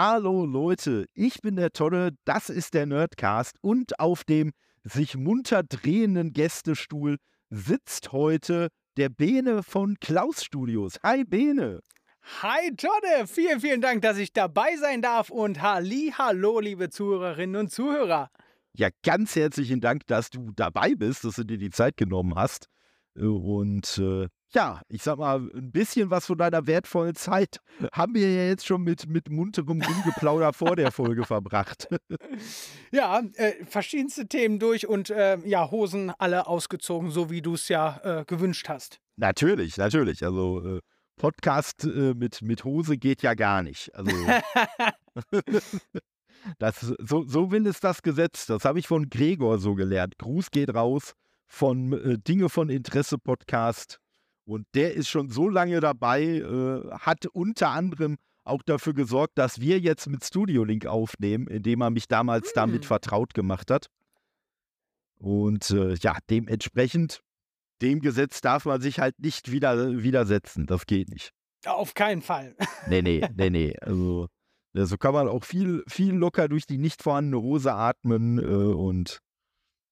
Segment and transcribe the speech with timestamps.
[0.00, 4.52] Hallo Leute, ich bin der Tonne, das ist der Nerdcast und auf dem
[4.84, 7.16] sich munter drehenden Gästestuhl
[7.50, 11.00] sitzt heute der Bene von Klaus Studios.
[11.02, 11.80] Hi Bene.
[12.42, 17.56] Hi Tonne, vielen, vielen Dank, dass ich dabei sein darf und halli, hallo liebe Zuhörerinnen
[17.62, 18.30] und Zuhörer.
[18.74, 22.68] Ja, ganz herzlichen Dank, dass du dabei bist, dass du dir die Zeit genommen hast.
[23.16, 27.60] Und äh, ja, ich sag mal, ein bisschen was von deiner wertvollen Zeit
[27.92, 31.88] haben wir ja jetzt schon mit, mit munterem Rumgeplauder vor der Folge verbracht.
[32.90, 37.68] Ja, äh, verschiedenste Themen durch und äh, ja, Hosen alle ausgezogen, so wie du es
[37.68, 39.00] ja äh, gewünscht hast.
[39.16, 40.24] Natürlich, natürlich.
[40.24, 40.80] Also äh,
[41.16, 43.94] Podcast äh, mit, mit Hose geht ja gar nicht.
[43.94, 44.10] Also
[46.58, 48.46] das, so, so will es das Gesetz.
[48.46, 50.16] Das habe ich von Gregor so gelernt.
[50.18, 51.12] Gruß geht raus
[51.46, 54.00] von äh, Dinge von Interesse Podcast.
[54.48, 59.60] Und der ist schon so lange dabei, äh, hat unter anderem auch dafür gesorgt, dass
[59.60, 62.52] wir jetzt mit Studio Link aufnehmen, indem er mich damals hm.
[62.54, 63.88] damit vertraut gemacht hat.
[65.18, 67.20] Und äh, ja, dementsprechend,
[67.82, 70.66] dem Gesetz darf man sich halt nicht wieder, widersetzen.
[70.66, 71.32] Das geht nicht.
[71.66, 72.56] Auf keinen Fall.
[72.88, 73.76] Nee, nee, nee, nee.
[73.82, 74.28] Also,
[74.72, 78.44] so also kann man auch viel, viel locker durch die nicht vorhandene Hose atmen äh,
[78.44, 79.20] und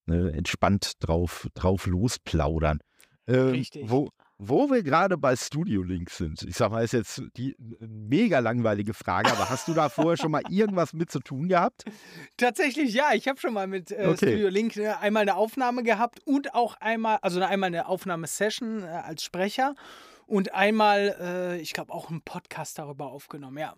[0.06, 2.80] ne, entspannt drauf, drauf losplaudern.
[3.26, 3.90] Ähm, Richtig.
[3.90, 8.38] Wo, wo wir gerade bei Studio Link sind, ich sag mal, ist jetzt die mega
[8.40, 11.84] langweilige Frage, aber hast du da vorher schon mal irgendwas mit zu tun gehabt?
[12.36, 14.16] Tatsächlich ja, ich habe schon mal mit äh, okay.
[14.16, 18.86] Studio Link äh, einmal eine Aufnahme gehabt und auch einmal, also einmal eine Aufnahmesession äh,
[18.86, 19.74] als Sprecher
[20.26, 23.74] und einmal, äh, ich glaube, auch einen Podcast darüber aufgenommen, ja.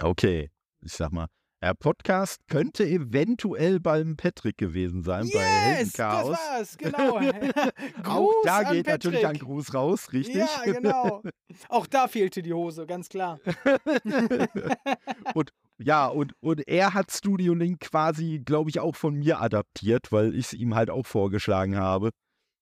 [0.00, 1.28] Okay, ich sag mal,
[1.64, 6.28] der Podcast könnte eventuell beim Patrick gewesen sein, yes, bei Heldenchaos.
[6.28, 7.20] das war's, genau.
[8.04, 10.36] Auch da geht natürlich ein Gruß raus, richtig?
[10.36, 11.22] Ja, genau.
[11.70, 13.40] Auch da fehlte die Hose, ganz klar.
[15.34, 20.12] und ja, und, und er hat Studio Link quasi, glaube ich, auch von mir adaptiert,
[20.12, 22.10] weil ich es ihm halt auch vorgeschlagen habe.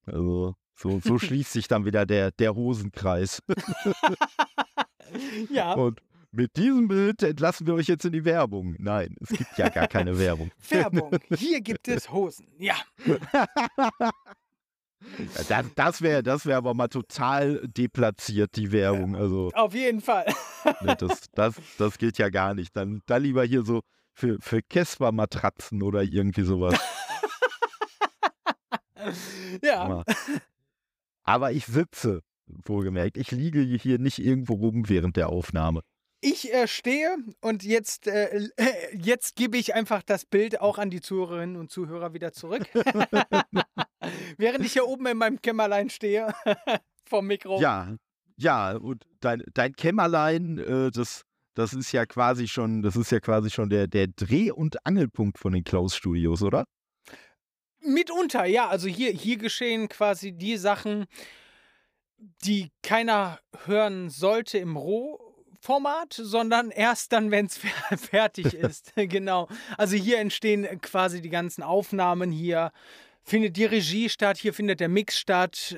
[0.06, 3.42] Also, so, so schließt sich dann wieder der, der Hosenkreis.
[5.50, 5.72] ja.
[5.72, 6.00] Und
[6.32, 8.74] mit diesem Bild entlassen wir euch jetzt in die Werbung.
[8.78, 10.50] Nein, es gibt ja gar keine Werbung.
[10.68, 11.10] Werbung.
[11.36, 12.46] Hier gibt es Hosen.
[12.58, 12.76] Ja.
[15.48, 19.16] Das, das wäre das wär aber mal total deplatziert, die Werbung.
[19.16, 20.26] Also, Auf jeden Fall.
[20.80, 22.76] Ne, das, das, das geht ja gar nicht.
[22.76, 23.82] Dann, dann lieber hier so
[24.14, 26.78] für, für Casper-Matratzen oder irgendwie sowas.
[29.60, 30.04] ja.
[31.24, 33.16] Aber ich sitze, wohlgemerkt.
[33.16, 35.82] Ich liege hier nicht irgendwo rum während der Aufnahme.
[36.24, 38.48] Ich äh, stehe und jetzt, äh,
[38.92, 42.62] jetzt gebe ich einfach das Bild auch an die Zuhörerinnen und Zuhörer wieder zurück.
[44.38, 46.32] Während ich hier oben in meinem Kämmerlein stehe,
[47.08, 47.60] vom Mikro.
[47.60, 47.96] Ja,
[48.36, 51.22] ja, und dein, dein Kämmerlein, äh, das,
[51.54, 55.40] das ist ja quasi schon, das ist ja quasi schon der, der Dreh- und Angelpunkt
[55.40, 56.66] von den Klaus-Studios, oder?
[57.80, 58.68] Mitunter, ja.
[58.68, 61.06] Also hier, hier geschehen quasi die Sachen,
[62.44, 65.31] die keiner hören sollte im Roh
[65.62, 67.58] Format, sondern erst dann, wenn es
[67.96, 68.92] fertig ist.
[68.96, 69.48] genau.
[69.78, 72.32] Also hier entstehen quasi die ganzen Aufnahmen.
[72.32, 72.72] Hier
[73.22, 75.76] findet die Regie statt, hier findet der Mix statt,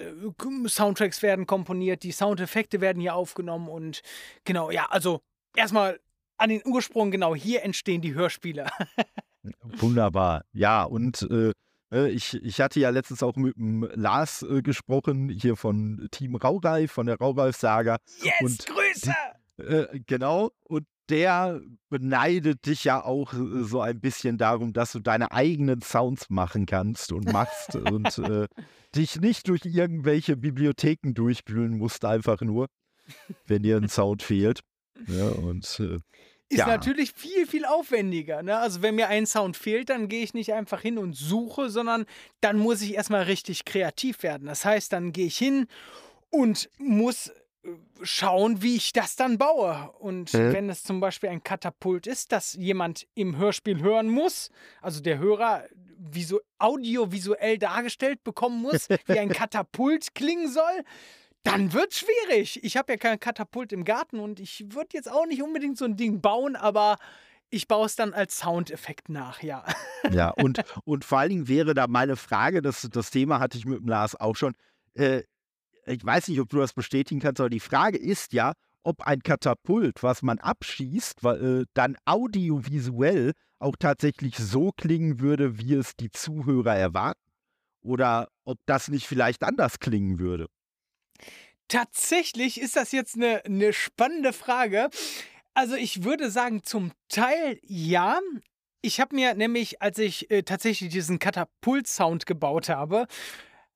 [0.66, 4.00] Soundtracks werden komponiert, die Soundeffekte werden hier aufgenommen und
[4.44, 5.20] genau, ja, also
[5.54, 6.00] erstmal
[6.38, 8.66] an den Ursprung, genau, hier entstehen die Hörspiele.
[9.62, 10.46] Wunderbar.
[10.54, 11.52] Ja, und äh,
[11.92, 16.36] äh, ich, ich hatte ja letztens auch mit dem Lars äh, gesprochen, hier von Team
[16.36, 17.98] Raureif, von der Raureif-Saga.
[18.22, 19.14] Yes, und Grüße!
[19.58, 20.50] Äh, genau.
[20.64, 21.60] Und der
[21.90, 26.66] beneidet dich ja auch äh, so ein bisschen darum, dass du deine eigenen Sounds machen
[26.66, 28.48] kannst und machst und äh,
[28.94, 32.68] dich nicht durch irgendwelche Bibliotheken durchwühlen musst, einfach nur,
[33.46, 34.60] wenn dir ein Sound fehlt.
[35.08, 35.98] Ja, und äh,
[36.50, 36.66] ist ja.
[36.66, 38.42] natürlich viel, viel aufwendiger.
[38.42, 38.56] Ne?
[38.56, 42.04] Also wenn mir ein Sound fehlt, dann gehe ich nicht einfach hin und suche, sondern
[42.40, 44.46] dann muss ich erstmal richtig kreativ werden.
[44.46, 45.66] Das heißt, dann gehe ich hin
[46.30, 47.32] und muss
[48.02, 49.90] schauen, wie ich das dann baue.
[49.98, 50.52] Und mhm.
[50.52, 54.50] wenn es zum Beispiel ein Katapult ist, das jemand im Hörspiel hören muss,
[54.82, 55.64] also der Hörer
[55.96, 60.84] visu audiovisuell dargestellt bekommen muss, wie ein Katapult klingen soll,
[61.42, 62.62] dann wird es schwierig.
[62.64, 65.84] Ich habe ja kein Katapult im Garten und ich würde jetzt auch nicht unbedingt so
[65.84, 66.96] ein Ding bauen, aber
[67.50, 69.64] ich baue es dann als Soundeffekt nach, ja.
[70.10, 73.66] Ja, und, und vor allen Dingen wäre da meine Frage, das, das Thema hatte ich
[73.66, 74.54] mit dem Lars auch schon,
[74.94, 75.22] äh,
[75.86, 78.52] ich weiß nicht, ob du das bestätigen kannst, aber die Frage ist ja,
[78.82, 85.58] ob ein Katapult, was man abschießt, weil, äh, dann audiovisuell auch tatsächlich so klingen würde,
[85.58, 87.20] wie es die Zuhörer erwarten.
[87.80, 90.46] Oder ob das nicht vielleicht anders klingen würde.
[91.68, 94.90] Tatsächlich ist das jetzt eine, eine spannende Frage.
[95.54, 98.20] Also ich würde sagen, zum Teil ja.
[98.82, 103.06] Ich habe mir nämlich, als ich äh, tatsächlich diesen Katapult-Sound gebaut habe,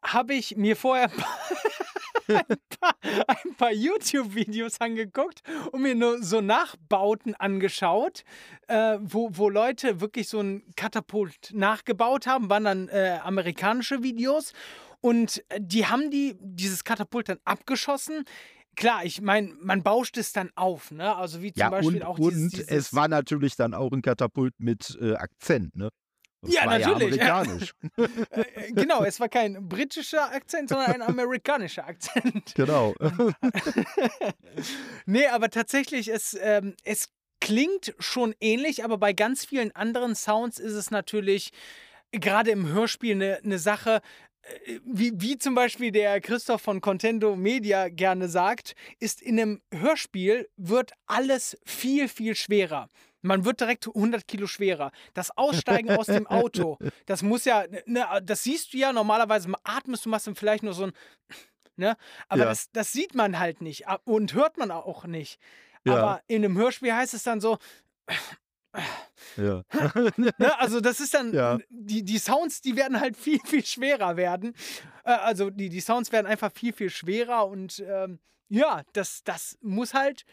[0.03, 1.11] habe ich mir vorher
[2.29, 2.45] ein
[2.81, 2.95] paar,
[3.27, 5.43] ein paar YouTube-Videos angeguckt
[5.73, 8.25] und mir nur so Nachbauten angeschaut,
[8.69, 14.53] äh, wo, wo Leute wirklich so ein Katapult nachgebaut haben, waren dann äh, amerikanische Videos.
[15.01, 18.25] Und äh, die haben die, dieses Katapult dann abgeschossen.
[18.77, 21.17] Klar, ich meine, man bauscht es dann auf, ne?
[21.17, 23.91] Also wie zum Ja, Beispiel und, auch und dieses, dieses es war natürlich dann auch
[23.93, 25.89] ein Katapult mit äh, Akzent, ne?
[26.43, 27.17] Das Ja, natürlich.
[27.17, 27.75] Ja amerikanisch.
[27.97, 32.55] äh, äh, genau, es war kein britischer Akzent, sondern ein amerikanischer Akzent.
[32.55, 32.95] genau.
[35.07, 37.09] nee, aber tatsächlich, es, ähm, es
[37.41, 41.51] klingt schon ähnlich, aber bei ganz vielen anderen Sounds ist es natürlich
[42.13, 44.01] gerade im Hörspiel eine ne Sache,
[44.43, 49.61] äh, wie, wie zum Beispiel der Christoph von Contendo Media gerne sagt, ist in einem
[49.73, 52.89] Hörspiel wird alles viel, viel schwerer.
[53.29, 54.91] Man wird direkt 100 Kilo schwerer.
[55.13, 60.07] Das Aussteigen aus dem Auto, das muss ja, ne, das siehst du ja normalerweise, atmest
[60.07, 60.93] du, machst dann vielleicht nur so ein,
[61.77, 61.97] ne?
[62.29, 62.49] Aber Ja.
[62.49, 65.39] das, das sieht man halt nicht und hört man auch nicht.
[65.85, 65.93] Ja.
[65.99, 67.59] Aber in einem Hörspiel heißt es dann so,
[69.37, 69.63] ja.
[70.17, 70.59] Ne?
[70.59, 71.59] Also das ist dann, Ja.
[71.69, 74.55] die, die Sounds, die werden halt viel, viel schwerer werden.
[75.05, 79.59] Äh, also die, die Sounds werden einfach viel, viel schwerer und ähm, ja, das, das
[79.61, 80.25] muss halt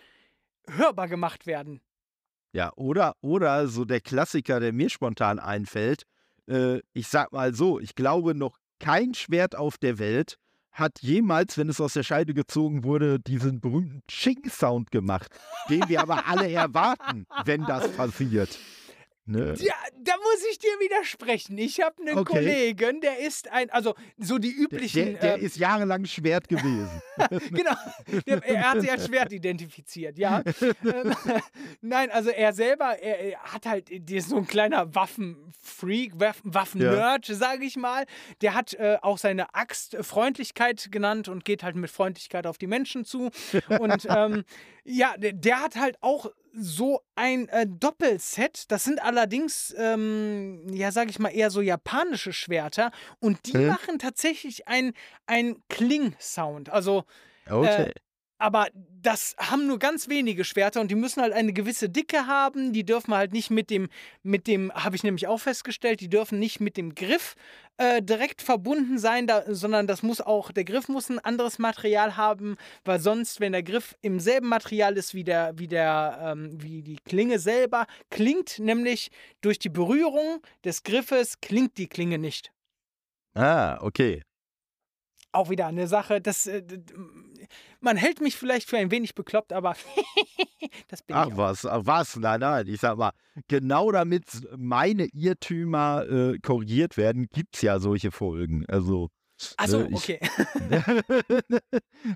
[0.70, 1.82] hörbar gemacht werden.
[2.56, 6.04] Ja, oder, oder so der Klassiker, der mir spontan einfällt.
[6.48, 10.38] Äh, ich sag mal so, ich glaube, noch kein Schwert auf der Welt
[10.72, 15.38] hat jemals, wenn es aus der Scheide gezogen wurde, diesen berühmten Ching-Sound gemacht,
[15.70, 18.58] den wir aber alle erwarten, wenn das passiert.
[19.28, 19.56] Ne?
[19.58, 19.74] Ja,
[20.04, 21.58] da muss ich dir widersprechen.
[21.58, 22.34] Ich habe einen Okay.
[22.34, 25.06] Kollegen, der ist ein, also so die Der, üblichen.
[25.14, 27.02] der, der ähm, ist jahrelang Schwert gewesen.
[27.50, 27.74] genau,
[28.28, 30.44] der, er hat sich als Schwert identifiziert, ja.
[30.62, 31.16] ähm,
[31.82, 36.42] nein, also er selber, er, er hat halt, der ist so ein kleiner Waffenfreak, Waff,
[36.44, 38.06] Waffennerd, sage ich mal.
[38.42, 42.68] Der hat äh, auch seine Axt Freundlichkeit genannt und geht halt mit Freundlichkeit auf die
[42.68, 43.32] Menschen zu.
[43.80, 44.44] Und ähm,
[44.84, 48.72] ja, der, der hat halt auch so ein äh, Doppelset.
[48.72, 52.92] Das sind allerdings, ähm, ja, sage ich mal, eher so japanische Schwerter.
[53.20, 53.68] Und die Hm.
[53.68, 54.94] machen tatsächlich ein,
[55.28, 56.70] ein Kling-Sound.
[56.70, 57.04] Also,
[57.50, 57.92] Okay.
[58.46, 58.68] Aber
[59.02, 62.74] das haben nur ganz wenige Schwerter und die müssen halt eine gewisse Dicke haben.
[62.74, 63.90] Die dürfen halt nicht mit dem,
[64.22, 67.36] mit dem, habe ich nämlich auch festgestellt, die dürfen nicht mit dem Griff
[67.78, 72.18] äh, direkt verbunden sein, da, sondern das muss auch, der Griff muss ein anderes Material
[72.18, 76.62] haben, weil sonst, wenn der Griff im selben Material ist wie der, wie der, ähm,
[76.62, 79.10] wie die Klinge selber, klingt nämlich
[79.42, 82.52] durch die Berührung des Griffes, klingt die Klinge nicht.
[83.34, 84.22] ah, okay.
[85.32, 86.62] Auch wieder eine Sache, das, äh,
[87.86, 89.76] man hält mich vielleicht für ein wenig bekloppt, aber
[90.90, 91.38] das bin Ach ich auch.
[91.38, 92.68] was, ach was, nein, nein.
[92.68, 93.12] Ich sag mal,
[93.48, 94.26] genau damit
[94.58, 98.66] meine Irrtümer äh, korrigiert werden, gibt es ja solche Folgen.
[98.68, 99.10] Also.
[99.58, 100.20] Achso, ne, ich- okay.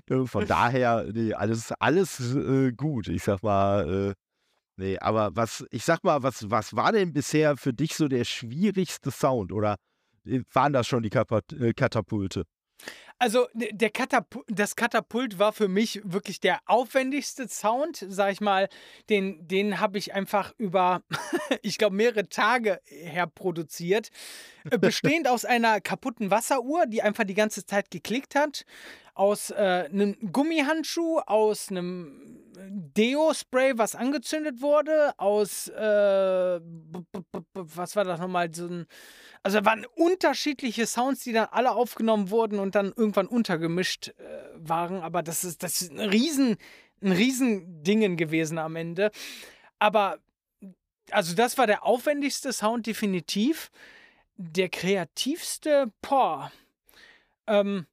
[0.08, 3.08] Ne, Von daher, nee, alles, alles äh, gut.
[3.08, 4.14] Ich sag mal, äh,
[4.76, 8.24] nee, aber was, ich sag mal, was, was war denn bisher für dich so der
[8.24, 9.52] schwierigste Sound?
[9.52, 9.76] Oder
[10.26, 12.44] äh, waren das schon die äh, Katapulte?
[13.20, 18.40] Also d- der Katapu das Katapult war für mich wirklich der aufwendigste Sound, sag ich
[18.40, 18.68] mal.
[19.10, 21.02] Den, den habe ich einfach über,
[21.62, 24.08] ich glaube, mehrere Tage herproduziert.
[24.70, 28.64] Äh, Bestehend aus einer kaputten Wasseruhr, die einfach die ganze Zeit geklickt hat.
[29.20, 36.60] Aus äh, einem Gummihandschuh, aus einem Deo-Spray, was angezündet wurde, aus, äh,
[37.52, 38.86] was war das nochmal, so ein,
[39.42, 44.12] also waren unterschiedliche Sounds, die dann alle aufgenommen wurden und dann irgendwann untergemischt äh,
[44.54, 46.56] waren, aber das ist, das ist ein riesen,
[47.02, 49.10] ein riesen Dingen gewesen am Ende.
[49.78, 50.18] Aber,
[51.10, 53.70] also das war der aufwendigste Sound definitiv.
[54.38, 56.50] Der kreativste, boah,
[57.46, 57.86] ähm,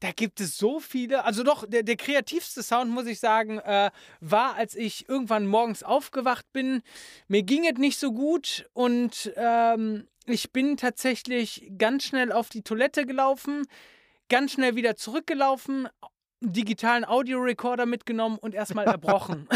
[0.00, 1.24] da gibt es so viele.
[1.24, 5.82] Also doch, der, der kreativste Sound, muss ich sagen, äh, war, als ich irgendwann morgens
[5.82, 6.82] aufgewacht bin.
[7.28, 12.62] Mir ging es nicht so gut und ähm, ich bin tatsächlich ganz schnell auf die
[12.62, 13.66] Toilette gelaufen,
[14.28, 15.88] ganz schnell wieder zurückgelaufen,
[16.40, 19.48] digitalen Audiorekorder mitgenommen und erstmal erbrochen.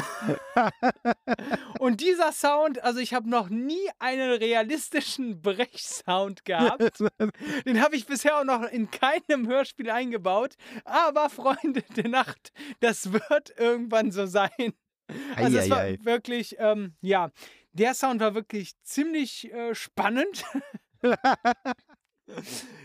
[1.85, 6.99] und dieser Sound, also ich habe noch nie einen realistischen Brechsound gehabt.
[7.67, 10.55] Den habe ich bisher auch noch in keinem Hörspiel eingebaut.
[10.87, 14.73] Aber Freunde der Nacht, das wird irgendwann so sein.
[15.37, 17.31] Also es war wirklich, ähm, ja,
[17.75, 20.43] der Sound war wirklich ziemlich äh, spannend.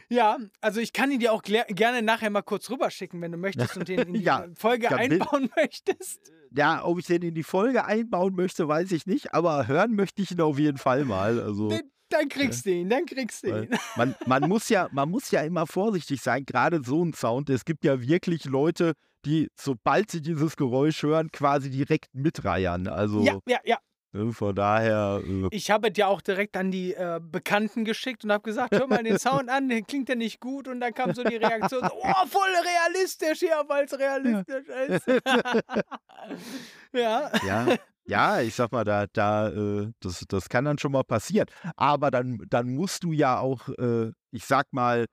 [0.09, 3.77] Ja, also ich kann ihn dir auch gerne nachher mal kurz rüberschicken, wenn du möchtest
[3.77, 6.19] und den in die Ja, Folge ja, einbauen möchtest.
[6.51, 10.21] ja, ob ich den in die Folge einbauen möchte, weiß ich nicht, aber hören möchte
[10.21, 11.39] ich ihn auf jeden Fall mal.
[11.39, 11.69] Also,
[12.09, 13.69] dann kriegst du ihn, dann kriegst du ihn.
[13.95, 17.49] Man, man, muss ja, man muss ja immer vorsichtig sein, gerade so ein Sound.
[17.51, 18.93] Es gibt ja wirklich Leute,
[19.25, 22.87] die, sobald sie dieses Geräusch hören, quasi direkt mitreiern.
[22.87, 23.77] Also, ja, ja, ja.
[24.11, 25.21] Ne, von daher.
[25.23, 28.73] Äh, ich habe es ja auch direkt an die äh, Bekannten geschickt und habe gesagt:
[28.75, 30.67] Hör mal den Sound an, den klingt ja nicht gut.
[30.67, 34.95] Und dann kam so die Reaktion: Oh, voll realistisch hier, weil es realistisch ja.
[34.95, 35.07] ist.
[36.93, 37.31] ja.
[37.45, 37.75] Ja.
[38.05, 41.47] Ja, ich sag mal, da, da, äh, das, das kann dann schon mal passieren.
[41.75, 45.05] Aber dann, dann musst du ja auch, äh, ich sag mal,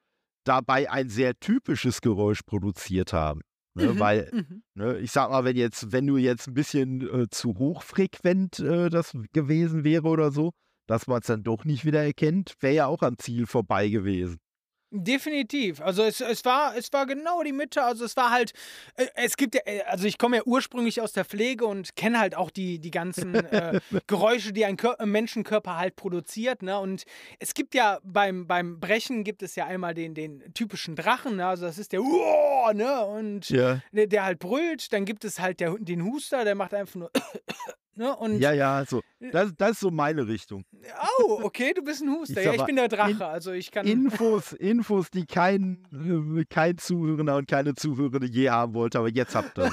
[0.45, 3.43] dabei ein sehr typisches Geräusch produziert haben.
[3.77, 4.63] Ne, mhm, weil, mhm.
[4.75, 8.89] ne, ich sag mal, wenn jetzt, wenn du jetzt ein bisschen äh, zu hochfrequent äh,
[8.89, 10.53] das gewesen wäre oder so,
[10.87, 14.39] dass man es dann doch nicht wieder erkennt, wäre ja auch am Ziel vorbei gewesen.
[14.91, 15.81] Definitiv.
[15.81, 17.83] Also es, es, war, es war genau die Mitte.
[17.83, 18.53] Also es war halt,
[18.95, 22.21] äh, es gibt ja, äh, also ich komme ja ursprünglich aus der Pflege und kenne
[22.21, 26.63] halt auch die, die ganzen äh, Geräusche, die ein Kör Menschenkörper halt produziert.
[26.63, 26.79] Ne?
[26.79, 27.05] Und
[27.41, 31.47] es gibt ja beim, beim Brechen gibt es ja einmal den, den typischen Drachen, ne?
[31.47, 33.05] also das ist der Uah, ne?
[33.07, 33.81] Und ja.
[33.91, 34.93] der, der, halt brüllt.
[34.93, 37.11] Dann gibt es halt der, den Huster, der macht einfach nur
[37.97, 38.15] Ne?
[38.15, 39.03] Und ja, ja, so.
[39.33, 40.65] Das, das ist so meine Richtung.
[41.19, 42.41] Oh, okay, du bist ein Huster.
[42.41, 43.87] Ich ja, ich bin der Drache, in, also ich kann.
[43.87, 49.35] Infos, Infos, die kein, äh, kein Zuhörender und keine Zuhörende je haben wollte, aber jetzt
[49.35, 49.73] habt ihr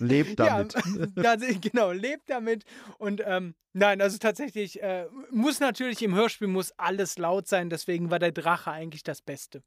[0.00, 0.74] Lebt damit.
[1.16, 2.64] Ja, genau, lebt damit.
[2.98, 8.10] Und ähm, nein, also tatsächlich äh, muss natürlich im Hörspiel muss alles laut sein, deswegen
[8.10, 9.62] war der Drache eigentlich das Beste.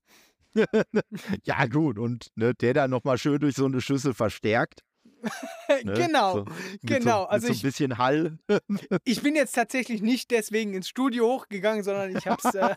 [1.44, 4.82] ja, gut, und ne, der dann nochmal schön durch so eine Schüssel verstärkt.
[5.84, 5.94] ne?
[5.94, 6.46] Genau, so,
[6.84, 7.24] genau.
[7.24, 8.38] So, also so ein bisschen Hall.
[9.04, 12.54] ich bin jetzt tatsächlich nicht deswegen ins Studio hochgegangen, sondern ich hab's.
[12.54, 12.76] Äh,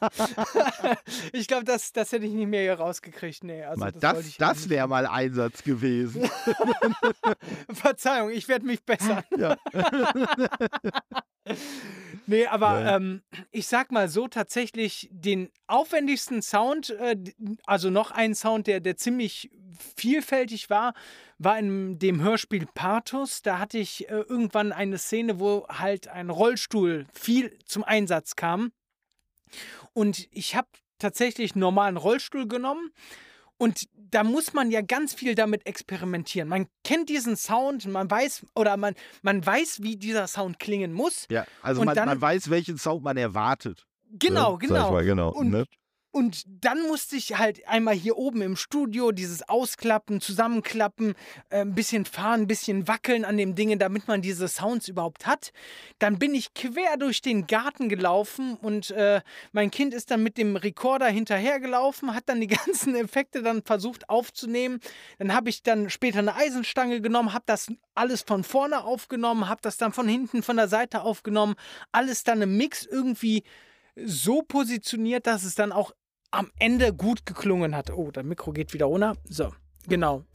[1.33, 3.45] ich glaube, das, das hätte ich nicht mehr hier rausgekriegt.
[3.45, 6.29] Nee, also mal das das, das wäre mal Einsatz gewesen.
[7.73, 9.23] Verzeihung, ich werde mich bessern.
[9.37, 9.57] Ja.
[12.27, 12.97] Nee, aber ja.
[12.97, 17.17] ähm, ich sag mal so, tatsächlich den aufwendigsten Sound, äh,
[17.67, 19.51] also noch ein Sound, der, der ziemlich
[19.97, 20.95] vielfältig war,
[21.39, 23.43] war in dem Hörspiel Pathos.
[23.43, 28.73] Da hatte ich äh, irgendwann eine Szene, wo halt ein Rollstuhl viel zum Einsatz kam.
[29.93, 32.93] Und ich habe tatsächlich einen normalen Rollstuhl genommen.
[33.57, 36.49] Und da muss man ja ganz viel damit experimentieren.
[36.49, 41.27] Man kennt diesen Sound, man weiß oder man, man weiß, wie dieser Sound klingen muss.
[41.31, 43.87] Ja, also man, dann, man weiß, welchen Sound man erwartet.
[44.11, 44.59] Genau, ne?
[44.59, 44.93] genau.
[44.93, 45.33] Mal, genau.
[45.33, 45.65] Und, ne?
[46.15, 51.17] Und dann musste ich halt einmal hier oben im Studio dieses Ausklappen, Zusammenklappen,
[51.51, 55.27] äh, ein bisschen fahren, ein bisschen wackeln an dem Ding, damit man diese Sounds überhaupt
[55.27, 55.51] hat.
[55.99, 60.39] Dann bin ich quer durch den Garten gelaufen und äh, mein Kind ist dann mit
[60.39, 64.79] dem Rekorder hinterhergelaufen, hat dann die ganzen Effekte dann versucht aufzunehmen.
[65.19, 69.63] Dann habe ich dann später eine Eisenstange genommen, habe das alles von vorne aufgenommen, habe
[69.63, 71.57] das dann von hinten, von der Seite aufgenommen,
[71.91, 73.43] alles dann im Mix irgendwie
[73.97, 75.93] so positioniert, dass es dann auch
[76.35, 77.91] am Ende gut geklungen hat.
[77.91, 79.17] Oh, das Mikro geht wieder runter.
[79.29, 79.53] So,
[79.89, 80.25] genau.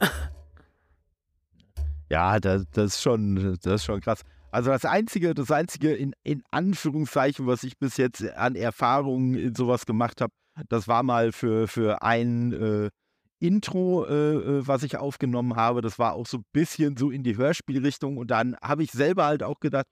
[2.12, 4.22] Ja, das, das, ist schon, das ist schon krass.
[4.50, 9.54] Also das Einzige, das Einzige in, in Anführungszeichen, was ich bis jetzt an Erfahrungen in
[9.54, 10.32] sowas gemacht habe,
[10.68, 12.90] das war mal für, für ein äh,
[13.38, 15.82] Intro, äh, äh, was ich aufgenommen habe.
[15.82, 18.16] Das war auch so ein bisschen so in die Hörspielrichtung.
[18.16, 19.86] Und dann habe ich selber halt auch gedacht,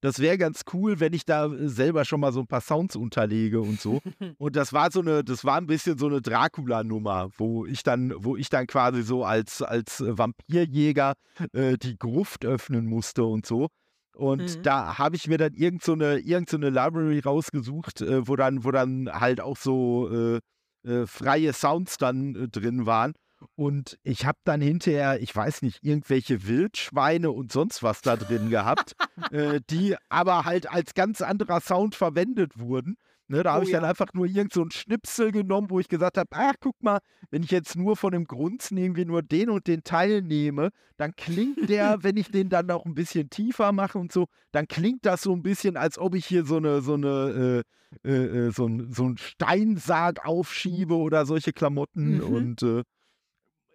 [0.00, 2.96] das wäre ganz cool, wenn ich da äh, selber schon mal so ein paar Sounds
[2.96, 4.00] unterlege und so.
[4.38, 8.12] und das war so eine, das war ein bisschen so eine Dracula-Nummer, wo ich dann,
[8.16, 11.14] wo ich dann quasi so als, als Vampirjäger
[11.52, 13.68] äh, die Gruft öffnen musste und so.
[14.16, 14.62] Und mhm.
[14.62, 18.36] da habe ich mir dann irgend so eine, irgend so eine Library rausgesucht, äh, wo
[18.36, 20.40] dann, wo dann halt auch so äh,
[20.86, 23.14] äh freie Sounds dann äh, drin waren.
[23.56, 28.50] Und ich habe dann hinterher, ich weiß nicht, irgendwelche Wildschweine und sonst was da drin
[28.50, 28.94] gehabt,
[29.32, 32.96] äh, die aber halt als ganz anderer Sound verwendet wurden.
[33.30, 33.90] Ne, da habe oh, ich dann ja.
[33.90, 36.98] einfach nur irgend so einen Schnipsel genommen, wo ich gesagt habe, ach, guck mal,
[37.30, 41.14] wenn ich jetzt nur von dem Grunzen irgendwie nur den und den Teil nehme, dann
[41.14, 45.06] klingt der, wenn ich den dann noch ein bisschen tiefer mache und so, dann klingt
[45.06, 47.62] das so ein bisschen, als ob ich hier so eine, so eine,
[48.04, 52.22] äh, äh, äh so, ein, so einen Steinsarg aufschiebe oder solche Klamotten mhm.
[52.24, 52.82] und äh,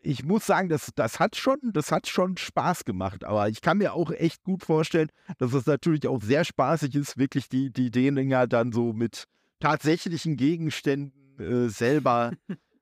[0.06, 3.24] ich muss sagen, das, das, hat schon, das hat schon Spaß gemacht.
[3.24, 7.18] Aber ich kann mir auch echt gut vorstellen, dass es natürlich auch sehr spaßig ist,
[7.18, 9.26] wirklich die, die Dinger dann so mit
[9.60, 12.34] tatsächlichen Gegenständen äh, selber,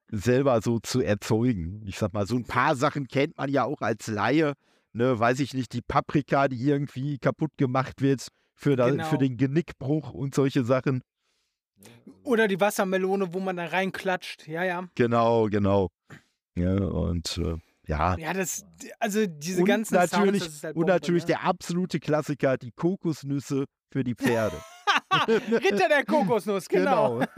[0.10, 1.82] selber so zu erzeugen.
[1.86, 4.54] Ich sag mal, so ein paar Sachen kennt man ja auch als Laie.
[4.92, 9.06] Ne, weiß ich nicht, die Paprika, die irgendwie kaputt gemacht wird für, da, genau.
[9.06, 11.02] für den Genickbruch und solche Sachen.
[12.24, 14.48] Oder die Wassermelone, wo man da reinklatscht.
[14.48, 14.88] Ja, ja.
[14.94, 15.90] Genau, genau.
[16.56, 17.56] Ja, und äh,
[17.88, 18.18] ja.
[18.18, 18.66] Ja, das,
[19.00, 21.28] also diese und ganzen natürlich, Sounds, halt und Bombe, natürlich ne?
[21.28, 24.58] der absolute Klassiker, die Kokosnüsse für die Pferde.
[25.28, 27.24] Ritter der Kokosnuss, genau.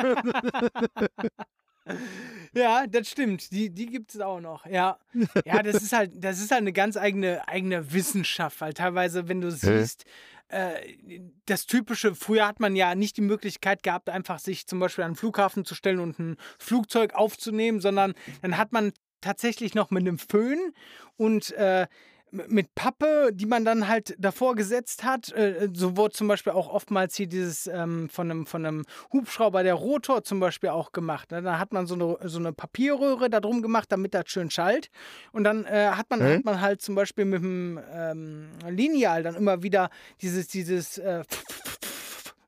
[2.56, 3.52] Ja, das stimmt.
[3.52, 4.66] Die, die gibt es auch noch.
[4.66, 4.98] Ja.
[5.46, 9.42] Ja, das ist halt, das ist halt eine ganz eigene, eigene Wissenschaft, weil teilweise, wenn
[9.42, 10.06] du siehst,
[10.48, 15.04] äh, das typische, früher hat man ja nicht die Möglichkeit gehabt, einfach sich zum Beispiel
[15.04, 18.92] an den Flughafen zu stellen und ein Flugzeug aufzunehmen, sondern dann hat man
[19.26, 20.72] tatsächlich noch mit einem Föhn
[21.18, 21.88] und äh,
[22.32, 25.32] mit Pappe, die man dann halt davor gesetzt hat.
[25.32, 29.64] Äh, so wurde zum Beispiel auch oftmals hier dieses ähm, von, einem, von einem Hubschrauber
[29.64, 31.32] der Rotor zum Beispiel auch gemacht.
[31.32, 31.42] Ne?
[31.42, 34.90] Da hat man so eine, so eine Papierröhre da drum gemacht, damit das schön schallt.
[35.32, 36.36] Und dann äh, hat, man, Hä?
[36.36, 39.90] hat man halt zum Beispiel mit dem ähm, Lineal dann immer wieder
[40.22, 41.24] dieses, dieses äh,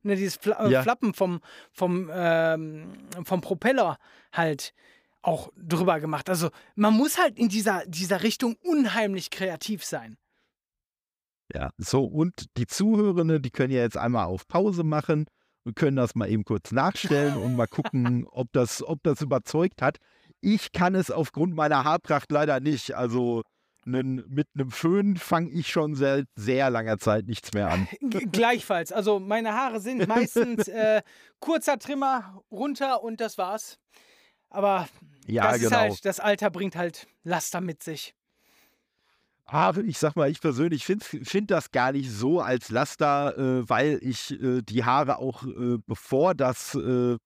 [0.04, 0.84] ne, dieses Fla äh, Ja.
[0.84, 1.42] Flappen vom,
[1.72, 2.94] vom, ähm,
[3.24, 3.98] vom Propeller
[4.34, 4.74] halt
[5.28, 6.30] auch drüber gemacht.
[6.30, 10.18] Also man muss halt in dieser, dieser Richtung unheimlich kreativ sein.
[11.54, 15.26] Ja, so, und die Zuhörenden, die können ja jetzt einmal auf Pause machen
[15.64, 19.82] und können das mal eben kurz nachstellen und mal gucken, ob das, ob das überzeugt
[19.82, 19.98] hat.
[20.40, 22.96] Ich kann es aufgrund meiner Haarpracht leider nicht.
[22.96, 23.44] Also
[23.86, 27.88] nen, mit einem Föhn fange ich schon seit sehr langer Zeit nichts mehr an.
[28.32, 28.94] Gleichfalls.
[28.94, 31.02] Also meine Haare sind meistens äh,
[31.40, 33.78] kurzer Trimmer runter und das war's.
[34.50, 34.88] Aber
[35.28, 35.70] Ja, das genau.
[35.70, 38.16] ist halt, das Alter bringt halt Laster mit sich.
[39.46, 43.70] Aber ich sag mal, ich persönlich finde find das gar nicht so als Laster, äh,
[43.70, 47.18] weil ich äh, die Haare auch, äh, bevor das äh,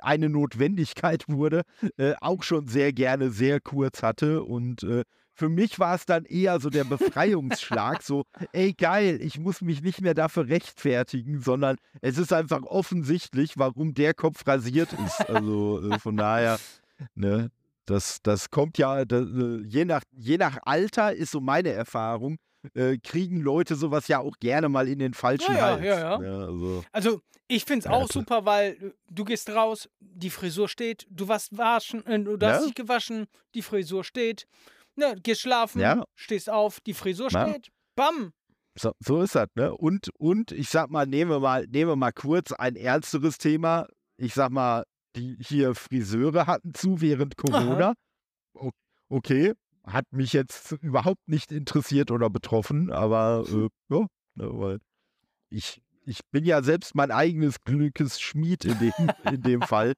[0.00, 1.62] eine Notwendigkeit wurde,
[1.96, 4.42] äh, auch schon sehr gerne sehr kurz hatte.
[4.42, 9.38] Und äh, für mich war es dann eher so der Befreiungsschlag, so, ey geil, ich
[9.38, 14.92] muss mich nicht mehr dafür rechtfertigen, sondern es ist einfach offensichtlich, warum der Kopf rasiert
[14.94, 15.30] ist.
[15.30, 16.58] Also von daher,
[17.14, 17.50] ne,
[17.86, 22.36] das, das kommt ja, da, äh, je, nach, je nach Alter ist so meine Erfahrung,
[22.74, 25.84] äh, kriegen Leute sowas ja auch gerne mal in den falschen Ja, ja, Hals.
[25.86, 26.18] ja, ja.
[26.18, 30.30] Ne, also, Also ich finde es Ja, auch super, weil äh, du gehst raus, die
[30.30, 32.66] Frisur steht, du warst waschen, äh, du hast Ja.
[32.66, 34.46] dich gewaschen, die Frisur steht,
[34.96, 36.04] ne, gehst schlafen, Ja.
[36.16, 37.48] stehst auf, die Frisur Ja.
[37.48, 38.32] steht, bam.
[38.76, 39.74] so, so ist das, ne?
[39.74, 43.86] Und, und ich sag mal, nehmen wir mal, nehmen wir mal kurz ein ernsteres Thema.
[44.18, 44.84] Ich sag mal,
[45.16, 47.94] die hier Friseure hatten zu während Corona.
[48.54, 48.70] O
[49.08, 54.78] okay, hat mich jetzt überhaupt nicht interessiert oder betroffen, aber äh, ja, ne, weil
[55.50, 58.92] ich, ich bin ja selbst mein eigenes Glückes Schmied in dem,
[59.32, 59.94] in dem Fall.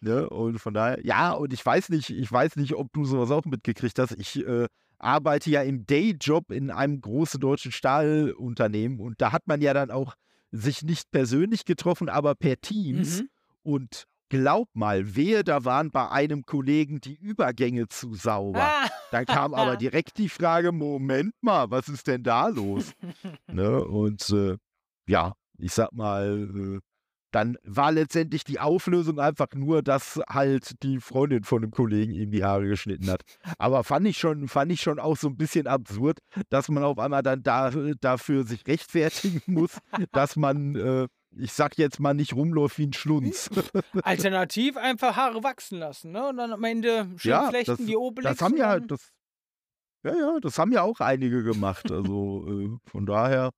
[0.00, 0.28] Ne?
[0.28, 3.44] Und von daher, ja, und ich weiß nicht, ich weiß nicht, ob du sowas auch
[3.44, 4.12] mitgekriegt hast.
[4.12, 4.66] Ich äh,
[4.98, 9.90] arbeite ja im Dayjob in einem großen deutschen Stahlunternehmen und da hat man ja dann
[9.90, 10.14] auch
[10.52, 13.22] sich nicht persönlich getroffen, aber per Teams.
[13.22, 13.28] Mhm.
[13.62, 18.62] Und glaub mal, wehe, da waren bei einem Kollegen die Übergänge zu sauber.
[18.62, 18.88] Ah.
[19.10, 22.92] Dann kam aber direkt die Frage: Moment mal, was ist denn da los?
[23.52, 23.84] ne?
[23.84, 24.56] Und äh,
[25.06, 26.80] ja, ich sag mal, äh,
[27.32, 32.30] dann war letztendlich die Auflösung einfach nur, dass halt die Freundin von dem Kollegen ihm
[32.30, 33.22] die Haare geschnitten hat.
[33.58, 36.98] Aber fand ich schon, fand ich schon auch so ein bisschen absurd, dass man auf
[36.98, 39.78] einmal dann da, dafür sich rechtfertigen muss,
[40.12, 43.48] dass man, äh, ich sag jetzt mal, nicht rumläuft wie ein Schlunz.
[44.02, 46.28] Alternativ einfach Haare wachsen lassen, ne?
[46.28, 48.38] Und dann am Ende schön Ja, flechten das- wie Obelix.
[48.38, 49.10] Das haben ja, das,
[50.04, 51.90] ja, ja, das haben ja auch einige gemacht.
[51.90, 53.50] Also äh, von daher,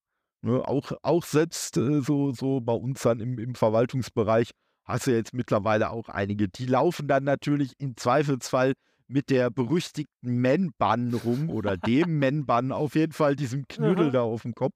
[0.42, 4.50] ne, auch, auch selbst äh, so, so bei uns dann im, im Verwaltungsbereich
[4.84, 6.48] hast du jetzt mittlerweile auch einige.
[6.48, 8.72] Die laufen dann natürlich im Zweifelsfall
[9.06, 14.10] mit der berüchtigten Man-Bun rum oder dem Man-Bun auf jeden Fall, diesem Knüttel Aha.
[14.10, 14.74] da auf dem Kopf.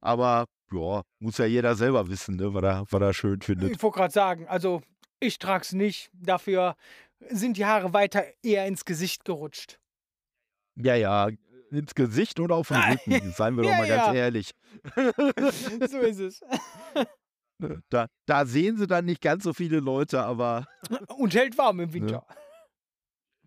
[0.00, 3.70] Aber ja, muss ja jeder selber wissen, ne, was er, was er schön findet.
[3.72, 4.82] Ich wollte gerade sagen, also
[5.20, 6.10] ich trag's nicht.
[6.12, 6.76] Dafür
[7.30, 9.78] sind die Haare weiter eher ins Gesicht gerutscht.
[10.76, 11.28] Ja, ja,
[11.70, 14.14] ins Gesicht oder auf den Rücken, seien wir ja, doch mal ganz ja.
[14.14, 14.52] ehrlich.
[15.90, 16.40] so ist es.
[17.60, 20.64] Ne, Da, da sehen sie dann nicht ganz so viele Leute, aber
[21.16, 22.24] Und hält warm im Winter.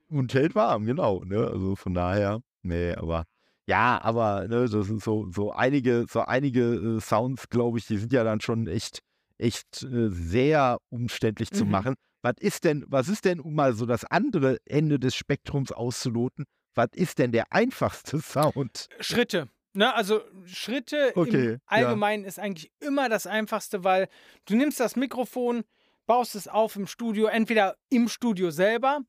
[0.09, 1.23] und hält warm, genau.
[1.23, 1.47] Ne?
[1.47, 3.23] Also von daher, nee, aber
[3.67, 7.97] ja, aber ne, das sind so, so einige, so einige äh, Sounds, glaube ich, die
[7.97, 8.99] sind ja dann schon echt,
[9.37, 11.71] echt äh, sehr umständlich zu Mhm.
[11.71, 11.95] machen.
[12.23, 16.45] Was ist denn, was ist denn, um mal so das andere Ende des Spektrums auszuloten,
[16.75, 18.87] was ist denn der einfachste Sound?
[18.99, 19.49] Schritte.
[19.73, 24.09] Ne, also Schritte Okay, im Allgemeinen ist eigentlich immer das Einfachste, weil
[24.45, 25.63] du nimmst das Mikrofon,
[26.07, 28.99] baust es auf im Studio, entweder im Studio selber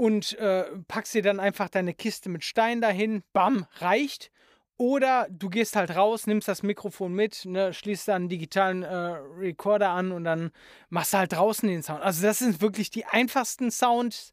[0.00, 4.30] und äh, packst dir dann einfach deine Kiste mit Stein dahin, bam, reicht.
[4.78, 8.94] Oder du gehst halt raus, nimmst das Mikrofon mit, ne, schließt dann einen digitalen äh,
[8.94, 10.52] Recorder an und dann
[10.88, 12.00] machst du halt draußen den Sound.
[12.00, 14.32] Also das sind wirklich die einfachsten Sounds,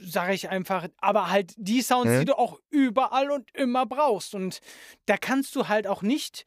[0.00, 2.20] sage ich einfach, aber halt die Sounds, Hä?
[2.20, 4.34] die du auch überall und immer brauchst.
[4.34, 4.62] Und
[5.04, 6.46] da kannst du halt auch nicht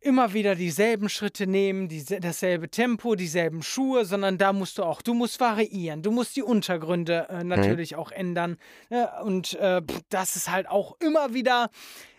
[0.00, 5.02] immer wieder dieselben Schritte nehmen, diese, dasselbe Tempo, dieselben Schuhe, sondern da musst du auch,
[5.02, 8.58] du musst variieren, du musst die Untergründe äh, natürlich auch ändern.
[8.90, 9.10] Ne?
[9.22, 11.70] Und äh, das ist halt auch immer wieder,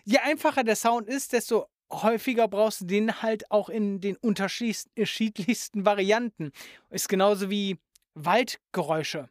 [0.04, 5.84] je einfacher der Sound ist, desto häufiger brauchst du den halt auch in den unterschiedlichsten
[5.84, 6.52] Varianten.
[6.90, 7.78] Ist genauso wie
[8.14, 9.28] Waldgeräusche.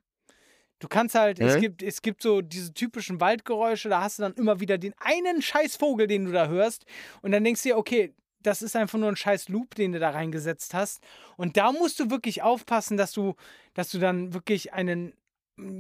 [0.80, 1.60] Du kannst halt, es Hä?
[1.60, 5.42] gibt, es gibt so diese typischen Waldgeräusche, da hast du dann immer wieder den einen
[5.42, 6.86] scheiß Vogel, den du da hörst.
[7.22, 10.00] Und dann denkst du dir, okay, das ist einfach nur ein scheiß Loop, den du
[10.00, 11.04] da reingesetzt hast.
[11.38, 13.36] Und da musst du wirklich aufpassen, dass du,
[13.74, 15.14] dass du dann wirklich einen,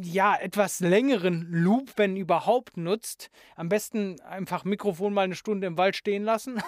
[0.01, 3.29] ja, etwas längeren Loop, wenn überhaupt, nutzt.
[3.55, 6.61] Am besten einfach Mikrofon mal eine Stunde im Wald stehen lassen.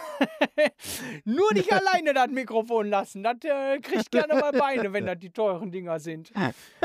[1.25, 3.23] Nur nicht alleine das Mikrofon lassen.
[3.23, 6.31] Das äh, kriegt gerne mal Beine, wenn das die teuren Dinger sind.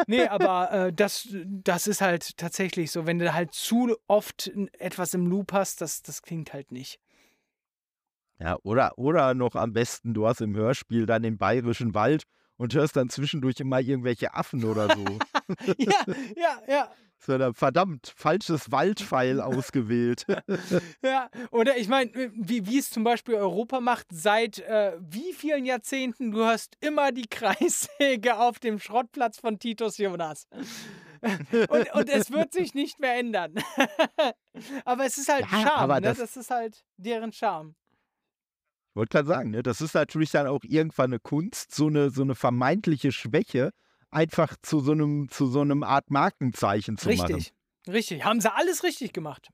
[0.09, 3.07] Nee, aber äh, das, das ist halt tatsächlich so.
[3.07, 6.99] Wenn du halt zu oft etwas im Loop hast, das, das klingt halt nicht.
[8.39, 12.25] Ja, oder, oder noch am besten, du hast im Hörspiel dann den bayerischen Wald
[12.59, 15.05] und hörst dann zwischendurch immer irgendwelche Affen oder so.
[15.79, 16.05] Ja,
[16.37, 16.91] ja, ja.
[17.27, 20.27] Dann verdammt falsches Waldpfeil ausgewählt.
[21.03, 25.65] Ja, oder ich meine, wie, wie es zum Beispiel Europa macht, seit äh, wie vielen
[25.65, 30.47] Jahrzehnten, du hast immer die Kreissäge auf dem Schrottplatz von Titus Jonas.
[31.69, 33.55] und, und es wird sich nicht mehr ändern.
[34.85, 36.01] aber es ist halt Ja, Charme, ne?
[36.03, 37.75] das- das ist halt deren Charme.
[38.97, 42.23] Wollte gerade sagen, ne, das ist natürlich dann auch irgendwann eine Kunst, so eine, so
[42.23, 43.73] eine vermeintliche Schwäche
[44.11, 47.35] einfach zu so einem, zu so einem Art Markenzeichen zu machen.
[47.35, 47.55] Richtig,
[47.87, 48.25] richtig.
[48.25, 49.51] Haben sie alles richtig gemacht.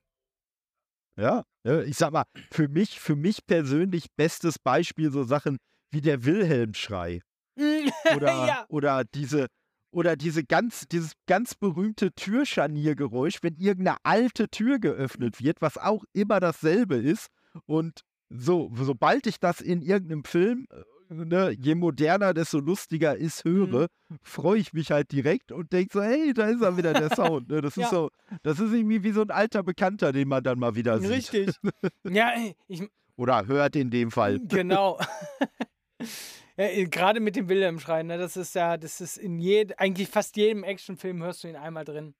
[1.17, 5.57] Ja, ne, ich sag mal, für mich, für mich persönlich bestes Beispiel so Sachen
[5.91, 7.19] wie der Wilhelmschrei
[8.15, 9.47] oder, ja, oder diese
[9.91, 16.05] oder diese ganz, dieses ganz berühmte Türscharniergeräusch, wenn irgendeine alte Tür geöffnet wird, was auch
[16.13, 17.27] immer dasselbe ist.
[17.65, 18.03] Und
[18.35, 23.87] so, sobald ich das in irgendeinem Film, äh, ne, je moderner, desto lustiger ist, höre,
[24.23, 27.49] freue ich mich halt direkt und denke so, hey, da ist er wieder der Sound.
[27.49, 27.61] Ne?
[27.61, 27.85] Das Ja.
[27.85, 28.09] ist so,
[28.41, 31.09] das ist irgendwie wie so ein alter Bekannter, den man dann mal wieder sieht.
[31.33, 31.55] richtig.
[32.09, 32.33] Ja,
[32.67, 32.81] ich,
[33.15, 34.39] Oder hört in dem Fall.
[34.39, 34.99] Genau.
[36.57, 40.09] ja, äh, Gerade mit dem Wilhelm-Schreien, ne, das ist ja, das ist in jed, eigentlich
[40.09, 42.15] fast jedem Actionfilm hörst du ihn einmal drin.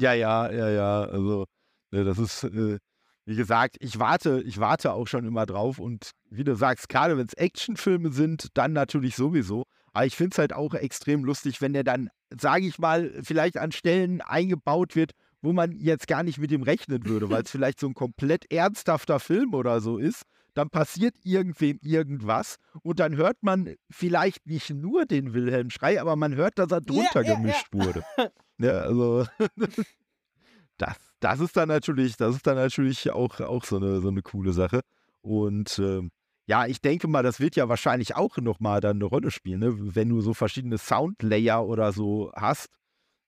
[0.00, 1.02] Ja, ja, ja, ja.
[1.04, 1.44] Also,
[1.92, 2.78] ne, das ist, äh,
[3.26, 5.78] wie gesagt, ich warte, ich warte auch schon immer drauf.
[5.78, 9.64] Und wie du sagst, gerade wenn es Actionfilme sind, dann natürlich sowieso.
[9.92, 13.56] Aber ich finde es halt auch extrem lustig, wenn der dann, sage ich mal, vielleicht
[13.56, 17.50] an Stellen eingebaut wird, wo man jetzt gar nicht mit ihm rechnen würde, weil es
[17.50, 20.22] vielleicht so ein komplett ernsthafter Film oder so ist.
[20.54, 26.36] Dann passiert irgendwem irgendwas und dann hört man vielleicht nicht nur den Wilhelm-Schrei, aber man
[26.36, 27.34] hört, dass er drunter ja, ja.
[27.36, 28.04] gemischt wurde.
[28.58, 29.26] Ja, also
[30.78, 34.20] das, das ist dann natürlich, das ist dann natürlich auch, auch so, eine, so eine
[34.20, 34.80] coole Sache.
[35.22, 36.10] Und ähm,
[36.46, 39.94] ja, ich denke mal, das wird ja wahrscheinlich auch nochmal dann eine Rolle spielen, ne?
[39.94, 42.68] wenn du so verschiedene Soundlayer oder so hast.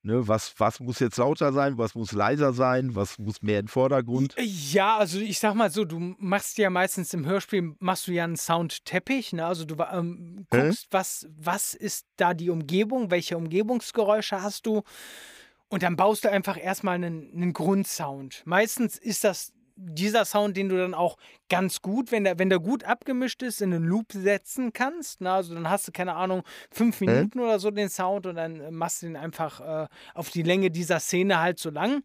[0.03, 0.27] Ne?
[0.27, 3.69] Was, was muss jetzt lauter sein, was muss leiser sein, was muss mehr in den
[3.71, 4.35] Vordergrund?
[4.37, 8.25] Ja, also ich sag mal so, du machst ja meistens im Hörspiel, machst du ja
[8.25, 9.43] einen Soundteppich, ne?
[9.43, 10.61] Also du ähm, Hä?
[10.61, 14.83] guckst, was, was ist da die Umgebung, welche Umgebungsgeräusche hast du
[15.69, 18.41] und dann baust du einfach erstmal einen, einen Grundsound.
[18.45, 21.17] Meistens ist das dieser Sound, den du dann auch
[21.49, 25.21] ganz gut, wenn der, wenn der gut abgemischt ist, in einen Loop setzen kannst.
[25.21, 25.31] Ne?
[25.31, 28.71] Also dann hast du, keine Ahnung, fünf Minuten oder so den Sound und dann äh,
[28.71, 32.03] machst du den einfach äh, auf die Länge dieser Szene halt so lang.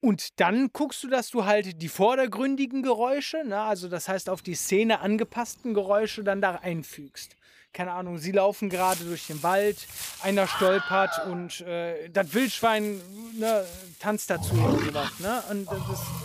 [0.00, 4.42] Und dann guckst du, dass du halt die vordergründigen Geräusche, ne, also das heißt auf
[4.42, 7.36] die Szene angepassten Geräusche dann da einfügst.
[7.74, 9.86] Keine Ahnung, sie laufen gerade durch den Wald,
[10.22, 13.00] einer stolpert und äh, das Wildschwein
[13.38, 13.64] ne,
[13.98, 15.18] tanzt dazu oder sowas.
[15.20, 15.42] Ne?
[15.50, 15.68] Und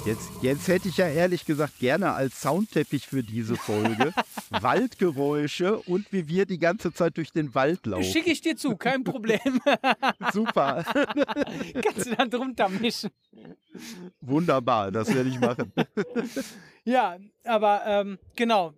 [0.06, 4.14] Jetzt, jetzt hätte ich ja ehrlich gesagt gerne als Soundteppich für diese Folge
[4.50, 8.04] Waldgeräusche und wie wir die ganze Zeit durch den Wald laufen.
[8.04, 9.40] schicke ich dir zu, kein Problem.
[10.34, 10.84] Super,
[11.82, 13.10] Kannst du dann drunter mischen.
[14.20, 15.72] wunderbar, das werde ich machen.
[16.84, 18.74] Ja, aber ähm, genau.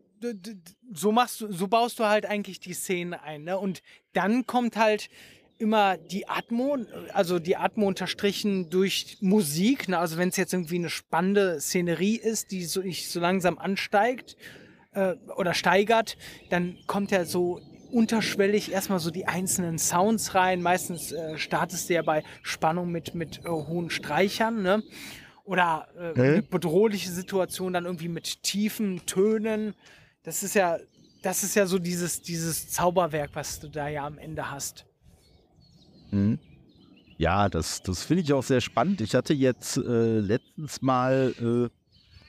[0.94, 3.58] So machst du, so baust du halt eigentlich die Szene ein, ne?
[3.58, 3.82] Und
[4.14, 5.10] dann kommt halt
[5.58, 6.78] immer die Atmo,
[7.14, 9.98] also die Atmo unterstrichen durch Musik, ne?
[10.00, 14.38] Also wenn es jetzt irgendwie eine spannende Szenerie ist, die so, ich so langsam ansteigt
[14.94, 16.18] äh, oder steigert,
[16.50, 20.62] dann kommt ja so unterschwellig erstmal so die einzelnen Sounds rein.
[20.62, 24.84] Meistens äh, startest du ja bei Spannung mit, mit äh, hohen Streichern, ne?
[25.44, 29.74] Oder äh, eine bedrohliche Situation dann irgendwie mit tiefen Tönen.
[30.30, 30.78] Das ist ja,
[31.24, 34.86] das ist ja so dieses, dieses Zauberwerk, was du da ja am Ende hast.
[36.12, 36.38] Mhm.
[37.18, 39.02] Ja, das, das finde ich auch sehr spannend.
[39.02, 41.34] Ich hatte jetzt äh, letztens mal,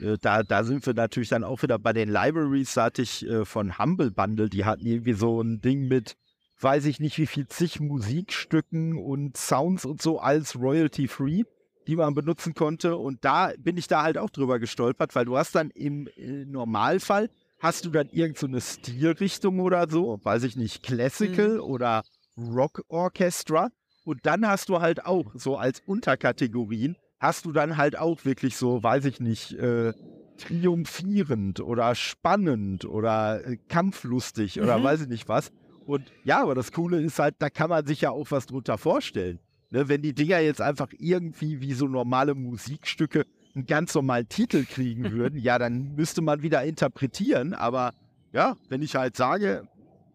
[0.00, 3.02] äh, äh, da, da sind wir natürlich dann auch wieder bei den Libraries, da hatte
[3.02, 6.16] ich äh, von Humble Bundle, die hatten irgendwie so ein Ding mit,
[6.58, 11.42] weiß ich nicht wie viel, zig Musikstücken und Sounds und so als royalty-free,
[11.86, 12.96] die man benutzen konnte.
[12.96, 16.46] Und da bin ich da halt auch drüber gestolpert, weil du hast dann im äh,
[16.46, 17.28] Normalfall,
[17.61, 21.61] hast du dann irgendeine so Stilrichtung oder so, weiß ich nicht, Classical mhm.
[21.61, 22.03] oder
[22.37, 23.70] Rock Orchestra.
[24.05, 28.57] Und dann hast du halt auch so als Unterkategorien, hast du dann halt auch wirklich
[28.57, 29.92] so, weiß ich nicht, äh,
[30.38, 34.62] triumphierend oder spannend oder äh, kampflustig mhm.
[34.62, 35.53] oder weiß ich nicht was.
[35.85, 38.79] Und ja, aber das Coole ist halt, da kann man sich ja auch was drunter
[38.79, 39.38] vorstellen.
[39.70, 44.64] Ne, wenn die Dinger jetzt einfach irgendwie wie so normale Musikstücke einen ganz normalen Titel
[44.64, 47.54] kriegen würden, ja, dann müsste man wieder interpretieren.
[47.54, 47.92] Aber
[48.32, 49.68] ja, wenn ich halt sage,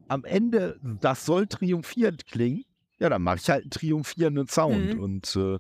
[0.08, 2.66] am Ende, das soll triumphierend klingen,
[3.00, 4.96] ja, dann mache ich halt einen triumphierenden Sound.
[4.96, 5.00] Mhm.
[5.00, 5.60] Und äh,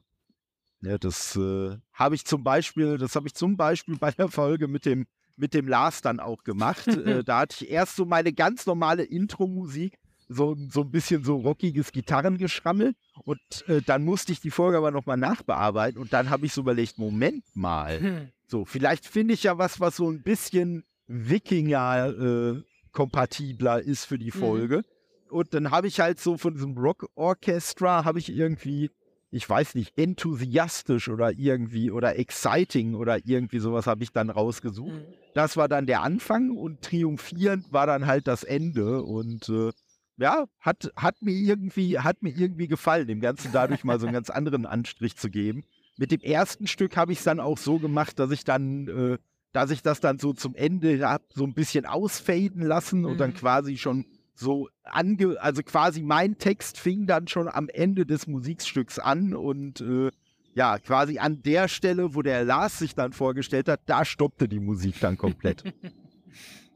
[0.81, 4.67] ja, das äh, habe ich zum Beispiel, das habe ich zum Beispiel bei der Folge
[4.67, 6.87] mit dem, mit dem Lars dann auch gemacht.
[6.87, 11.37] äh, da hatte ich erst so meine ganz normale Intro-Musik, so, so ein bisschen so
[11.37, 12.95] rockiges Gitarrengeschrammel.
[13.23, 15.99] Und äh, dann musste ich die Folge aber nochmal nachbearbeiten.
[16.01, 17.99] Und dann habe ich so überlegt, Moment mal.
[17.99, 18.29] Hm.
[18.47, 24.31] So, vielleicht finde ich ja was, was so ein bisschen Wikinger-kompatibler äh, ist für die
[24.33, 24.39] mhm.
[24.39, 24.77] Folge.
[24.77, 24.83] Mhm.
[25.29, 28.91] Und dann habe ich halt so von diesem Rock-Orchestra, habe ich irgendwie,
[29.31, 34.93] ich weiß nicht, enthusiastisch oder irgendwie oder exciting oder irgendwie sowas habe ich dann rausgesucht.
[34.93, 35.05] Mhm.
[35.33, 39.01] Das war dann der Anfang und triumphierend war dann halt das Ende.
[39.03, 39.71] Und äh,
[40.17, 44.13] ja, hat, hat mir irgendwie, hat mir irgendwie gefallen, dem Ganzen dadurch mal so einen
[44.15, 45.63] ganz anderen Anstrich zu geben.
[45.97, 49.17] Mit dem ersten Stück habe ich es dann auch so gemacht, dass ich dann, äh,
[49.51, 53.05] dass ich das dann so zum Ende habe so ein bisschen ausfaden lassen mhm.
[53.05, 53.35] und dann mhm.
[53.35, 58.99] quasi schon so ange, also quasi mein Text fing dann schon am Ende des Musikstücks
[58.99, 60.11] an und äh,
[60.55, 64.59] ja, quasi an der Stelle, wo der Lars sich dann vorgestellt hat, da stoppte die
[64.59, 65.63] Musik dann komplett.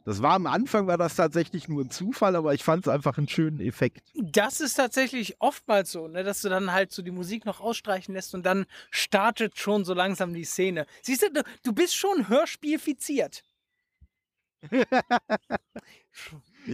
[0.05, 3.17] Das war am Anfang, war das tatsächlich nur ein Zufall, aber ich fand es einfach
[3.17, 4.11] einen schönen Effekt.
[4.15, 8.13] Das ist tatsächlich oftmals so, ne, dass du dann halt so die Musik noch ausstreichen
[8.15, 10.85] lässt und dann startet schon so langsam die Szene.
[11.01, 13.43] Siehst du, du bist schon hörspielfiziert.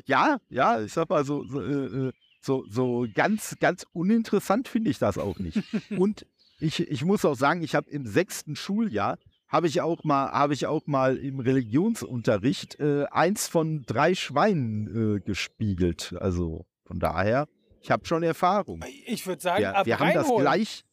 [0.05, 2.11] ja, ja, ich sag mal so, so, äh, äh,
[2.41, 5.61] so, so ganz, ganz uninteressant finde ich das auch nicht.
[5.97, 6.25] und
[6.59, 9.17] ich, ich muss auch sagen, ich habe im sechsten Schuljahr
[9.55, 15.15] habe ich auch mal, habe ich auch mal im Religionsunterricht äh, eins von drei Schweinen
[15.15, 16.13] äh, gespiegelt.
[16.19, 17.47] Also von daher,
[17.81, 18.83] ich habe schon Erfahrung.
[19.05, 20.83] Ich würde sagen, wir, wir haben das gleich,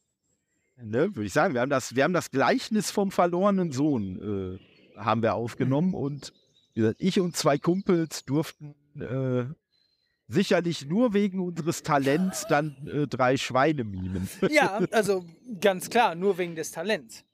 [0.77, 4.61] ne, würde ich sagen, wir haben das, wir haben das Gleichnis vom verlorenen Sohn
[4.95, 5.95] äh, haben wir aufgenommen mhm.
[5.95, 6.33] und
[6.73, 9.45] gesagt, ich und zwei Kumpels durften äh,
[10.29, 14.29] sicherlich nur wegen unseres Talents dann äh, drei Schweine mimen.
[14.51, 15.25] Ja, also
[15.61, 17.25] ganz klar, nur wegen des Talents.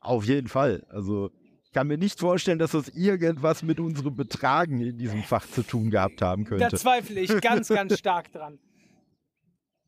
[0.00, 0.84] Auf jeden Fall.
[0.88, 1.30] Also
[1.62, 5.62] ich kann mir nicht vorstellen, dass das irgendwas mit unserem Betragen in diesem Fach zu
[5.62, 6.68] tun gehabt haben könnte.
[6.68, 8.58] Da zweifle ich ganz, ganz stark dran.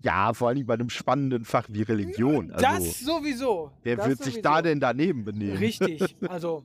[0.04, 2.50] Ja, vor allem bei einem spannenden Fach wie Religion.
[2.50, 3.70] Also, das sowieso.
[3.84, 4.34] Wer das wird sowieso.
[4.34, 5.58] sich da denn daneben benehmen?
[5.58, 6.64] Richtig, also.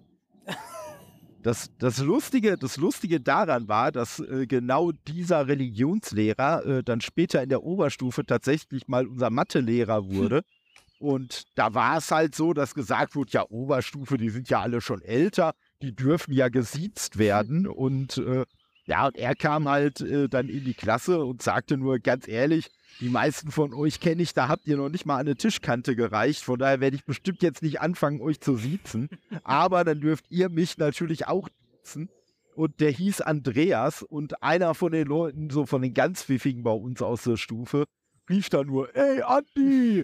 [1.43, 7.43] Das, das, Lustige, das Lustige daran war, dass äh, genau dieser Religionslehrer äh, dann später
[7.43, 10.41] in der Oberstufe tatsächlich mal unser Mathelehrer wurde.
[10.99, 14.81] Und da war es halt so, dass gesagt wurde, ja, Oberstufe, die sind ja alle
[14.81, 17.67] schon älter, die dürfen ja gesiezt werden.
[17.77, 18.45] Und äh,
[18.87, 22.69] ja, und er kam halt äh, dann in die Klasse und sagte nur ganz ehrlich,
[23.01, 26.43] die meisten von euch kenne ich, da habt ihr noch nicht mal eine Tischkante gereicht.
[26.43, 29.09] Von daher werde ich bestimmt jetzt nicht anfangen, euch zu siezen.
[29.43, 31.49] Aber dann dürft ihr mich natürlich auch
[31.83, 32.09] siezen.
[32.55, 36.71] Und der hieß Andreas und einer von den Leuten, so von den ganz Pfiffigen bei
[36.71, 37.85] uns aus der Stufe,
[38.29, 40.03] rief da nur, ey, Andi!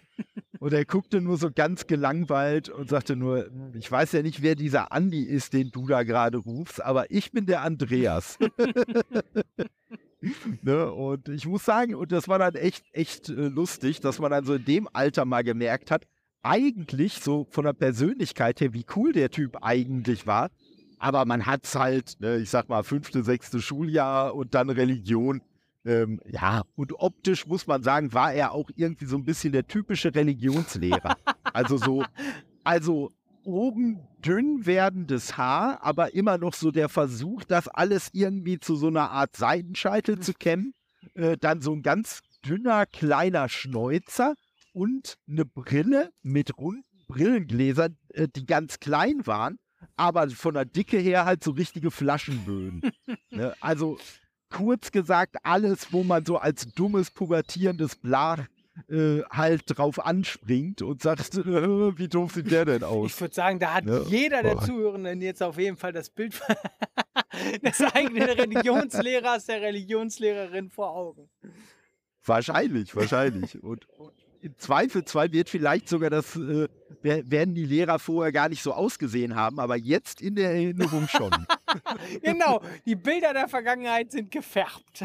[0.59, 4.55] und er guckte nur so ganz gelangweilt und sagte nur, ich weiß ja nicht, wer
[4.55, 8.37] dieser Andi ist, den du da gerade rufst, aber ich bin der Andreas.
[10.61, 10.91] ne?
[10.91, 14.45] Und ich muss sagen, und das war dann echt, echt äh, lustig, dass man dann
[14.45, 16.05] so in dem Alter mal gemerkt hat,
[16.43, 20.49] eigentlich so von der Persönlichkeit her, wie cool der Typ eigentlich war.
[20.97, 25.41] Aber man hat es halt, ne, ich sag mal, fünfte, sechste Schuljahr und dann Religion
[25.85, 29.67] ähm, ja, und optisch muss man sagen, war er auch irgendwie so ein bisschen der
[29.67, 31.17] typische Religionslehrer.
[31.53, 32.05] also so,
[32.63, 33.11] also
[33.43, 38.87] oben dünn werdendes Haar, aber immer noch so der Versuch, das alles irgendwie zu so
[38.87, 40.73] einer Art Seitenscheitel zu kämmen.
[41.15, 44.35] Äh, dann so ein ganz dünner, kleiner Schnäuzer
[44.71, 49.59] und eine Brille mit runden Brillengläsern, äh, die ganz klein waren,
[49.95, 52.81] aber von der Dicke her halt so richtige Flaschenböden.
[53.29, 53.53] ne?
[53.59, 53.97] Also
[54.53, 58.45] kurz gesagt alles, wo man so als dummes, pubertierendes Bla
[58.89, 61.43] äh, halt drauf anspringt und sagt, äh,
[61.97, 63.11] wie doof sieht der denn aus?
[63.13, 64.01] Ich würde sagen, da hat Ja.
[64.03, 64.59] jeder der.
[64.59, 66.33] Zuhörenden jetzt auf jeden Fall das Bild
[67.63, 71.29] des eigenen Religionslehrers, der Religionslehrerin vor Augen.
[72.25, 73.61] Wahrscheinlich, wahrscheinlich.
[73.61, 76.67] Und, und im Zweifelsfall wird vielleicht sogar das, äh,
[77.01, 81.07] wer- werden die Lehrer vorher gar nicht so ausgesehen haben, aber jetzt in der Erinnerung
[81.07, 81.31] schon.
[82.21, 85.03] Genau, die Bilder der Vergangenheit sind gefärbt.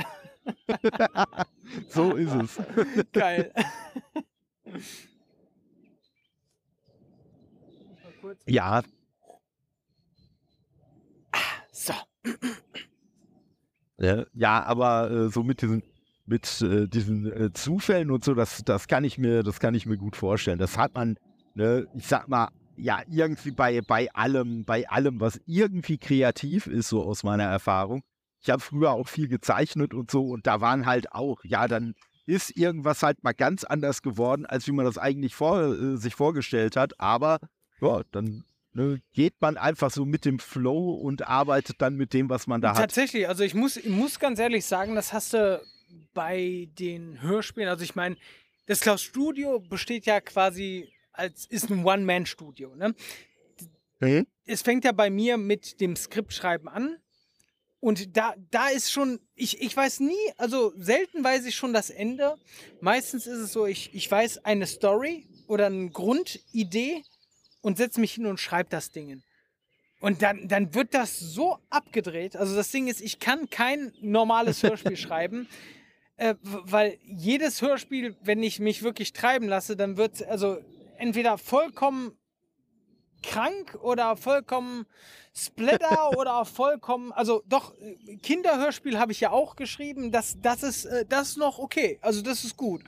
[1.89, 2.59] so ist es.
[3.13, 3.53] Geil.
[8.47, 8.83] Ja,
[11.79, 11.95] So,
[13.99, 15.83] Ja, ja, aber äh, so mit diesen,
[16.27, 19.87] mit äh, diesen äh, Zufällen und so, das, das kann ich mir, das kann ich
[19.87, 20.59] mir gut vorstellen.
[20.59, 21.17] Das hat man,
[21.55, 22.49] ne, ich sag mal,
[22.79, 28.03] ja, irgendwie bei, bei allem, bei allem, was irgendwie kreativ ist, so aus meiner Erfahrung.
[28.41, 31.95] Ich habe früher auch viel gezeichnet und so, und da waren halt auch, ja, dann
[32.27, 36.15] ist irgendwas halt mal ganz anders geworden, als wie man das eigentlich vor, äh, sich
[36.15, 37.01] vorgestellt hat.
[37.01, 37.39] Aber
[37.81, 42.29] ja, dann ne, geht man einfach so mit dem Flow und arbeitet dann mit dem,
[42.29, 42.77] was man da hat.
[42.77, 45.63] tatsächlich, also ich muss, ich muss ganz ehrlich sagen, das hast du
[46.13, 48.17] bei den Hörspielen, also ich meine,
[48.67, 52.95] das Klaus Studio besteht ja quasi als, ist ein One-Man-Studio, ne?
[54.01, 54.27] Mhm.
[54.45, 56.99] es fängt ja bei mir mit dem Skriptschreiben an.
[57.81, 61.91] Und da, da ist schon, ich, ich weiß nie, also selten weiß ich schon das
[61.91, 62.37] Ende.
[62.81, 67.03] Meistens ist es so, ich, ich weiß eine Story oder eine Grundidee
[67.61, 69.23] und setze mich hin und schreibe das Ding.
[70.01, 72.37] Und dann, dann wird das so abgedreht.
[72.37, 75.49] Also das Ding ist, ich kann kein normales Hörspiel schreiben,
[76.17, 80.59] äh, weil jedes Hörspiel, wenn ich mich wirklich treiben lasse, dann wird also
[80.99, 82.13] entweder vollkommen
[83.23, 84.87] krank oder vollkommen
[85.35, 87.75] Splatter oder vollkommen, also doch,
[88.23, 92.23] Kinderhörspiel habe ich ja auch geschrieben, das, das, ist, äh, das ist noch okay, also
[92.23, 92.83] das ist gut.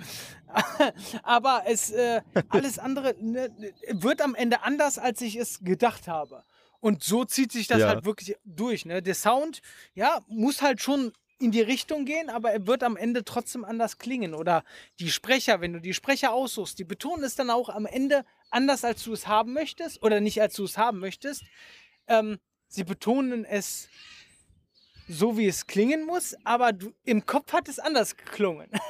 [1.22, 3.50] Aber es, äh, alles andere ne,
[3.88, 6.44] wird am Ende anders, als ich es gedacht habe.
[6.80, 7.88] Und so zieht sich das Ja.
[7.88, 8.86] halt wirklich durch.
[8.86, 9.02] Ne?
[9.02, 9.60] Der Sound,
[9.94, 13.98] ja, muss halt schon in die Richtung gehen, aber er wird am Ende trotzdem anders
[13.98, 14.34] klingen.
[14.34, 14.62] Oder
[15.00, 18.84] die Sprecher, wenn du die Sprecher aussuchst, die betonen es dann auch am Ende anders,
[18.84, 20.02] als du es haben möchtest.
[20.02, 21.44] Oder nicht, als du es haben möchtest.
[22.06, 23.88] Ähm, sie betonen es
[25.08, 28.70] so, wie es klingen muss, aber du, im Kopf hat es anders geklungen.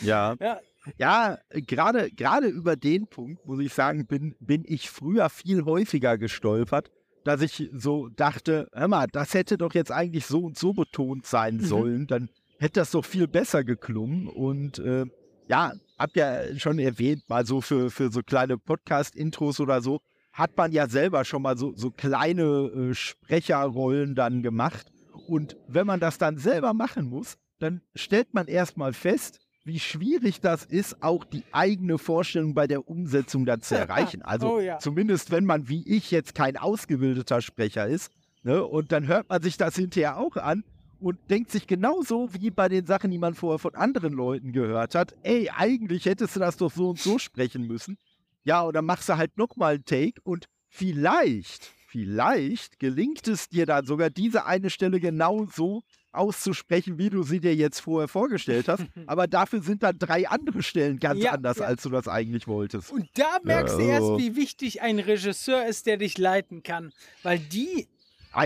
[0.00, 0.34] Ja.
[0.40, 0.60] Ja.
[0.96, 6.16] Ja, gerade gerade über den Punkt, muss ich sagen, bin, bin ich früher viel häufiger
[6.16, 6.90] gestolpert,
[7.24, 11.26] dass ich so dachte, hör mal, das hätte doch jetzt eigentlich so und so betont
[11.26, 11.64] sein Mhm.
[11.64, 14.28] sollen, dann hätte das doch viel besser geklungen.
[14.28, 15.06] Und äh,
[15.48, 20.00] ja, hab ja schon erwähnt, mal so für, für so kleine Podcast-Intros oder so,
[20.32, 24.86] hat man ja selber schon mal so, so kleine äh, Sprecherrollen dann gemacht.
[25.28, 30.40] Und wenn man das dann selber machen muss, dann stellt man erstmal fest, wie schwierig
[30.40, 34.22] das ist, auch die eigene Vorstellung bei der Umsetzung dann zu erreichen.
[34.22, 34.78] Also Oh ja.
[34.78, 38.10] zumindest wenn man wie ich jetzt kein ausgebildeter Sprecher ist.
[38.42, 38.62] Ne?
[38.62, 40.64] Und dann hört man sich das hinterher auch an
[41.00, 44.94] und denkt sich genauso wie bei den Sachen, die man vorher von anderen Leuten gehört
[44.94, 47.96] hat, ey, eigentlich hättest du das doch so und so sprechen müssen.
[48.44, 53.64] Ja, und dann machst du halt nochmal einen Take und vielleicht, vielleicht gelingt es dir
[53.64, 55.82] dann sogar diese eine Stelle genau so
[56.14, 58.84] auszusprechen, wie du sie dir jetzt vorher vorgestellt hast.
[59.06, 61.66] Aber dafür sind dann drei andere Stellen ganz Ja, anders, ja.
[61.66, 62.92] als du das eigentlich wolltest.
[62.92, 66.92] Und da merkst du erst, also- wie wichtig ein Regisseur ist, der dich leiten kann.
[67.22, 67.88] Weil die,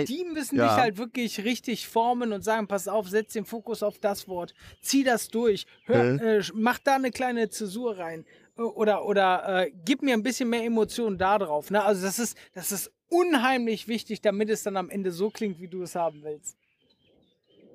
[0.07, 0.69] die müssen ja.
[0.69, 4.55] dich halt wirklich richtig formen und sagen, pass auf, setz den Fokus auf das Wort,
[4.81, 8.25] zieh das durch, hör, äh, mach da eine kleine Zäsur rein.
[8.57, 11.71] Oder, oder äh, gib mir ein bisschen mehr Emotionen da drauf.
[11.71, 11.83] Ne?
[11.83, 15.69] Also das ist, das ist unheimlich wichtig, damit es dann am Ende so klingt, wie
[15.69, 16.57] du es haben willst.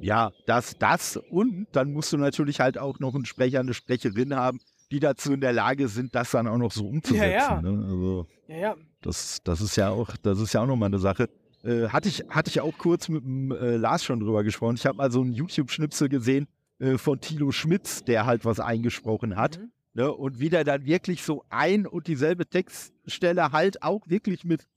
[0.04, 4.36] Ja, das, das und dann musst du natürlich halt auch noch einen Sprecher, eine Sprecherin
[4.36, 4.60] haben,
[4.91, 7.32] die dazu in der Lage sind, das dann auch noch so umzusetzen.
[7.32, 7.62] Ja, ja.
[7.62, 7.86] Ne?
[7.86, 8.76] Also Ja, ja.
[9.01, 11.30] das, das ist ja auch, das ist ja auch nochmal eine Sache.
[11.64, 14.76] Äh, hatte, ich, hatte ich auch kurz mit dem äh, Lars schon drüber gesprochen.
[14.76, 16.47] Ich habe mal so einen YouTube-Schnipsel gesehen
[16.80, 19.60] äh, von Tilo Schmitz, der halt was eingesprochen hat.
[19.60, 19.72] Mhm.
[19.93, 20.12] Ne?
[20.12, 24.68] Und wie der dann wirklich so ein und dieselbe Textstelle halt auch wirklich mit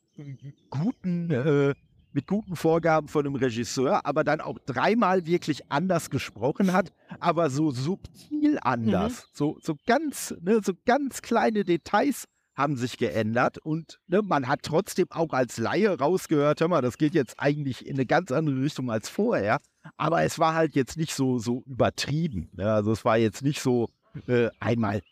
[0.70, 1.74] guten, äh,
[2.16, 6.90] mit guten Vorgaben von einem Regisseur, aber dann auch dreimal wirklich anders gesprochen hat,
[7.20, 9.28] aber so subtil anders.
[9.34, 14.60] So, so ganz, ne, so ganz kleine Details haben sich geändert und ne, man hat
[14.62, 18.62] trotzdem auch als Laie rausgehört, hör mal, das geht jetzt eigentlich in eine ganz andere
[18.62, 19.60] Richtung als vorher,
[19.98, 22.48] aber es war halt jetzt nicht so, so übertrieben.
[22.54, 22.72] Ne?
[22.72, 23.90] Also es war jetzt nicht so
[24.26, 25.02] äh, einmal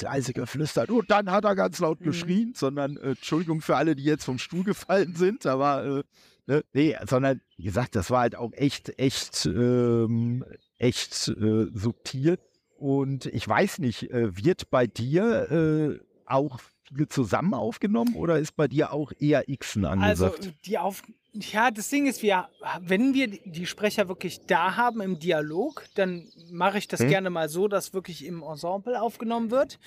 [0.00, 2.04] leise geflüstert und dann hat er ganz laut Mhm.
[2.04, 6.02] geschrien, sondern äh, Entschuldigung für alle, die jetzt vom Stuhl gefallen sind, aber äh,
[6.46, 10.44] ne, nee, sondern wie gesagt, das war halt auch echt, echt, ähm,
[10.78, 12.38] echt äh, subtil.
[12.76, 16.58] Und ich weiß nicht, äh, wird bei dir äh, auch
[16.94, 20.38] viel zusammen aufgenommen oder ist bei dir auch eher Xen angesagt?
[20.38, 21.02] Also die auf
[21.34, 22.48] ja, das Ding ist, wir,
[22.80, 27.08] wenn wir die Sprecher wirklich da haben im Dialog, dann mache ich das hm?
[27.08, 29.78] gerne mal so, dass wirklich im Ensemble aufgenommen wird.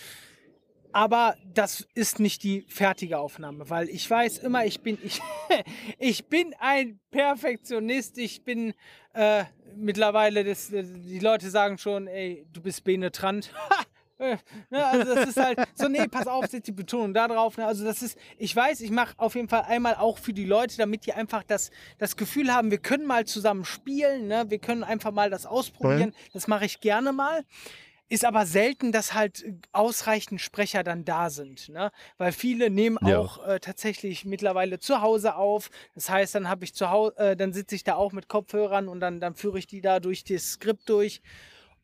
[0.91, 5.21] Aber das ist nicht die fertige Aufnahme, weil ich weiß immer, ich bin, ich,
[5.99, 8.17] ich bin ein Perfektionist.
[8.17, 8.73] Ich bin
[9.13, 9.43] äh,
[9.75, 13.53] mittlerweile, das, die Leute sagen schon, ey, du bist penetrant.
[14.17, 14.37] Äh,
[14.69, 17.57] ne, also das ist halt so, nee, pass auf, setz die Betonung da drauf.
[17.57, 17.65] Ne?
[17.65, 20.77] Also das ist, ich weiß, ich mache auf jeden Fall einmal auch für die Leute,
[20.77, 24.45] damit die einfach das, das Gefühl haben, wir können mal zusammen spielen, ne?
[24.49, 26.09] wir können einfach mal das ausprobieren.
[26.09, 26.31] Mhm.
[26.33, 27.43] Das mache ich gerne mal.
[28.07, 31.91] Ist aber selten, dass halt ausreichend Sprecher dann da sind, ne?
[32.19, 33.17] Weil viele nehmen ja.
[33.17, 35.71] auch äh, tatsächlich mittlerweile zu Hause auf.
[35.95, 38.89] Das heißt, dann habe ich zu Hause, äh, dann sitze ich da auch mit Kopfhörern
[38.89, 41.23] und dann, dann führe ich die da durch das Skript durch.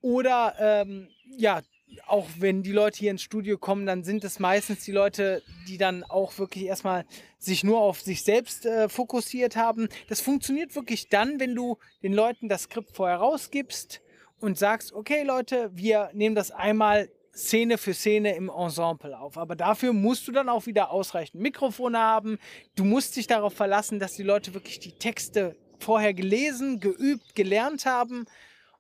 [0.02, 1.62] Oder ähm, ja,
[2.08, 5.78] auch wenn die Leute hier ins Studio kommen, dann sind es meistens die Leute, die
[5.78, 7.06] dann auch wirklich erstmal
[7.38, 9.88] sich nur auf sich selbst äh, fokussiert haben.
[10.08, 14.02] Das funktioniert wirklich dann, wenn du den Leuten das Skript vorher rausgibst
[14.40, 19.38] und sagst, okay Leute, wir nehmen das einmal Szene für Szene im Ensemble auf.
[19.38, 22.38] Aber dafür musst du dann auch wieder ausreichend Mikrofone haben.
[22.76, 27.86] Du musst dich darauf verlassen, dass die Leute wirklich die Texte vorher gelesen, geübt, gelernt
[27.86, 28.26] haben.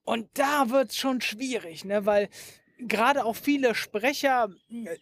[0.03, 2.05] Und da wird es schon schwierig, ne?
[2.05, 2.29] weil
[2.87, 4.49] gerade auch viele Sprecher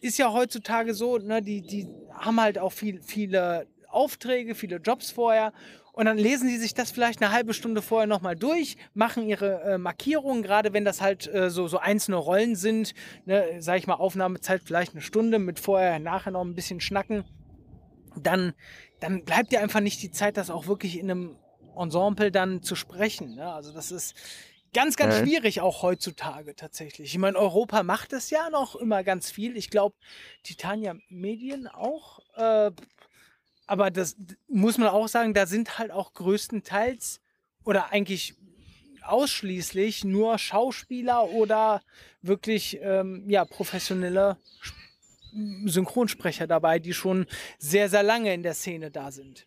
[0.01, 5.11] ist ja heutzutage so, ne, die, die haben halt auch viel, viele Aufträge, viele Jobs
[5.11, 5.53] vorher.
[5.93, 9.61] Und dann lesen sie sich das vielleicht eine halbe Stunde vorher nochmal durch, machen ihre
[9.63, 12.93] äh, Markierungen, gerade wenn das halt äh, so, so einzelne Rollen sind.
[13.25, 17.25] Ne, sag ich mal, Aufnahmezeit vielleicht eine Stunde mit vorher, nachher noch ein bisschen schnacken.
[18.15, 18.53] Dann,
[18.99, 21.35] dann bleibt dir einfach nicht die Zeit, das auch wirklich in einem
[21.75, 23.35] Ensemble dann zu sprechen.
[23.35, 23.51] Ne?
[23.51, 24.15] Also das ist,
[24.73, 27.13] Ganz, ganz schwierig auch heutzutage tatsächlich.
[27.13, 29.57] Ich meine, Europa macht es ja noch immer ganz viel.
[29.57, 29.95] Ich glaube,
[30.43, 32.19] Titania Medien auch.
[32.35, 32.71] Äh,
[33.65, 34.15] aber das
[34.47, 37.21] muss man auch sagen, da sind halt auch größtenteils
[37.63, 38.35] oder eigentlich
[39.03, 41.81] ausschließlich nur Schauspieler oder
[42.21, 44.37] wirklich ähm, ja, professionelle
[45.65, 47.25] Synchronsprecher dabei, die schon
[47.57, 49.45] sehr, sehr lange in der Szene da sind.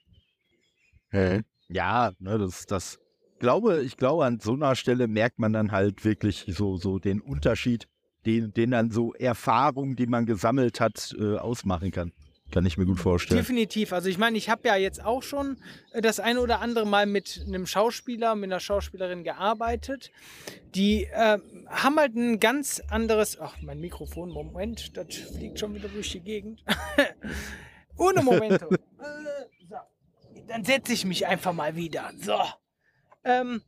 [1.69, 2.99] Ja, ne, das, das
[3.43, 7.21] glaube, ich glaube, an so einer Stelle merkt man dann halt wirklich so, so den
[7.21, 7.89] Unterschied,
[8.25, 12.13] den, den dann so Erfahrungen, die man gesammelt hat, äh, ausmachen kann.
[12.53, 13.41] Kann ich mir gut vorstellen.
[13.41, 13.93] Definitiv.
[13.93, 15.57] Also ich meine, ich habe ja jetzt auch schon
[15.93, 20.13] äh, das eine oder andere Mal mit einem Schauspieler, mit einer Schauspielerin gearbeitet.
[20.75, 23.41] Die äh, haben halt ein ganz anderes.
[23.41, 26.63] Ach, mein Mikrofon, Moment, das fliegt schon wieder durch die Gegend.
[27.97, 28.67] Ohne Momento.
[28.71, 28.79] äh,
[29.69, 29.77] so.
[30.47, 32.13] Dann setze ich mich einfach mal wieder.
[32.21, 32.39] So.
[33.25, 33.63] Ähm,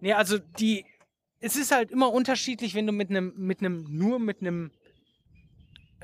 [0.00, 0.84] nee, also die,
[1.40, 4.70] es ist halt immer unterschiedlich, wenn du mit einem, mit einem, nur mit einem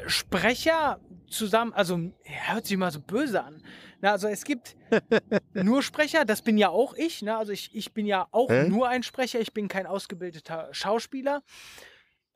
[0.07, 3.63] Sprecher zusammen, also hört sich mal so böse an.
[4.01, 4.77] Na, also es gibt
[5.55, 7.23] nur Sprecher, das bin ja auch ich.
[7.23, 7.37] Ne?
[7.37, 8.69] Also ich, ich bin ja auch Hä?
[8.69, 11.43] nur ein Sprecher, ich bin kein ausgebildeter Schauspieler.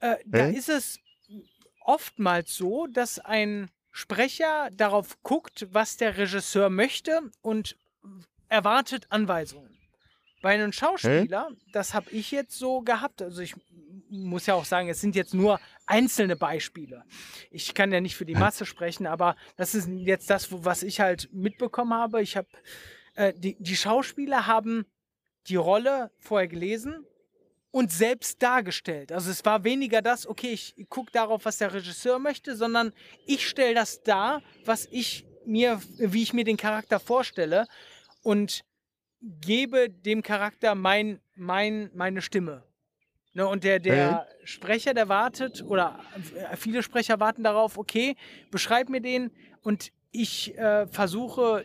[0.01, 1.01] Äh, da ist es
[1.81, 7.77] oftmals so, dass ein Sprecher darauf guckt, was der Regisseur möchte und
[8.49, 9.76] erwartet Anweisungen.
[10.43, 11.57] Bei einem Schauspieler, Hä?
[11.73, 13.23] das habe ich jetzt so gehabt.
[13.23, 13.55] Also ich
[14.09, 17.05] muss ja auch sagen, es sind jetzt nur einzelne Beispiele.
[17.51, 21.01] Ich kann ja nicht für die Masse sprechen, aber das ist jetzt das, was ich
[21.01, 22.23] halt mitbekommen habe.
[22.23, 22.49] Ich habe
[23.15, 24.87] äh, die, die Schauspieler haben
[25.49, 27.07] die Rolle vorher gelesen
[27.71, 29.13] und selbst dargestellt.
[29.13, 32.93] Also es war weniger das, okay, ich gucke darauf, was der Regisseur möchte, sondern
[33.27, 37.67] ich stelle das dar, was ich mir, wie ich mir den Charakter vorstelle.
[38.23, 38.65] Und
[39.21, 42.63] gebe dem Charakter mein, mein, meine Stimme.
[43.35, 44.47] Ne, und der, der mhm.
[44.47, 46.01] Sprecher, der wartet, oder
[46.57, 48.17] viele Sprecher warten darauf, okay,
[48.51, 49.31] beschreib mir den
[49.63, 51.65] und ich äh, versuche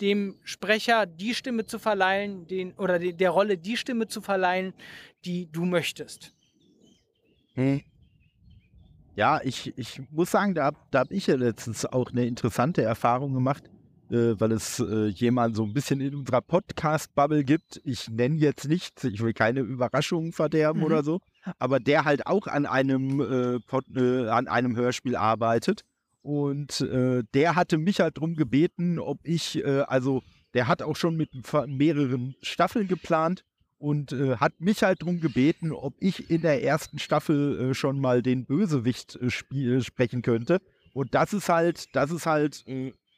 [0.00, 4.74] dem Sprecher die Stimme zu verleihen, den, oder de, der Rolle die Stimme zu verleihen,
[5.24, 6.34] die du möchtest.
[7.54, 7.82] Hm.
[9.16, 13.34] Ja, ich, ich muss sagen, da, da habe ich ja letztens auch eine interessante Erfahrung
[13.34, 13.64] gemacht
[14.10, 17.80] äh, weil es äh, jemand so ein bisschen in unserer Podcast-Bubble gibt.
[17.84, 20.86] Ich nenne jetzt nichts, ich will keine Überraschungen verderben mhm.
[20.86, 21.20] oder so,
[21.58, 25.84] aber der halt auch an einem, äh, Pod, äh, an einem Hörspiel arbeitet.
[26.22, 30.22] Und äh, der hatte mich halt darum gebeten, ob ich, äh, also
[30.54, 31.30] der hat auch schon mit
[31.66, 33.44] mehreren Staffeln geplant
[33.78, 38.44] und hat mich halt darum gebeten, ob ich in der ersten Staffel schon mal den
[38.44, 40.60] Bösewicht sprechen könnte.
[40.94, 42.64] Und das ist halt, das ist halt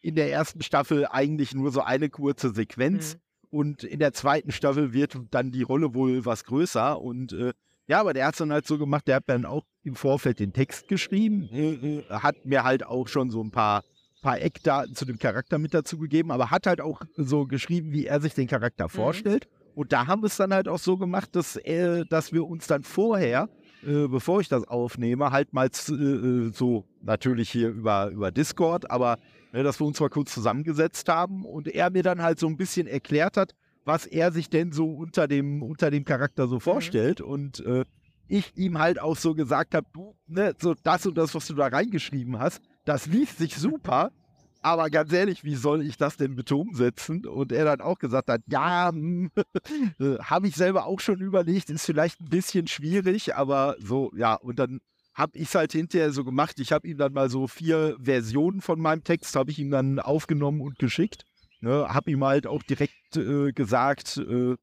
[0.01, 3.15] in der ersten Staffel eigentlich nur so eine kurze Sequenz.
[3.15, 3.21] Mhm.
[3.51, 7.01] Und in der zweiten Staffel wird dann die Rolle wohl was größer.
[7.01, 7.53] Und äh,
[7.89, 10.39] Ja, aber der hat es dann halt so gemacht, der hat dann auch im Vorfeld
[10.39, 13.83] den Text geschrieben, äh, äh, hat mir halt auch schon so ein paar,
[14.23, 18.07] paar Eckdaten zu dem Charakter mit dazu gegeben, aber hat halt auch so geschrieben, wie
[18.07, 18.91] er sich den Charakter mhm.
[18.91, 19.49] vorstellt.
[19.75, 22.69] Und da haben wir es dann halt auch so gemacht, dass, äh, dass wir uns
[22.69, 23.49] dann vorher,
[23.83, 29.19] äh, bevor ich das aufnehme, halt mal äh, so, natürlich hier über, über Discord, aber
[29.53, 32.57] ne, dass wir uns mal kurz zusammengesetzt haben und er mir dann halt so ein
[32.57, 36.61] bisschen erklärt hat, was er sich denn so unter dem, unter dem Charakter so mhm.
[36.61, 37.21] vorstellt.
[37.21, 37.27] Mhm.
[37.27, 37.85] Und äh,
[38.29, 41.55] ich ihm halt auch so gesagt habe, du, ne, so das und das, was du
[41.55, 44.13] da reingeschrieben hast, das liest sich super.
[44.63, 47.27] Aber ganz ehrlich, wie soll ich das denn bitte umsetzen?
[47.27, 49.31] Und er dann auch gesagt hat, ja, hm,
[49.99, 54.35] äh, habe ich selber auch schon überlegt, ist vielleicht ein bisschen schwierig, aber so, ja,
[54.35, 54.81] und dann
[55.15, 56.61] habe ich es halt hinterher so gemacht.
[56.61, 59.99] Ich habe ihm dann mal so vier Versionen von meinem Text, habe ich ihm dann
[59.99, 61.25] aufgenommen und geschickt.
[61.63, 64.57] Ne, hab ihm halt auch direkt äh, gesagt, äh,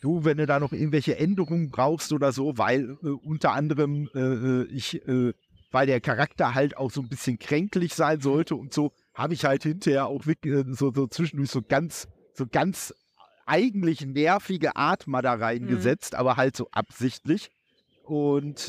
[0.00, 4.20] du, wenn du da noch irgendwelche Änderungen brauchst oder so, weil äh, unter anderem äh,
[4.20, 5.32] äh, ich, äh,
[5.72, 9.44] weil der Charakter halt auch so ein bisschen kränklich sein sollte und so, habe ich
[9.44, 12.94] halt hinterher auch wirklich so, so zwischendurch so ganz, so ganz
[13.46, 16.18] eigentlich nervige Art mal da reingesetzt, mhm.
[16.20, 17.50] aber halt so absichtlich.
[18.04, 18.68] Und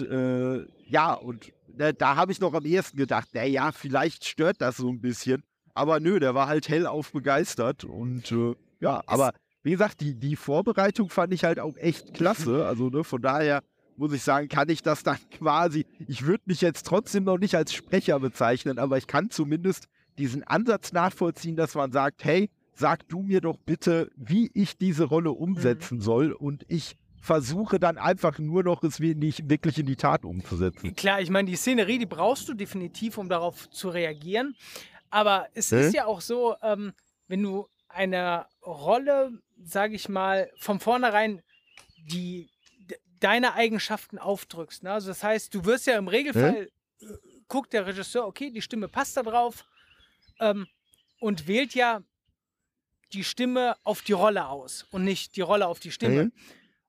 [0.86, 4.90] ja, und ne, da habe ich noch am ehesten gedacht, naja, vielleicht stört das so
[4.90, 5.44] ein bisschen.
[5.74, 7.84] Aber nö, der war halt hellauf begeistert.
[7.84, 9.34] Und äh, ja, aber
[9.64, 12.66] wie gesagt, die, die Vorbereitung fand ich halt auch echt klasse.
[12.68, 13.62] Also ne, von daher
[13.98, 17.56] muss ich sagen, kann ich das dann quasi, ich würde mich jetzt trotzdem noch nicht
[17.56, 23.08] als Sprecher bezeichnen, aber ich kann zumindest diesen Ansatz nachvollziehen, dass man sagt, hey, sag
[23.10, 26.02] du mir doch bitte, wie ich diese Rolle umsetzen mhm.
[26.02, 26.96] soll und ich
[27.26, 30.96] versuche dann einfach nur noch es nicht wirklich in die Tat umzusetzen.
[30.96, 34.56] Klar, ich meine, die Szenerie, die brauchst du definitiv, um darauf zu reagieren.
[35.10, 35.80] Aber es hm?
[35.80, 36.94] ist ja auch so, ähm,
[37.28, 39.32] wenn du eine Rolle,
[39.64, 41.42] sage ich mal, von vornherein
[41.98, 42.50] die
[43.20, 44.84] deine Eigenschaften aufdrückst.
[44.84, 44.92] Ne?
[44.92, 46.70] Also das heißt, du wirst ja im Regelfall,
[47.00, 47.18] hm?
[47.48, 49.66] guckt der Regisseur, okay, die Stimme passt da drauf
[50.40, 50.68] ähm,
[51.20, 52.02] und wählt ja
[53.14, 56.24] die Stimme auf die Rolle aus und nicht die Rolle auf die Stimme.
[56.24, 56.32] Hm?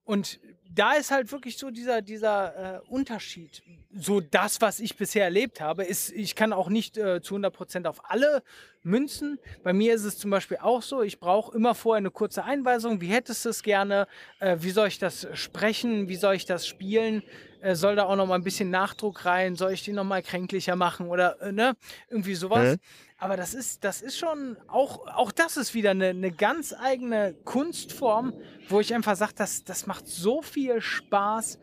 [0.07, 0.41] Und
[0.73, 3.63] da ist halt wirklich so dieser, dieser äh, Unterschied.
[3.99, 7.87] So das, was ich bisher erlebt habe, ist, ich kann auch nicht äh, zu 100%
[7.87, 8.43] auf alle
[8.83, 9.39] münzen.
[9.63, 13.01] Bei mir ist es zum Beispiel auch so, ich brauche immer vorher eine kurze Einweisung.
[13.01, 14.07] Wie hättest du es gerne?
[14.39, 16.09] Äh, wie soll ich das sprechen?
[16.09, 17.23] Wie soll ich das spielen?
[17.61, 19.57] Äh, soll da auch noch mal ein bisschen Nachdruck rein?
[19.57, 21.09] Soll ich den noch mal kränklicher machen?
[21.09, 21.75] Oder äh, ne?
[22.11, 22.77] irgendwie sowas.
[23.19, 27.35] Aber das ist, das ist schon, auch, auch das ist wieder eine, eine ganz eigene
[27.45, 28.35] Kunstform,
[28.69, 31.59] wo ich einfach sage, das, das macht so viel Spaß.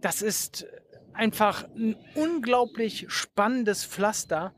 [0.00, 0.66] Das ist
[1.12, 4.54] einfach ein unglaublich spannendes Pflaster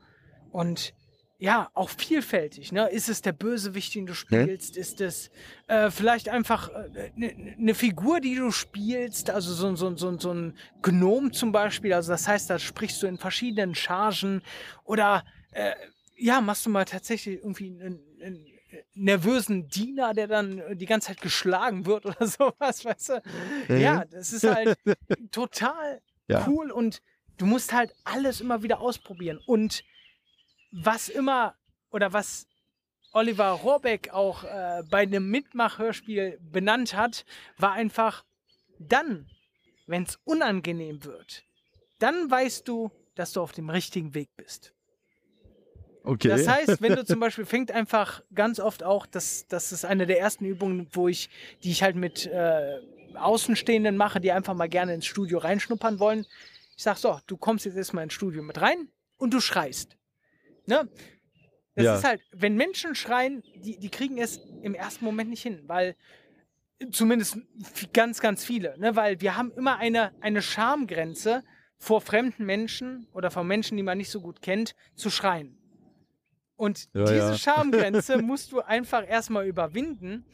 [0.51, 0.93] und
[1.37, 2.71] ja, auch vielfältig.
[2.71, 2.89] Ne?
[2.89, 4.77] Ist es der Bösewicht, den du spielst?
[4.77, 5.29] Ist es
[5.67, 9.29] äh, vielleicht einfach eine äh, ne, ne Figur, die du spielst?
[9.29, 11.93] Also so, so, so, so ein Gnom zum Beispiel.
[11.93, 14.43] Also das heißt, da sprichst du in verschiedenen Chargen.
[14.85, 15.73] Oder äh,
[16.17, 18.45] ja, machst du mal tatsächlich irgendwie einen, einen,
[18.93, 23.21] nervösen Diener, der dann äh, die ganze Zeit geschlagen wird oder sowas, weißt du?
[23.69, 23.77] Mhm.
[23.79, 24.77] Ja, das ist halt
[25.31, 26.45] total ja.
[26.47, 27.01] cool und
[27.37, 29.39] du musst halt alles immer wieder ausprobieren.
[29.45, 29.83] Und
[30.71, 31.55] was immer
[31.89, 32.47] oder was
[33.13, 37.25] Oliver Rohrbeck auch äh, bei einem Mitmachhörspiel benannt hat,
[37.57, 38.25] war einfach
[38.77, 39.29] dann,
[39.87, 41.45] wenn es unangenehm wird,
[41.99, 44.74] dann weißt du, dass du auf dem richtigen Weg bist.
[46.05, 46.27] Okay.
[46.27, 50.05] Das heißt, wenn du zum Beispiel fängt einfach ganz oft auch, das, das ist eine
[50.05, 51.29] der ersten Übungen, wo ich,
[51.63, 52.79] die ich halt mit äh,
[53.15, 56.25] Außenstehenden mache, die einfach mal gerne ins Studio reinschnuppern wollen.
[56.77, 59.97] Ich sag so, du kommst jetzt erstmal ins Studio mit rein und du schreist.
[60.67, 60.87] Ne?
[61.75, 61.95] Das ja.
[61.95, 65.95] ist halt, wenn Menschen schreien, die, die kriegen es im ersten Moment nicht hin, weil
[66.91, 67.37] zumindest
[67.93, 68.95] ganz, ganz viele, ne?
[68.95, 71.43] weil wir haben immer eine, eine Schamgrenze
[71.77, 75.57] vor fremden Menschen oder vor Menschen, die man nicht so gut kennt, zu schreien.
[76.55, 77.37] Und ja, diese ja.
[77.37, 80.25] Schamgrenze musst du einfach erstmal überwinden.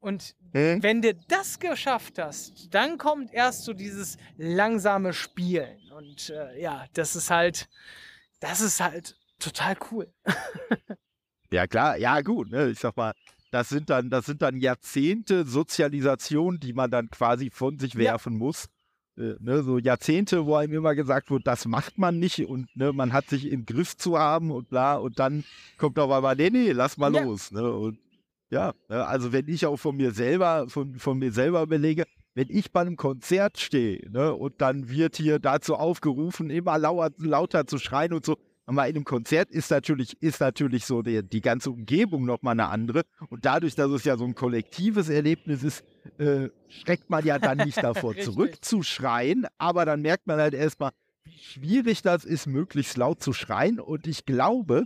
[0.00, 0.82] Und hm?
[0.82, 5.78] wenn du das geschafft hast, dann kommt erst so dieses langsame Spielen.
[5.96, 7.68] Und äh, ja, das ist halt,
[8.40, 10.12] das ist halt total cool.
[11.50, 12.68] ja, klar, ja, gut, ne?
[12.68, 13.14] Ich sag mal,
[13.50, 18.34] das sind dann, das sind dann Jahrzehnte Sozialisation, die man dann quasi von sich werfen
[18.34, 18.38] ja.
[18.40, 18.66] muss.
[19.16, 22.92] Äh, ne, so Jahrzehnte, wo einem immer gesagt wird, das macht man nicht und ne,
[22.92, 25.44] man hat sich im Griff zu haben und bla und dann
[25.78, 27.22] kommt auf einmal, nee, nee, lass mal ja.
[27.22, 27.52] los.
[27.52, 27.98] Ne, und
[28.50, 32.48] ja, ne, also wenn ich auch von mir selber, von, von mir selber überlege, wenn
[32.50, 37.66] ich bei einem Konzert stehe ne, und dann wird hier dazu aufgerufen, immer lauter, lauter
[37.66, 38.36] zu schreien und so,
[38.66, 42.68] Aber in einem Konzert ist natürlich, ist natürlich so die, die ganze Umgebung nochmal eine
[42.68, 43.02] andere.
[43.28, 45.84] Und dadurch, dass es ja so ein kollektives Erlebnis ist,
[46.18, 49.46] äh, schreckt man ja dann nicht davor zurück zu schreien.
[49.58, 50.92] Aber dann merkt man halt erstmal,
[51.24, 53.80] wie schwierig das ist, möglichst laut zu schreien.
[53.80, 54.84] Und ich glaube,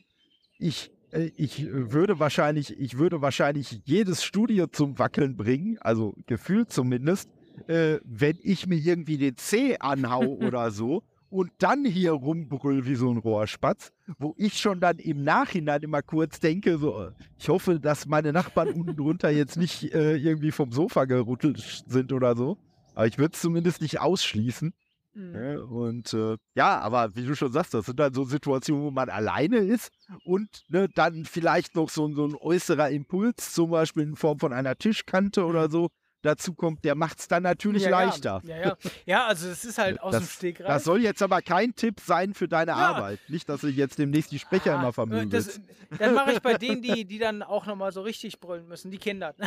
[0.58, 6.72] ich, äh, ich würde wahrscheinlich, ich würde wahrscheinlich jedes Studio zum Wackeln bringen, also gefühlt
[6.72, 7.30] zumindest,
[7.68, 12.94] äh, wenn ich mir irgendwie den C anhau oder so und dann hier rumbrüll wie
[12.94, 17.78] so ein Rohrspatz, wo ich schon dann im Nachhinein immer kurz denke, so, ich hoffe,
[17.80, 22.58] dass meine Nachbarn unten drunter jetzt nicht äh, irgendwie vom Sofa gerüttelt sind oder so.
[22.94, 24.72] Aber ich würde es zumindest nicht ausschließen.
[25.14, 25.34] Mhm.
[25.34, 28.90] Ja, und äh, ja, aber wie du schon sagst, das sind dann so Situationen, wo
[28.90, 29.90] man alleine ist
[30.24, 34.52] und ne, dann vielleicht noch so, so ein äußerer Impuls, zum Beispiel in Form von
[34.52, 35.88] einer Tischkante oder so,
[36.22, 38.40] dazu kommt, der macht es dann natürlich ja, leichter.
[38.44, 38.76] Ja, ja.
[39.06, 40.66] ja, also es ist halt aus das, dem Stegreif.
[40.66, 42.74] Das soll jetzt aber kein Tipp sein für deine.
[42.74, 43.20] Arbeit.
[43.28, 45.60] Nicht, dass du jetzt demnächst die Sprecher Ah, immer äh, vermögen das,
[45.98, 48.98] Dann mache ich bei denen, die, die dann auch nochmal so richtig brüllen müssen, die
[48.98, 49.34] Kinder.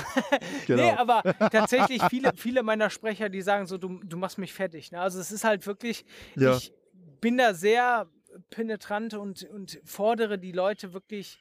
[0.67, 0.83] Genau.
[0.83, 4.91] Nee, aber tatsächlich viele, viele meiner Sprecher, die sagen so, du, du machst mich fertig.
[4.91, 4.99] Ne?
[4.99, 6.05] Also es ist halt wirklich,
[6.35, 6.73] ich
[7.19, 8.07] bin da sehr
[8.49, 11.39] penetrant und, und fordere die Leute wirklich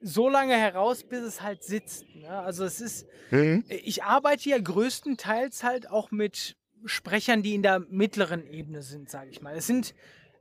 [0.00, 2.04] so lange heraus, bis es halt sitzt.
[2.14, 2.28] Ne?
[2.28, 3.64] Also es ist, Mhm.
[3.68, 9.30] ich arbeite ja größtenteils halt auch mit Sprechern, die in der mittleren Ebene sind, sage
[9.30, 9.56] ich mal.
[9.56, 9.94] Es sind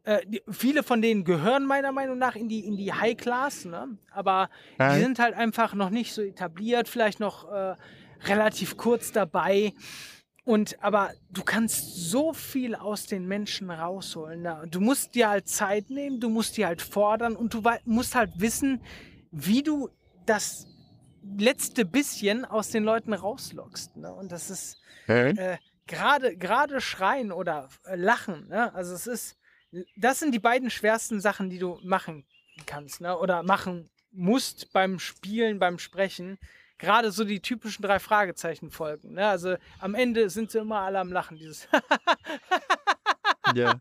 [0.04, 0.20] äh,
[0.52, 3.98] viele von denen gehören meiner Meinung nach in die, in die High Class, ne?
[4.12, 4.50] aber
[4.80, 4.94] Ja.
[4.94, 7.76] die sind halt einfach noch nicht so etabliert, vielleicht noch äh,
[8.26, 9.74] relativ kurz dabei.
[10.44, 14.44] Und aber du kannst so viel aus den Menschen rausholen.
[14.44, 14.68] Ne?
[14.70, 18.30] Du musst dir halt Zeit nehmen, du musst die halt fordern und du musst halt
[18.40, 18.80] wissen,
[19.38, 19.90] wie du
[20.26, 20.66] das
[21.38, 23.98] letzte bisschen aus den Leuten rauslockst.
[23.98, 24.14] Ne?
[24.14, 24.78] Und das ist
[25.08, 25.38] Mhm.
[25.38, 25.58] äh,
[25.88, 28.48] gerade gerade schreien oder äh, lachen.
[28.48, 28.74] Ne?
[28.74, 29.38] Also es ist,
[29.98, 32.26] das sind die beiden schwersten Sachen, die du machen
[32.66, 33.18] kannst, ne?
[33.18, 36.40] Oder machen musst beim Spielen, beim Sprechen.
[36.78, 39.14] Gerade so die typischen drei Fragezeichen folgen.
[39.14, 39.28] Ne?
[39.28, 41.38] Also am Ende sind sie immer alle am Lachen.
[41.38, 41.68] Dieses
[43.56, 43.80] Ja.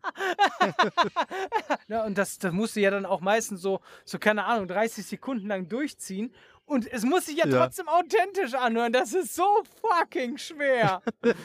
[1.87, 2.03] ne?
[2.03, 5.47] Und das, das musst du ja dann auch meistens so, so, keine Ahnung, 30 Sekunden
[5.47, 6.33] lang durchziehen.
[6.65, 7.59] Und es muss sich ja, Ja.
[7.65, 8.91] trotzdem authentisch anhören.
[8.91, 9.45] Das ist so
[9.81, 11.01] fucking schwer.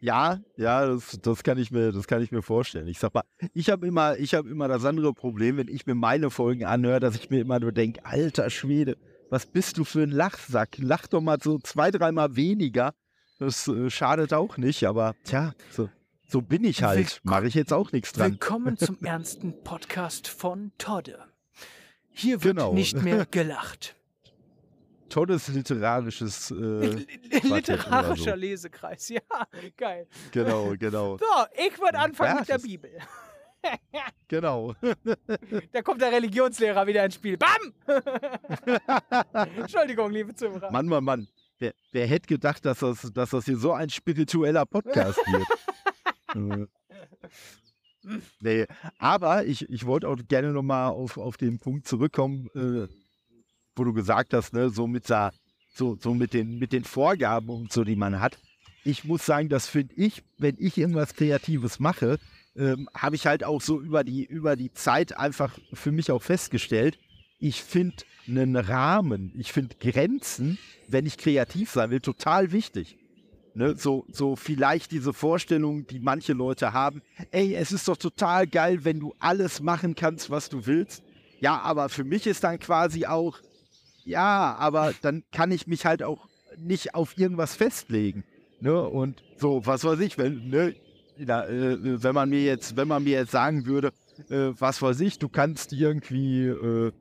[0.00, 2.86] Ja, ja, das, das kann ich mir, das kann ich mir vorstellen.
[2.88, 3.22] Ich sag mal,
[3.54, 7.00] ich habe immer, ich habe immer das andere Problem, wenn ich mir meine Folgen anhöre,
[7.00, 8.98] dass ich mir immer nur denke, alter Schwede,
[9.30, 10.76] was bist du für ein Lachsack?
[10.76, 12.92] Lach doch mal so zwei, dreimal weniger.
[13.38, 15.88] Das äh, schadet auch nicht, aber tja, so,
[16.32, 17.20] so bin ich halt.
[17.24, 18.32] Mache ich jetzt auch nichts dran.
[18.32, 21.18] Willkommen zum ernsten Podcast von Todde.
[22.08, 22.72] Hier wird Genau.
[22.72, 23.94] nicht mehr gelacht.
[25.10, 26.54] Tolles literarisches äh,
[27.42, 28.36] Literarischer so.
[28.36, 29.20] Lesekreis, ja,
[29.76, 30.08] geil.
[30.30, 31.24] Genau, genau, So,
[31.54, 32.90] ich würde anfangen Ja, mit der Bibel.
[34.26, 34.74] genau.
[35.70, 37.36] Da kommt der Religionslehrer wieder ins Spiel.
[37.36, 37.74] Bam!
[39.58, 40.70] Entschuldigung, liebe Zuhörer.
[40.72, 41.28] Mann, Mann, Mann.
[41.58, 45.46] Wer, wer hätte gedacht, dass das, dass das hier so ein spiritueller Podcast wird?
[46.34, 46.66] Äh.
[48.40, 48.66] nee,
[48.98, 52.88] aber ich, ich wollte auch gerne nochmal auf, auf den Punkt zurückkommen, äh,
[53.76, 55.32] wo du gesagt hast, ne, so mit, der,
[55.74, 58.38] so, so mit, den, mit den Vorgaben und so, die man hat.
[58.84, 62.18] Ich muss sagen, das finde ich, wenn ich irgendwas Kreatives mache,
[62.56, 66.22] ähm, habe ich halt auch so über die, über die Zeit einfach für mich auch
[66.22, 66.98] festgestellt,
[67.38, 67.96] ich finde
[68.28, 72.98] einen Rahmen, ich finde Grenzen, wenn ich kreativ sein will, total wichtig.
[73.54, 78.46] Ne, so, so vielleicht diese Vorstellung, die manche Leute haben, ey, es ist doch total
[78.46, 81.02] geil, wenn du alles machen kannst, was du willst.
[81.38, 83.38] Ja, aber für mich ist dann quasi auch,
[84.04, 88.24] ja, aber dann kann ich mich halt auch nicht auf irgendwas festlegen.
[88.60, 88.80] Ne?
[88.80, 90.74] Und so, was weiß ich, wenn, ne,
[91.18, 93.92] ja, äh, wenn man mir jetzt, wenn man mir jetzt sagen würde,
[94.30, 96.92] äh, was weiß ich, du kannst irgendwie, äh,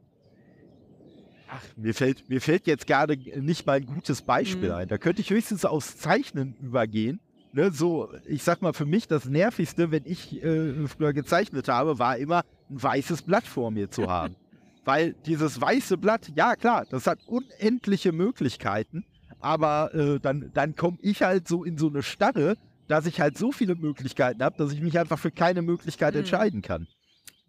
[1.51, 4.75] ach, mir fällt, mir fällt jetzt gerade nicht mal ein gutes Beispiel Mhm.
[4.75, 4.87] ein.
[4.87, 7.19] Da könnte ich höchstens aufs Zeichnen übergehen.
[7.53, 11.99] Ne, so, ich sag mal, für mich das Nervigste, wenn ich äh, früher gezeichnet habe,
[11.99, 14.35] war immer ein weißes Blatt vor mir zu haben.
[14.85, 19.03] Weil dieses weiße Blatt, ja klar, das hat unendliche Möglichkeiten,
[19.39, 22.55] aber äh, dann, dann komme ich halt so in so eine Starre,
[22.87, 26.19] dass ich halt so viele Möglichkeiten habe, dass ich mich einfach für keine Möglichkeit Mhm.
[26.21, 26.87] entscheiden kann.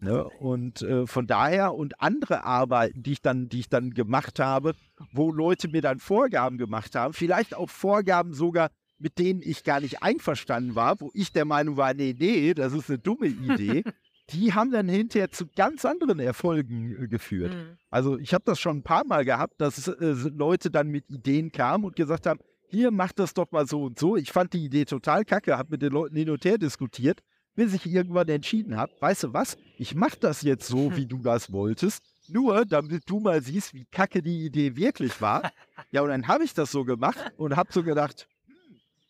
[0.03, 0.25] Ne?
[0.25, 4.75] Und äh, von daher und andere Arbeiten, die ich dann, die ich dann gemacht habe,
[5.13, 9.81] wo Leute mir dann Vorgaben gemacht haben, vielleicht auch Vorgaben sogar, mit denen ich gar
[9.81, 13.85] nicht einverstanden war, wo ich der Meinung war, nee, nee, das ist eine dumme Idee,
[14.31, 17.55] die haben dann hinterher zu ganz anderen Erfolgen äh, geführt.
[17.55, 17.79] Mhm.
[17.89, 21.53] Also ich habe das schon ein paar Mal gehabt, dass äh, Leute dann mit Ideen
[21.53, 24.17] kamen und gesagt haben, hier, mach das doch mal so und so.
[24.17, 27.21] Ich fand die Idee total kacke, habe mit den Leuten hin und her diskutiert.
[27.55, 31.19] Bis ich irgendwann entschieden habe, weißt du was, ich mache das jetzt so, wie du
[31.19, 35.53] das wolltest, nur damit du mal siehst, wie kacke die Idee wirklich war.
[35.91, 38.55] ja, und dann habe ich das so gemacht und habe so gedacht, hm,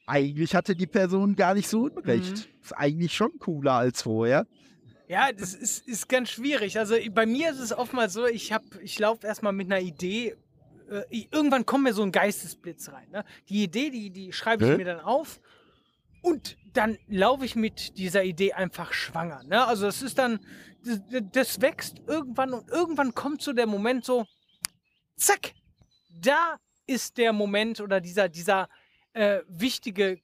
[0.06, 2.30] eigentlich hatte die Person gar nicht so unrecht.
[2.48, 2.62] Mhm.
[2.62, 4.46] Ist eigentlich schon cooler als vorher.
[5.08, 6.78] Ja, das ist, ist ganz schwierig.
[6.78, 10.36] Also bei mir ist es oftmals so, ich, hab- ich laufe erstmal mit einer Idee.
[10.90, 13.10] Äh, irgendwann kommt mir so ein Geistesblitz rein.
[13.10, 13.24] Ne?
[13.50, 14.76] Die Idee, die, die schreibe ich Hä?
[14.78, 15.40] mir dann auf
[16.22, 19.42] und dann laufe ich mit dieser Idee einfach schwanger.
[19.44, 19.64] Ne?
[19.66, 20.40] Also es ist dann,
[20.84, 21.00] das,
[21.32, 24.26] das wächst irgendwann und irgendwann kommt so der Moment so,
[25.16, 25.52] zack,
[26.10, 26.56] da
[26.86, 28.68] ist der Moment oder dieser, dieser
[29.12, 30.20] äh, wichtige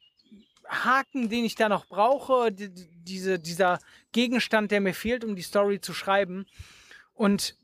[0.67, 3.79] Haken, den ich da noch brauche, die- diese, dieser
[4.13, 6.47] Gegenstand, der mir fehlt, um die Story zu schreiben.
[7.15, 7.57] Und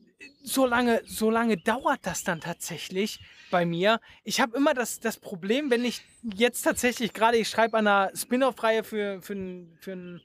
[0.42, 3.20] so lange, so lange dauert das dann tatsächlich
[3.50, 4.00] bei mir.
[4.24, 8.16] Ich habe immer das, das Problem, wenn ich jetzt tatsächlich gerade, ich schreibe an einer
[8.16, 10.22] Spin-off-Reihe für, für ein, für ein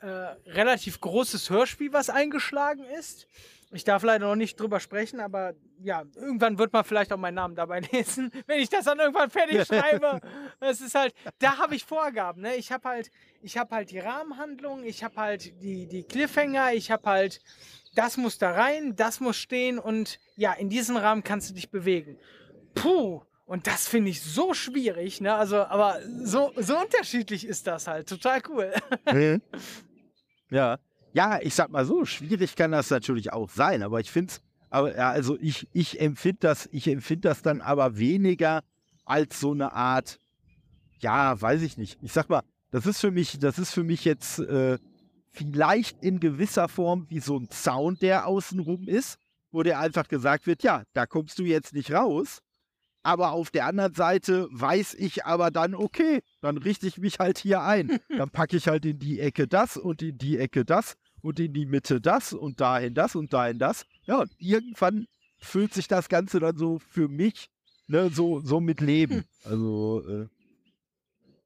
[0.00, 0.06] äh,
[0.50, 3.26] relativ großes Hörspiel, was eingeschlagen ist.
[3.72, 7.34] Ich darf leider noch nicht drüber sprechen, aber ja, irgendwann wird man vielleicht auch meinen
[7.34, 10.20] Namen dabei lesen, wenn ich das dann irgendwann fertig schreibe.
[10.60, 12.40] Das ist halt, da habe ich Vorgaben.
[12.40, 12.56] Ne?
[12.56, 13.10] Ich habe halt,
[13.42, 17.40] ich habe halt die Rahmenhandlung, ich habe halt die, die Cliffhanger, ich habe halt,
[17.96, 21.70] das muss da rein, das muss stehen und ja, in diesem Rahmen kannst du dich
[21.70, 22.18] bewegen.
[22.74, 25.34] Puh, und das finde ich so schwierig, ne?
[25.34, 28.08] Also, aber so, so unterschiedlich ist das halt.
[28.08, 28.72] Total cool.
[29.12, 29.40] Mhm.
[30.50, 30.78] ja.
[31.12, 34.42] Ja, ich sag mal so, schwierig kann das natürlich auch sein, aber ich finde es,
[34.68, 38.62] also ich, ich empfinde das, ich empfinde das dann aber weniger
[39.06, 40.20] als so eine Art,
[40.98, 41.98] ja, weiß ich nicht.
[42.02, 44.76] Ich sag mal, das ist für mich, das ist für mich jetzt äh,
[45.36, 49.18] vielleicht in gewisser Form wie so ein Sound, der außenrum ist,
[49.50, 52.40] wo der einfach gesagt wird, ja, da kommst du jetzt nicht raus.
[53.02, 57.38] Aber auf der anderen Seite weiß ich aber dann, okay, dann richte ich mich halt
[57.38, 58.00] hier ein.
[58.08, 61.52] Dann packe ich halt in die Ecke das und in die Ecke das und in
[61.52, 63.84] die Mitte das und dahin das und dahin das.
[64.06, 65.06] Ja, und irgendwann
[65.38, 67.48] fühlt sich das Ganze dann so für mich
[67.86, 69.24] ne, so, so mit Leben.
[69.44, 70.26] Also, äh,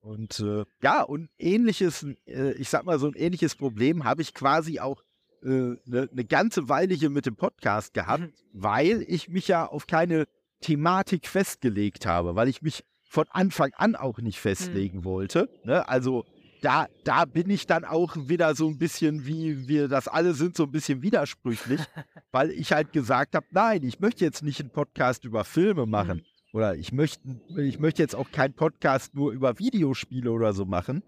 [0.01, 4.35] und äh, ja, und ähnliches, äh, ich sag mal, so ein ähnliches Problem habe ich
[4.35, 5.03] quasi auch
[5.43, 9.87] eine ne, ne ganze Weile hier mit dem Podcast gehabt, weil ich mich ja auf
[9.87, 10.27] keine
[10.61, 15.49] Thematik festgelegt habe, weil ich mich von Anfang an auch nicht festlegen wollte.
[15.65, 15.89] Ne?
[15.89, 16.25] Also
[16.61, 20.57] da, da bin ich dann auch wieder so ein bisschen, wie wir das alle sind,
[20.57, 21.81] so ein bisschen widersprüchlich,
[22.33, 26.23] weil ich halt gesagt habe, nein, ich möchte jetzt nicht einen Podcast über Filme machen.
[26.53, 27.21] Oder ich möchte,
[27.57, 31.03] ich möchte jetzt auch keinen Podcast nur über Videospiele oder so machen.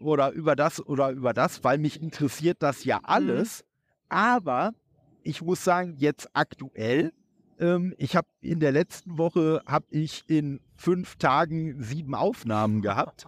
[0.00, 3.64] Oder über das oder über das, weil mich interessiert das ja alles.
[4.08, 4.72] Aber
[5.22, 7.12] ich muss sagen, jetzt aktuell,
[7.58, 13.26] ähm, ich habe in der letzten Woche, habe ich in fünf Tagen sieben Aufnahmen gehabt.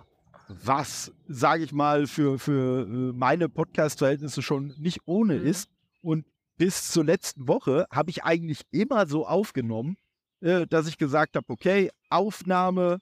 [0.48, 5.46] Was, sage ich mal, für, für äh, meine Podcast-Verhältnisse schon nicht ohne Mhm.
[5.46, 5.70] ist.
[6.02, 6.24] Und
[6.56, 9.96] bis zur letzten Woche habe ich eigentlich immer so aufgenommen,
[10.40, 12.98] dass ich gesagt habe, okay, Aufnahme,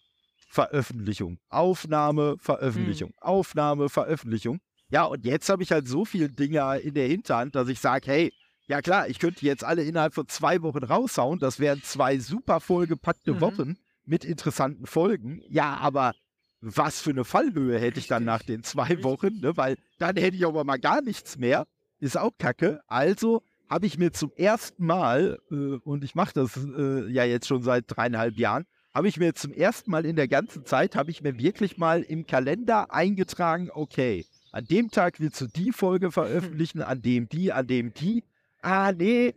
[0.50, 4.60] Veröffentlichung, Aufnahme, Veröffentlichung, Aufnahme, Veröffentlichung.
[4.90, 8.06] Ja, und jetzt habe ich halt so viele Dinge in der Hinterhand, dass ich sage,
[8.10, 8.32] hey,
[8.66, 11.38] ja klar, ich könnte jetzt alle innerhalb von zwei Wochen raushauen.
[11.38, 13.40] Das wären zwei super vollgepackte Mhm.
[13.40, 15.42] Wochen mit interessanten Folgen.
[15.48, 16.14] Ja, aber
[16.60, 19.02] was für eine Fallhöhe hätte ich dann nach den zwei.
[19.02, 19.56] Wochen, ne?
[19.56, 21.66] weil dann hätte ich aber mal gar nichts mehr.
[22.00, 22.80] Ist auch kacke.
[22.86, 27.46] Also habe ich mir zum ersten Mal, äh, und ich mache das äh, ja jetzt
[27.46, 28.64] schon seit dreieinhalb Jahren,
[28.94, 32.02] habe ich mir zum ersten Mal in der ganzen Zeit, habe ich mir wirklich mal
[32.02, 37.52] im Kalender eingetragen, okay, an dem Tag willst du die Folge veröffentlichen, an dem die,
[37.52, 38.24] an dem die.
[38.62, 39.34] Ah, nee,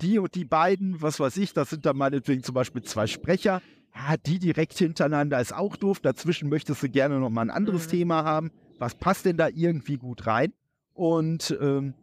[0.00, 3.62] die und die beiden, was weiß ich, das sind dann meinetwegen zum Beispiel zwei Sprecher.
[3.94, 6.00] Ja, die direkt hintereinander ist auch doof.
[6.00, 7.90] Dazwischen möchtest du gerne noch mal ein anderes Mhm.
[7.90, 8.50] Thema haben.
[8.80, 10.52] Was passt denn da irgendwie gut rein?
[10.94, 11.94] Und ähm,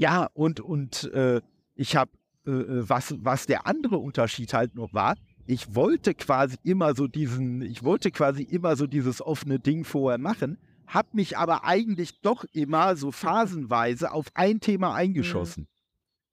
[0.00, 1.42] ja, und, und äh,
[1.74, 2.10] ich habe,
[2.46, 5.14] äh, äh, was, was der andere Unterschied halt noch war,
[5.46, 10.16] ich wollte quasi immer so diesen, ich wollte quasi immer so dieses offene Ding vorher
[10.16, 15.68] machen, habe mich aber eigentlich doch immer so phasenweise auf ein Thema eingeschossen.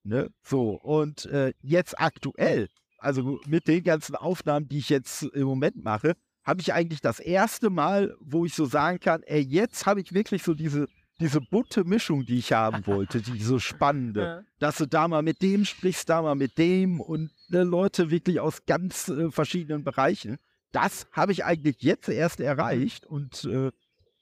[0.03, 0.31] Ne?
[0.43, 5.83] So, und äh, jetzt aktuell, also mit den ganzen Aufnahmen, die ich jetzt im Moment
[5.83, 6.15] mache,
[6.45, 10.13] habe ich eigentlich das erste Mal, wo ich so sagen kann, ey, jetzt habe ich
[10.13, 10.87] wirklich so diese,
[11.19, 14.43] diese bunte Mischung, die ich haben wollte, die so spannende Ja.
[14.59, 18.39] dass du da mal mit dem sprichst, da mal mit dem und ne, Leute wirklich
[18.39, 20.37] aus ganz äh, verschiedenen Bereichen.
[20.71, 23.71] Das habe ich eigentlich jetzt erst erreicht und äh,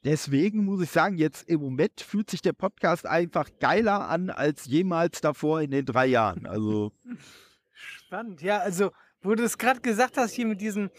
[0.04, 4.66] deswegen muss ich sagen, jetzt im Moment fühlt sich der Podcast einfach geiler an als
[4.66, 6.46] jemals davor in den drei Jahren.
[6.46, 6.92] Also,
[7.74, 8.92] Spannend, ja, also
[9.26, 10.92] wo du es gerade gesagt hast, hier mit diesen,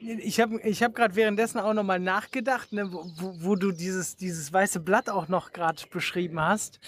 [0.00, 4.52] ich habe ich hab gerade währenddessen auch nochmal nachgedacht, ne, wo, wo, du dieses, dieses
[4.52, 6.80] weiße Blatt auch noch gerade beschrieben hast.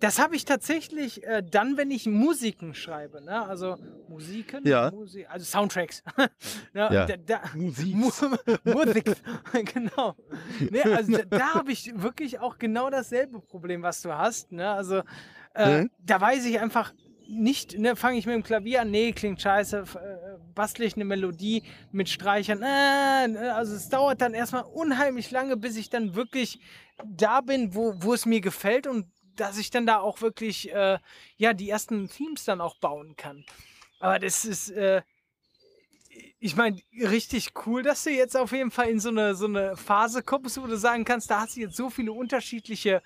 [0.00, 3.46] Das habe ich tatsächlich äh, dann, wenn ich Musiken schreibe, ne?
[3.46, 3.76] also
[4.08, 4.90] Musiken, ja.
[4.90, 6.02] Musi also Soundtracks.
[6.16, 6.28] ne?
[6.72, 7.06] ja.
[7.06, 7.94] da, da, Musik.
[7.94, 8.10] Mu
[8.64, 9.04] Musik,
[9.74, 10.16] genau.
[10.70, 14.52] Ne, also da, da habe ich wirklich auch genau dasselbe Problem, was du hast.
[14.52, 14.70] Ne?
[14.70, 15.02] Also
[15.54, 15.90] äh, mhm.
[16.00, 16.92] da weiß ich einfach,
[17.28, 20.21] nicht, ne, fange ich mit dem Klavier an, nee, klingt scheiße, äh,
[20.54, 22.62] bastle ich eine Melodie mit Streichern.
[22.62, 26.60] Äh, ne, also es dauert dann erstmal unheimlich lange, bis ich dann wirklich
[27.04, 30.98] da bin, wo, wo es mir gefällt und dass ich dann da auch wirklich äh,
[31.36, 33.44] ja, die ersten Themes dann auch bauen kann.
[33.98, 35.02] Aber das ist, äh,
[36.38, 39.76] ich meine, richtig cool, dass du jetzt auf jeden Fall in so eine, so eine
[39.76, 43.02] Phase kommst, wo du sagen kannst, da hast du jetzt so viele unterschiedliche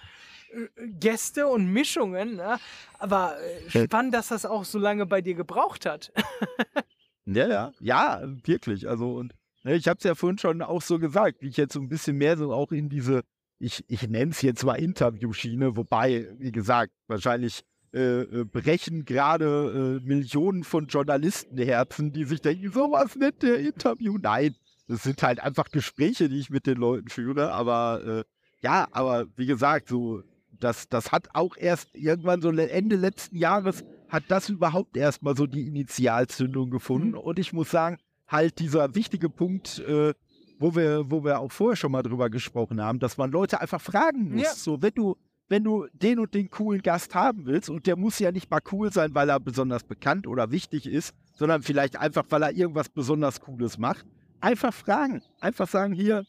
[0.77, 2.37] Gäste und Mischungen.
[2.37, 2.59] Ne?
[2.99, 6.13] Aber äh, spannend, dass das auch so lange bei dir gebraucht hat.
[7.27, 8.89] ja, ja, ja, wirklich.
[8.89, 11.75] Also und ne, ich habe es ja vorhin schon auch so gesagt, wie ich jetzt
[11.75, 13.23] so ein bisschen mehr so auch in diese,
[13.59, 17.63] ich, ich nenne es jetzt mal Interviewschiene, wobei, wie gesagt, wahrscheinlich
[17.93, 24.19] äh, äh brechen gerade äh, Millionen von Journalistenherzen, die sich denken, sowas nennt der Interview.
[24.19, 24.55] Nein,
[24.89, 28.25] das sind halt einfach Gespräche, die ich mit den Leuten führe, aber äh,
[28.63, 30.23] ja, aber wie gesagt, so
[30.61, 35.47] das, das hat auch erst irgendwann so Ende letzten Jahres hat das überhaupt erstmal so
[35.47, 37.11] die Initialzündung gefunden.
[37.11, 37.19] Mhm.
[37.19, 37.99] Und ich muss sagen,
[38.29, 40.15] halt dieser wichtige Punkt, äh,
[40.59, 43.81] wo wir, wo wir auch vorher schon mal drüber gesprochen haben, dass man Leute einfach
[43.81, 44.43] fragen muss.
[44.43, 44.55] Ja.
[44.55, 45.17] So, wenn du,
[45.49, 48.61] wenn du den und den coolen Gast haben willst, und der muss ja nicht mal
[48.73, 52.89] cool sein, weil er besonders bekannt oder wichtig ist, sondern vielleicht einfach, weil er irgendwas
[52.89, 54.07] besonders Cooles macht,
[54.41, 55.23] einfach fragen.
[55.41, 56.25] Einfach sagen, hier,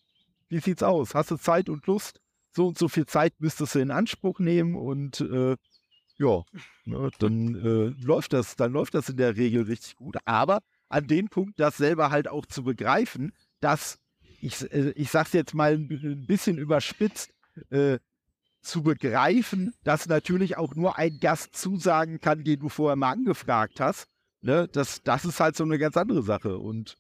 [0.49, 1.15] wie sieht's aus?
[1.15, 2.21] Hast du Zeit und Lust?
[2.57, 5.55] so und so viel Zeit müsstest du in Anspruch nehmen und äh,
[6.20, 6.43] ja,
[6.86, 10.18] ne, dann äh, läuft das, dann läuft das in der Regel richtig gut.
[10.26, 13.99] Aber an den Punkt, das selber halt auch zu begreifen, dass
[14.41, 17.34] ich, äh, ich sag's jetzt mal ein bisschen überspitzt,
[17.70, 17.99] äh,
[18.61, 23.80] zu begreifen, dass natürlich auch nur ein Gast zusagen kann, den du vorher mal angefragt
[23.80, 24.07] hast.
[24.41, 26.57] Ne, das, das ist halt so eine ganz andere Sache.
[26.57, 26.97] Und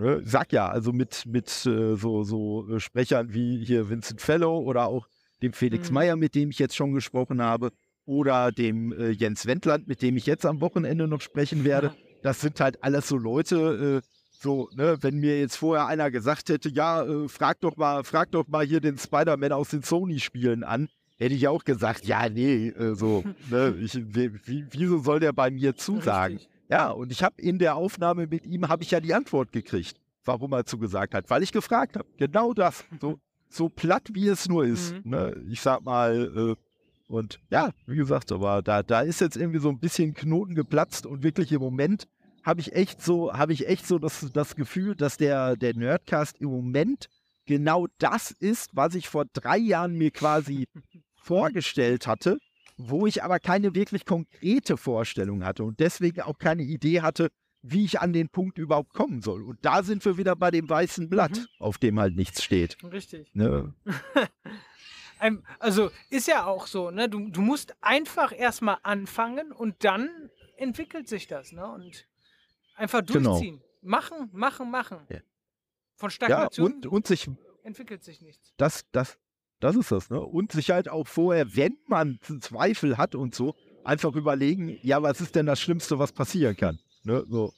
[0.00, 4.58] Ne, sag ja, also mit, mit äh, so, so äh, Sprechern wie hier Vincent Fellow
[4.58, 5.06] oder auch
[5.42, 5.94] dem Felix mhm.
[5.94, 7.70] Meyer, mit dem ich jetzt schon gesprochen habe,
[8.10, 11.94] oder dem äh, Jens Wendland, mit dem ich jetzt am Wochenende noch sprechen werde.
[12.24, 16.48] Das sind halt alles so Leute, äh, so, ne, wenn mir jetzt vorher einer gesagt
[16.48, 20.64] hätte, ja, äh, frag doch mal, frag doch mal hier den Spider-Man aus den Sony-Spielen
[20.64, 20.88] an,
[21.18, 25.52] hätte ich auch gesagt, ja, nee, äh, so, ne, ich, wie, wieso soll der bei
[25.52, 26.38] mir zusagen?
[26.38, 26.50] Richtig.
[26.68, 29.96] Ja, und ich habe in der Aufnahme mit ihm, habe ich ja die Antwort gekriegt,
[30.24, 32.08] warum er zugesagt hat, weil ich gefragt habe.
[32.16, 32.84] Genau das.
[33.00, 34.94] So, so platt, wie es nur ist.
[35.04, 35.10] Mhm.
[35.10, 35.44] Ne?
[35.48, 36.69] Ich sag mal, äh,
[37.10, 41.06] und ja, wie gesagt, aber da, da ist jetzt irgendwie so ein bisschen Knoten geplatzt
[41.06, 42.06] und wirklich im Moment
[42.42, 46.40] habe ich echt so, habe ich echt so das, das Gefühl, dass der, der Nerdcast
[46.40, 47.08] im Moment
[47.46, 50.66] genau das ist, was ich vor drei Jahren mir quasi
[51.16, 52.38] vorgestellt hatte
[52.88, 57.28] wo ich aber keine wirklich konkrete Vorstellung hatte und deswegen auch keine Idee hatte,
[57.62, 59.42] wie ich an den Punkt überhaupt kommen soll.
[59.42, 61.46] Und da sind wir wieder bei dem weißen Blatt, mhm.
[61.58, 62.78] auf dem halt nichts steht.
[62.82, 63.34] Richtig.
[63.34, 63.74] Ne?
[65.58, 67.08] also ist ja auch so, ne?
[67.08, 71.66] Du, du musst einfach erstmal anfangen und dann entwickelt sich das, ne?
[71.70, 72.06] Und
[72.74, 73.30] einfach genau.
[73.30, 73.58] durchziehen.
[73.58, 73.66] Genau.
[73.82, 74.98] Machen, machen, machen.
[75.08, 75.20] Ja.
[75.96, 77.30] Von Stagnation ja, und, und sich,
[77.62, 78.52] entwickelt sich nichts.
[78.56, 79.18] Das, das,
[79.58, 80.20] das ist das, ne?
[80.20, 83.54] Und sich halt auch vorher, wenn man Zweifel hat und so,
[83.84, 86.78] einfach überlegen, ja, was ist denn das Schlimmste, was passieren kann?
[87.02, 87.24] Ne?
[87.28, 87.52] So,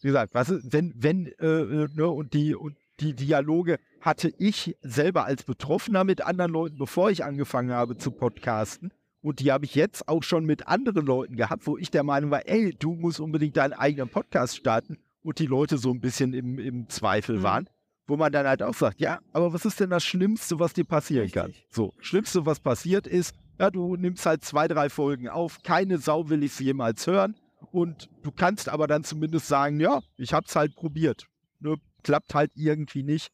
[0.00, 4.32] wie gesagt, was ist, wenn, wenn, äh, äh, ne, und die, und die Dialoge hatte
[4.38, 8.92] ich selber als Betroffener mit anderen Leuten, bevor ich angefangen habe zu podcasten.
[9.20, 12.30] Und die habe ich jetzt auch schon mit anderen Leuten gehabt, wo ich der Meinung
[12.30, 14.98] war, ey, du musst unbedingt deinen eigenen Podcast starten.
[15.22, 17.42] Und die Leute so ein bisschen im, im Zweifel mhm.
[17.42, 17.68] waren
[18.08, 20.84] wo man dann halt auch sagt, ja, aber was ist denn das Schlimmste, was dir
[20.84, 21.42] passieren Richtig.
[21.42, 21.52] kann?
[21.68, 26.28] So, Schlimmste, was passiert ist, ja, du nimmst halt zwei, drei Folgen auf, keine Sau
[26.30, 27.36] will ich sie jemals hören
[27.70, 31.26] und du kannst aber dann zumindest sagen, ja, ich hab's halt probiert.
[31.60, 33.28] Ne, klappt halt irgendwie nicht.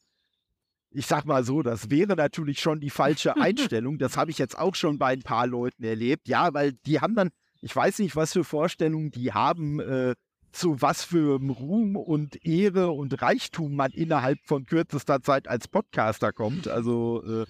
[0.95, 3.97] Ich sag mal so, das wäre natürlich schon die falsche Einstellung.
[3.97, 6.27] Das habe ich jetzt auch schon bei ein paar Leuten erlebt.
[6.27, 7.31] Ja, weil die haben dann,
[7.61, 10.15] ich weiß nicht, was für Vorstellungen die haben, äh,
[10.51, 16.31] zu was für Ruhm und Ehre und Reichtum man innerhalb von kürzester Zeit als Podcaster
[16.31, 16.69] kommt.
[16.69, 17.45] Also, äh,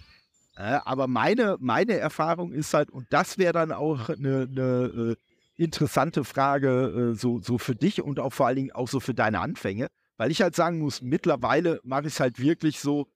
[0.58, 5.16] äh, aber meine, meine Erfahrung ist halt, und das wäre dann auch eine, äh,
[5.58, 9.14] interessante Frage äh, so, so für dich und auch vor allen Dingen auch so für
[9.14, 9.88] deine Anfänge,
[10.18, 13.08] weil ich halt sagen muss, mittlerweile mache ich es halt wirklich so,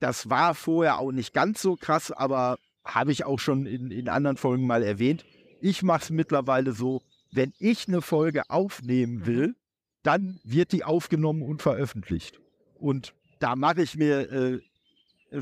[0.00, 4.08] das war vorher auch nicht ganz so krass, aber habe ich auch schon in, in
[4.08, 5.24] anderen Folgen mal erwähnt.
[5.60, 9.26] Ich mache es mittlerweile so, wenn ich eine Folge aufnehmen mhm.
[9.26, 9.54] will,
[10.02, 12.40] dann wird die aufgenommen und veröffentlicht.
[12.74, 14.60] Und da mache ich mir äh,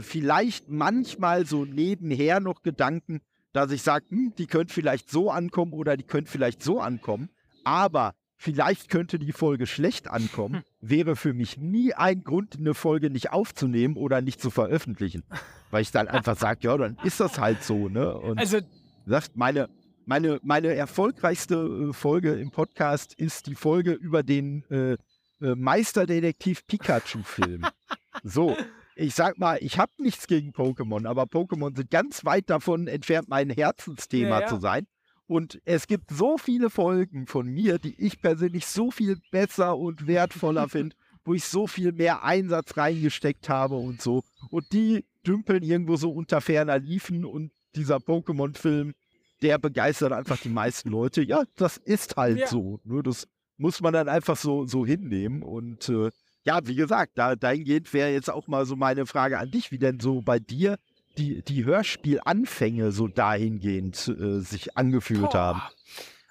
[0.01, 3.21] vielleicht manchmal so nebenher noch Gedanken,
[3.53, 7.31] dass ich sage, hm, die könnte vielleicht so ankommen oder die könnte vielleicht so ankommen.
[7.65, 10.63] Aber vielleicht könnte die Folge schlecht ankommen, hm.
[10.81, 15.25] wäre für mich nie ein Grund, eine Folge nicht aufzunehmen oder nicht zu veröffentlichen.
[15.71, 18.17] Weil ich dann einfach sage, ja, dann ist das halt so, ne?
[18.17, 18.61] Und also
[19.05, 19.69] sagt, meine,
[20.07, 26.67] meine, meine erfolgreichste äh, Folge im Podcast ist die Folge über den äh, äh, Meisterdetektiv
[26.67, 27.67] Pikachu-Film.
[28.23, 28.57] so,
[28.95, 33.29] ich sag mal, ich habe nichts gegen Pokémon, aber Pokémon sind ganz weit davon entfernt,
[33.29, 34.47] mein Herzensthema ja, ja.
[34.47, 34.87] zu sein.
[35.29, 40.07] Und es gibt so viele Folgen von mir, die ich persönlich so viel besser und
[40.07, 44.25] wertvoller finde, wo ich so viel mehr Einsatz reingesteckt habe und so.
[44.51, 48.95] Und die dümpeln irgendwo so unter ferner Liefen und dieser Pokémon-Film,
[49.43, 51.23] der begeistert einfach die meisten Leute.
[51.23, 52.47] Ja, das ist halt ja.
[52.47, 52.81] so.
[52.85, 55.43] Nur das muss man dann einfach so, so hinnehmen.
[55.43, 56.11] Und äh,
[56.45, 59.79] ja, wie gesagt, da, dahingehend wäre jetzt auch mal so meine Frage an dich, wie
[59.79, 60.79] denn so bei dir
[61.19, 65.35] die, die Hörspielanfänge so dahingehend äh, sich angefühlt Boah.
[65.35, 65.63] haben.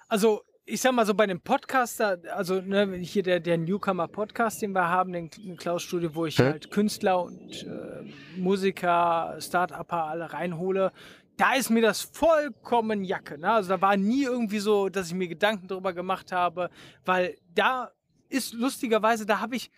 [0.08, 4.60] Also ich sag mal so bei dem Podcaster, also ne, hier der, der Newcomer Podcast,
[4.60, 6.44] den wir haben, den, den Klaus Studio, wo ich Hä?
[6.44, 8.04] halt Künstler und äh,
[8.36, 10.92] Musiker, Start-Upper alle reinhole,
[11.38, 13.38] da ist mir das vollkommen Jacke.
[13.38, 13.50] Ne?
[13.50, 16.68] Also da war nie irgendwie so, dass ich mir Gedanken darüber gemacht habe,
[17.04, 17.92] weil da
[18.28, 19.70] ist lustigerweise, da habe ich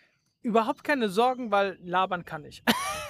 [0.42, 2.64] überhaupt keine Sorgen, weil labern kann ich.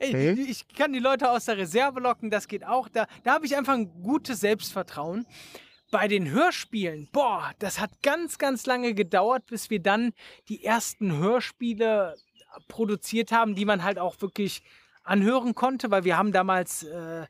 [0.00, 2.88] ich, ich, kann die Leute aus der Reserve locken, das geht auch.
[2.88, 5.26] Da, da habe ich einfach ein gutes Selbstvertrauen.
[5.90, 10.12] Bei den Hörspielen, boah, das hat ganz, ganz lange gedauert, bis wir dann
[10.48, 12.14] die ersten Hörspiele
[12.68, 14.62] produziert haben, die man halt auch wirklich
[15.02, 17.26] anhören konnte, weil wir haben damals äh,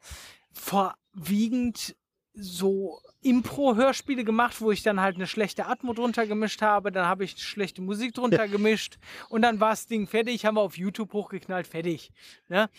[0.53, 1.97] vorwiegend
[2.35, 7.24] so Impro-Hörspiele gemacht, wo ich dann halt eine schlechte Atmo drunter gemischt habe, dann habe
[7.24, 11.12] ich schlechte Musik drunter gemischt und dann war das Ding fertig, haben wir auf YouTube
[11.12, 12.12] hochgeknallt, fertig.
[12.49, 12.70] Ne?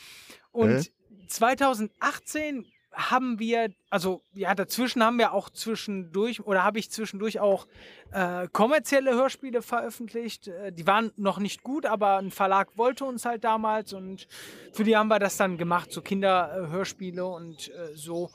[0.52, 1.28] Und äh?
[1.28, 7.68] 2018 haben wir, also ja, dazwischen haben wir auch zwischendurch oder habe ich zwischendurch auch
[8.12, 10.50] äh, kommerzielle Hörspiele veröffentlicht.
[10.50, 14.28] Äh, die waren noch nicht gut, aber ein Verlag wollte uns halt damals und
[14.74, 18.32] für die haben wir das dann gemacht, so Kinderhörspiele und äh, so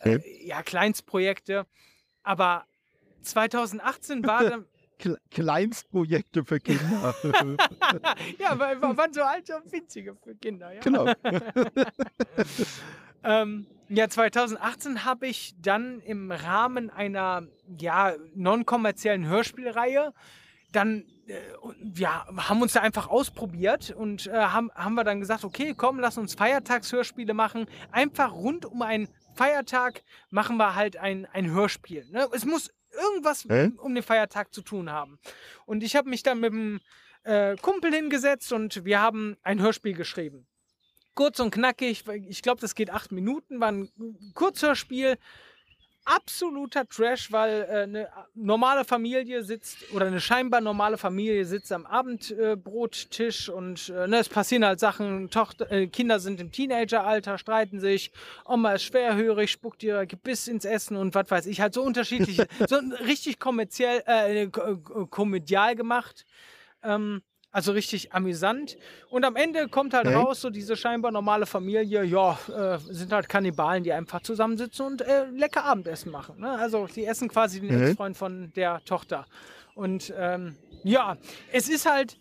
[0.00, 1.66] äh, ja, Kleinstprojekte.
[2.22, 2.66] Aber
[3.22, 4.66] 2018 war dann.
[5.30, 7.14] Kleinstprojekte für Kinder.
[8.38, 10.74] ja, weil waren so alte und winzige für Kinder.
[10.74, 10.80] Ja?
[10.82, 11.06] Genau.
[13.24, 17.46] ähm, ja, 2018 habe ich dann im Rahmen einer
[17.78, 20.12] ja, non-kommerziellen Hörspielreihe
[20.72, 21.34] dann äh,
[21.94, 25.98] ja, haben uns da einfach ausprobiert und äh, haben, haben wir dann gesagt, okay, komm,
[25.98, 27.66] lass uns Feiertagshörspiele machen.
[27.92, 29.08] Einfach rund um einen
[29.40, 32.04] Feiertag machen wir halt ein, ein Hörspiel.
[32.10, 32.28] Ne?
[32.34, 33.70] Es muss irgendwas äh?
[33.78, 35.18] um den Feiertag zu tun haben.
[35.64, 36.80] Und ich habe mich dann mit einem
[37.22, 40.46] äh, Kumpel hingesetzt und wir haben ein Hörspiel geschrieben.
[41.14, 43.88] Kurz und knackig, ich glaube, das geht acht Minuten, war ein
[44.34, 45.16] Kurzhörspiel
[46.10, 51.86] absoluter Trash, weil äh, eine normale Familie sitzt oder eine scheinbar normale Familie sitzt am
[51.86, 55.30] Abendbrottisch äh, und äh, ne, es passieren halt Sachen.
[55.30, 58.10] Tochter, äh, Kinder sind im Teenageralter, streiten sich.
[58.44, 61.60] Oma ist schwerhörig, spuckt ihr Gebiss ins Essen und was weiß ich.
[61.60, 66.26] Halt so unterschiedliche, so richtig kommerziell, äh, komödial gemacht.
[66.82, 67.22] Ähm,
[67.52, 68.76] also richtig amüsant.
[69.08, 70.16] Und am Ende kommt halt okay.
[70.16, 75.02] raus, so diese scheinbar normale Familie, ja, äh, sind halt Kannibalen, die einfach zusammensitzen und
[75.02, 76.40] äh, lecker Abendessen machen.
[76.40, 76.50] Ne?
[76.50, 77.88] Also die essen quasi den okay.
[77.88, 79.26] Ex-Freund von der Tochter.
[79.74, 81.16] Und ähm, ja,
[81.52, 82.18] es ist halt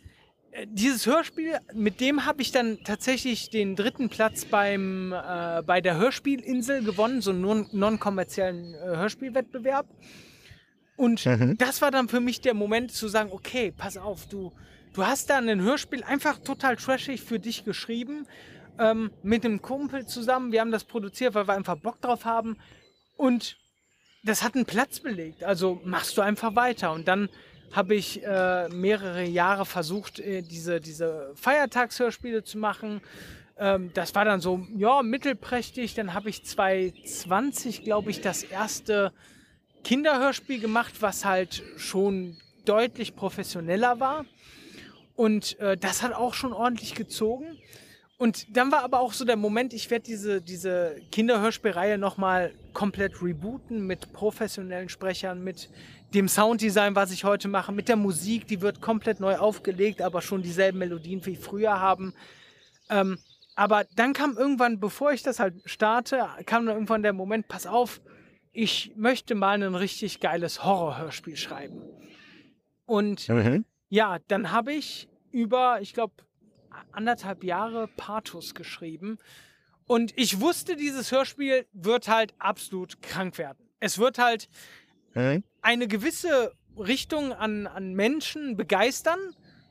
[0.52, 5.82] äh, dieses Hörspiel, mit dem habe ich dann tatsächlich den dritten Platz beim, äh, bei
[5.82, 9.88] der Hörspielinsel gewonnen, so einen non-kommerziellen äh, Hörspielwettbewerb.
[10.98, 11.58] Und mhm.
[11.58, 14.52] das war dann für mich der Moment zu sagen, okay, pass auf, du,
[14.94, 18.26] Du hast da ein Hörspiel einfach total trashig für dich geschrieben,
[18.80, 20.52] ähm, mit einem Kumpel zusammen.
[20.52, 22.58] Wir haben das produziert, weil wir einfach Bock drauf haben.
[23.16, 23.58] Und
[24.24, 25.44] das hat einen Platz belegt.
[25.44, 26.92] Also machst du einfach weiter.
[26.92, 27.30] Und dann
[27.72, 33.02] habe ich äh, mehrere Jahre versucht, äh, diese, diese Feiertagshörspiele zu machen.
[33.60, 35.94] Ähm, das war dann so, ja, mittelprächtig.
[35.94, 39.14] Dann habe ich 2020, glaube ich, das erste
[39.84, 44.26] Kinderhörspiel gemacht, was halt schon deutlich professioneller war.
[45.20, 47.57] Und äh, das hat auch schon ordentlich gezogen.
[48.17, 53.22] Und dann war aber auch so der Moment, ich werde diese, diese Kinderhörspielreihe nochmal komplett
[53.22, 55.70] rebooten mit professionellen Sprechern, mit
[56.13, 60.22] dem Sounddesign, was ich heute mache, mit der Musik, die wird komplett neu aufgelegt, aber
[60.22, 62.13] schon dieselben Melodien wie früher haben.
[62.89, 63.17] Ähm,
[63.55, 67.67] aber dann kam irgendwann, bevor ich das halt starte, kam dann irgendwann der Moment, pass
[67.67, 67.99] auf,
[68.53, 71.82] ich möchte mal ein richtig geiles Horrorhörspiel schreiben.
[72.86, 73.65] Und Mhm.
[73.90, 76.14] Ja, dann habe ich über, ich glaube,
[76.92, 79.18] anderthalb Jahre Pathos geschrieben.
[79.86, 83.70] Und ich wusste, dieses Hörspiel wird halt absolut krank werden.
[83.80, 84.50] Es wird halt
[85.62, 89.20] eine gewisse Richtung an, an Menschen begeistern.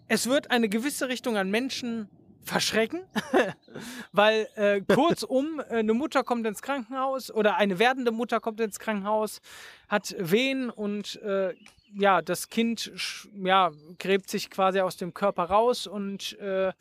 [0.09, 2.09] Es wird eine gewisse Richtung an Menschen
[2.43, 3.03] verschrecken,
[4.12, 8.79] weil äh, kurzum äh, eine Mutter kommt ins Krankenhaus oder eine werdende Mutter kommt ins
[8.79, 9.41] Krankenhaus,
[9.89, 11.55] hat Wehen und äh,
[11.95, 12.91] ja, das Kind
[13.34, 16.72] ja, gräbt sich quasi aus dem Körper raus und äh,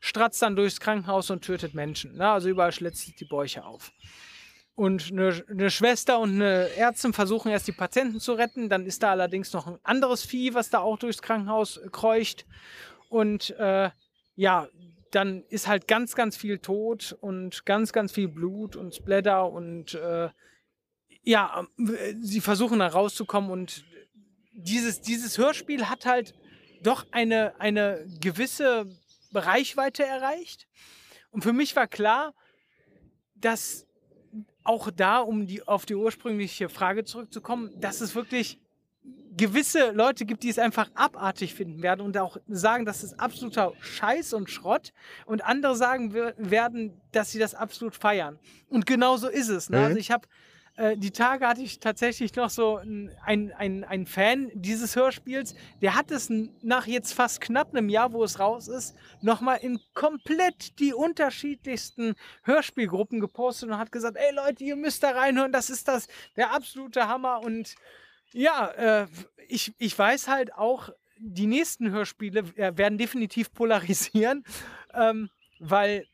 [0.00, 2.16] stratzt dann durchs Krankenhaus und tötet Menschen.
[2.16, 2.28] Ne?
[2.28, 3.92] Also überall schlitzt sich die Bäuche auf.
[4.76, 8.68] Und eine, eine Schwester und eine Ärztin versuchen erst die Patienten zu retten.
[8.68, 12.44] Dann ist da allerdings noch ein anderes Vieh, was da auch durchs Krankenhaus kreucht.
[13.08, 13.90] Und äh,
[14.34, 14.68] ja,
[15.12, 19.94] dann ist halt ganz, ganz viel Tod und ganz, ganz viel Blut und Splatter und
[19.94, 20.30] äh,
[21.22, 23.84] ja, äh, sie versuchen da rauszukommen und
[24.54, 26.34] dieses, dieses Hörspiel hat halt
[26.82, 28.86] doch eine, eine gewisse
[29.32, 30.66] Reichweite erreicht.
[31.30, 32.34] Und für mich war klar,
[33.34, 33.86] dass
[34.62, 38.58] auch da, um die, auf die ursprüngliche Frage zurückzukommen, dass es wirklich
[39.36, 43.72] gewisse Leute gibt, die es einfach abartig finden werden und auch sagen, das ist absoluter
[43.80, 44.92] Scheiß und Schrott
[45.26, 48.38] und andere sagen wer- werden, dass sie das absolut feiern.
[48.68, 49.68] Und genau so ist es.
[49.68, 49.78] Ne?
[49.78, 49.84] Mhm.
[49.84, 50.28] Also ich habe
[50.76, 55.94] äh, die Tage hatte ich tatsächlich noch so ein, ein, ein, Fan dieses Hörspiels, der
[55.94, 56.30] hat es
[56.62, 62.14] nach jetzt fast knapp einem Jahr, wo es raus ist, nochmal in komplett die unterschiedlichsten
[62.42, 66.52] Hörspielgruppen gepostet und hat gesagt, ey Leute, ihr müsst da reinhören, das ist das, der
[66.52, 67.40] absolute Hammer.
[67.44, 67.76] Und
[68.32, 69.06] ja, äh,
[69.46, 74.44] ich, ich weiß halt auch, die nächsten Hörspiele äh, werden definitiv polarisieren,
[74.92, 76.06] ähm, weil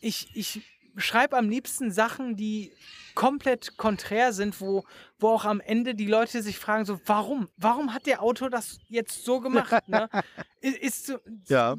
[0.00, 0.62] ich, ich
[1.00, 2.72] schreibe am liebsten Sachen, die
[3.14, 4.84] komplett konträr sind, wo,
[5.18, 7.48] wo auch am Ende die Leute sich fragen, so, warum?
[7.56, 9.88] Warum hat der Autor das jetzt so gemacht?
[9.88, 10.08] Ne?
[10.60, 11.76] Ist so, Ja.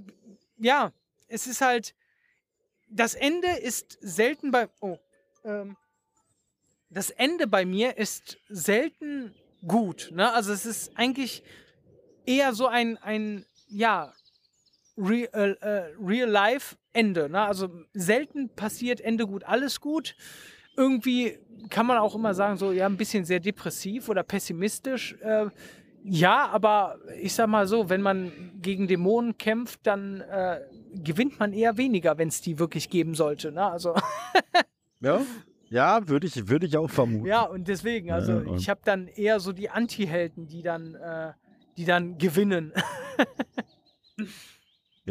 [0.57, 0.91] ja,
[1.27, 1.95] es ist halt,
[2.89, 4.97] das Ende ist selten bei, oh,
[5.45, 5.77] ähm,
[6.89, 9.33] das Ende bei mir ist selten
[9.65, 10.33] gut, ne?
[10.33, 11.43] Also es ist eigentlich
[12.25, 14.13] eher so ein, ein ja,
[14.97, 17.41] Real, äh, Real Life Ende, ne?
[17.41, 20.15] Also selten passiert Ende gut, alles gut.
[20.77, 21.39] Irgendwie
[21.69, 25.15] kann man auch immer sagen, so, ja, ein bisschen sehr depressiv oder pessimistisch.
[25.21, 25.47] Äh,
[26.03, 28.31] ja, aber ich sag mal so, wenn man
[28.61, 30.61] gegen Dämonen kämpft, dann äh,
[30.95, 33.51] gewinnt man eher weniger, wenn es die wirklich geben sollte.
[33.51, 33.63] Ne?
[33.65, 33.93] Also,
[34.99, 35.21] Ja,
[35.69, 37.25] ja würde ich, würde ich auch vermuten.
[37.25, 40.95] ja, und deswegen, also Ja, und- ich habe dann eher so die Anti-Helden, die dann,
[40.95, 41.33] äh,
[41.77, 42.73] die dann gewinnen.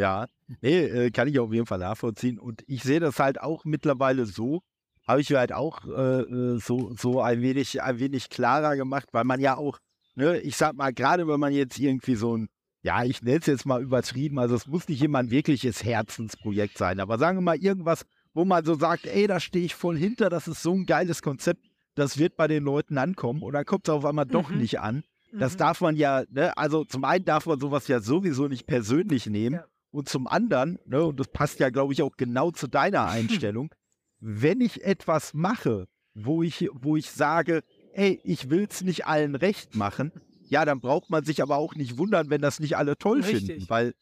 [0.01, 0.27] Ja,
[0.63, 2.39] nee, äh, kann ich auf jeden Fall nachvollziehen.
[2.39, 4.63] Und ich sehe das halt auch mittlerweile so,
[5.07, 9.09] habe ich mir halt auch äh, äh, so, so ein wenig, ein wenig klarer gemacht,
[9.13, 9.79] weil man ja auch,
[10.15, 12.49] ne, ich sag mal, gerade wenn man jetzt irgendwie so ein,
[12.83, 16.79] ja, ich nenne es jetzt mal übertrieben, also es muss nicht immer ein wirkliches Herzensprojekt
[16.79, 19.99] sein, aber sagen wir mal irgendwas, wo man so sagt, ey, da stehe ich voll
[19.99, 23.65] hinter, das ist so ein geiles Konzept, das wird bei den Leuten ankommen und dann
[23.65, 24.59] kommt es auf einmal doch Mhm.
[24.59, 25.03] nicht an.
[25.33, 25.59] Das Mhm.
[25.59, 29.57] darf man ja, ne, also zum einen darf man sowas ja sowieso nicht persönlich nehmen.
[29.57, 29.65] Ja.
[29.91, 33.75] Und zum anderen, ne, und das passt ja, glaube ich, auch genau zu deiner Einstellung,
[34.21, 37.63] wenn ich etwas mache, wo ich, wo ich sage,
[37.93, 40.13] ey, ich will es nicht allen recht machen,
[40.49, 43.47] ja, dann braucht man sich aber auch nicht wundern, wenn das nicht alle toll Richtig.
[43.47, 43.95] finden, weil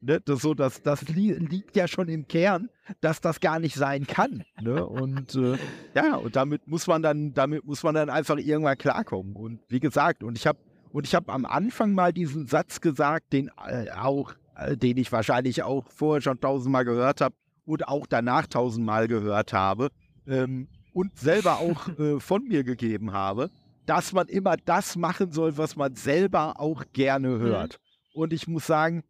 [0.00, 2.68] ne, das so, das, das li liegt ja schon im Kern,
[3.00, 4.44] dass das gar nicht sein kann.
[4.60, 4.86] Ne?
[4.86, 5.56] Und äh,
[5.94, 9.34] ja, und damit muss man dann, damit muss man dann einfach irgendwann klarkommen.
[9.34, 10.58] Und wie gesagt, und ich habe
[10.92, 14.34] und ich habe am Anfang mal diesen Satz gesagt, den äh, auch,
[14.76, 19.90] den ich wahrscheinlich auch vorher schon tausendmal gehört habe und auch danach tausendmal gehört habe
[20.26, 23.50] ähm, und selber auch äh, von mir gegeben habe,
[23.86, 27.80] dass man immer das machen soll, was man selber auch gerne hört.
[28.14, 29.02] Und ich muss sagen,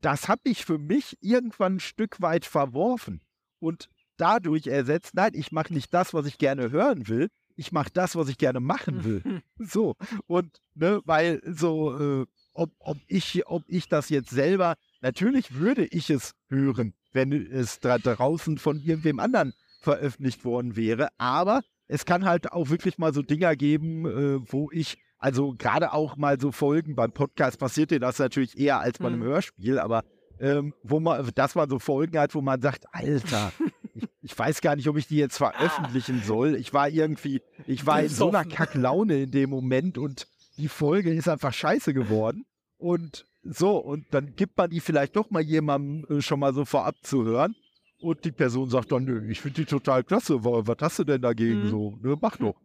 [0.00, 3.20] das habe ich für mich irgendwann ein Stück weit verworfen
[3.58, 7.90] und dadurch ersetzt, nein, ich mache nicht das, was ich gerne hören will, ich mache
[7.92, 9.42] das, was ich gerne machen will.
[9.58, 9.96] So,
[10.26, 15.84] und ne, weil so, äh, ob, ob, ich, ob ich das jetzt selber, natürlich würde
[15.86, 22.06] ich es hören, wenn es da draußen von irgendwem anderen veröffentlicht worden wäre, aber es
[22.06, 26.40] kann halt auch wirklich mal so Dinger geben, äh, wo ich, also gerade auch mal
[26.40, 29.24] so Folgen beim Podcast passiert dir das natürlich eher als bei einem Mhm.
[29.24, 30.02] Hörspiel, aber
[30.40, 33.52] ähm, wo man, dass man so Folgen hat, wo man sagt, Alter,
[33.94, 36.56] ich, ich weiß gar nicht, ob ich die jetzt veröffentlichen soll.
[36.56, 38.44] Ich war irgendwie, ich war in so einer.
[38.44, 40.26] Kacklaune in dem Moment und
[40.58, 42.44] die Folge ist einfach scheiße geworden.
[42.78, 46.64] Und so, und dann gibt man die vielleicht doch mal jemandem äh, schon mal so
[46.64, 47.54] vorab zu hören.
[48.00, 50.44] Und die Person sagt dann, nö, ich finde die total klasse.
[50.44, 51.68] wa- Was hast du denn dagegen Mhm.
[51.68, 51.98] so?
[52.02, 52.56] Ne, mach doch.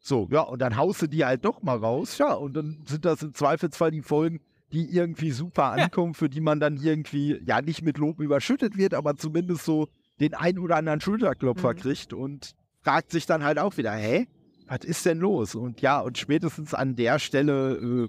[0.00, 2.16] So, ja, und dann haust du die halt doch mal raus.
[2.18, 4.40] Ja, und dann sind das im Zweifelsfall die Folgen,
[4.72, 8.94] die irgendwie super ankommen, für die man dann irgendwie, ja, nicht mit Lob überschüttet wird,
[8.94, 9.88] aber zumindest so
[10.20, 11.76] den ein oder anderen Schulterklopfer mhm.
[11.78, 14.26] kriegt und fragt sich dann halt auch wieder, hä?
[14.66, 15.54] Was ist denn los?
[15.54, 18.08] Und ja, und spätestens an der Stelle äh,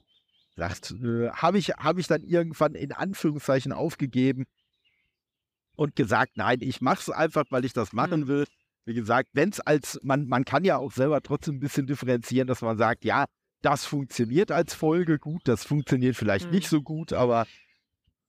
[0.55, 4.45] sagt, äh, habe ich, hab ich dann irgendwann in Anführungszeichen aufgegeben
[5.75, 8.27] und gesagt, nein, ich mache es einfach, weil ich das machen mhm.
[8.27, 8.45] will.
[8.85, 12.47] Wie gesagt, wenn es als, man, man kann ja auch selber trotzdem ein bisschen differenzieren,
[12.47, 13.25] dass man sagt, ja,
[13.61, 16.51] das funktioniert als Folge gut, das funktioniert vielleicht mhm.
[16.51, 17.45] nicht so gut, aber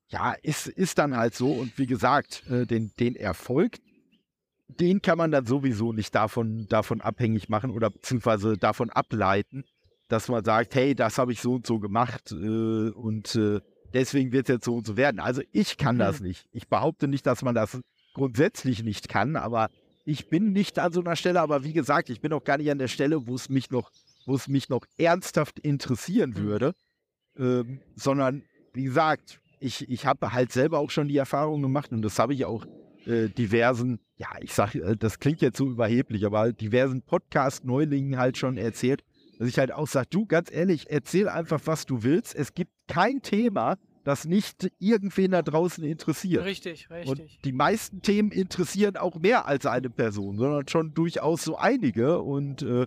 [0.09, 1.53] ja, ist, ist dann halt so.
[1.53, 3.79] Und wie gesagt, äh, den, den Erfolg,
[4.69, 9.65] den kann man dann sowieso nicht davon, davon abhängig machen oder beziehungsweise davon ableiten,
[10.09, 13.61] dass man sagt, hey, das habe ich so und so gemacht äh, und äh,
[13.93, 15.21] deswegen wird es jetzt so und so werden.
[15.21, 16.01] Also ich kann mhm.
[16.01, 16.47] das nicht.
[16.53, 17.79] Ich behaupte nicht, dass man das
[18.15, 19.71] grundsätzlich nicht kann, aber
[20.05, 22.71] ich bin nicht an so einer Stelle, aber wie gesagt, ich bin auch gar nicht
[22.71, 23.91] an der Stelle, wo es mich noch,
[24.27, 26.37] wo es mich noch ernsthaft interessieren mhm.
[26.37, 26.75] würde,
[27.37, 28.43] ähm, sondern
[28.73, 32.33] wie gesagt, ich, ich habe halt selber auch schon die Erfahrung gemacht und das habe
[32.33, 32.67] ich auch
[33.09, 38.19] äh, diversen, ja, ich sage, äh, das klingt jetzt so überheblich, aber halt diversen Podcast-Neulingen
[38.19, 39.03] halt schon erzählt,
[39.39, 42.35] dass ich halt auch sage, du, ganz ehrlich, erzähl einfach, was du willst.
[42.35, 46.45] Es gibt kein Thema, das nicht irgendwen da draußen interessiert.
[46.45, 47.09] Richtig, richtig.
[47.09, 52.21] Und die meisten Themen interessieren auch mehr als eine Person, sondern schon durchaus so einige.
[52.21, 52.87] Und, äh,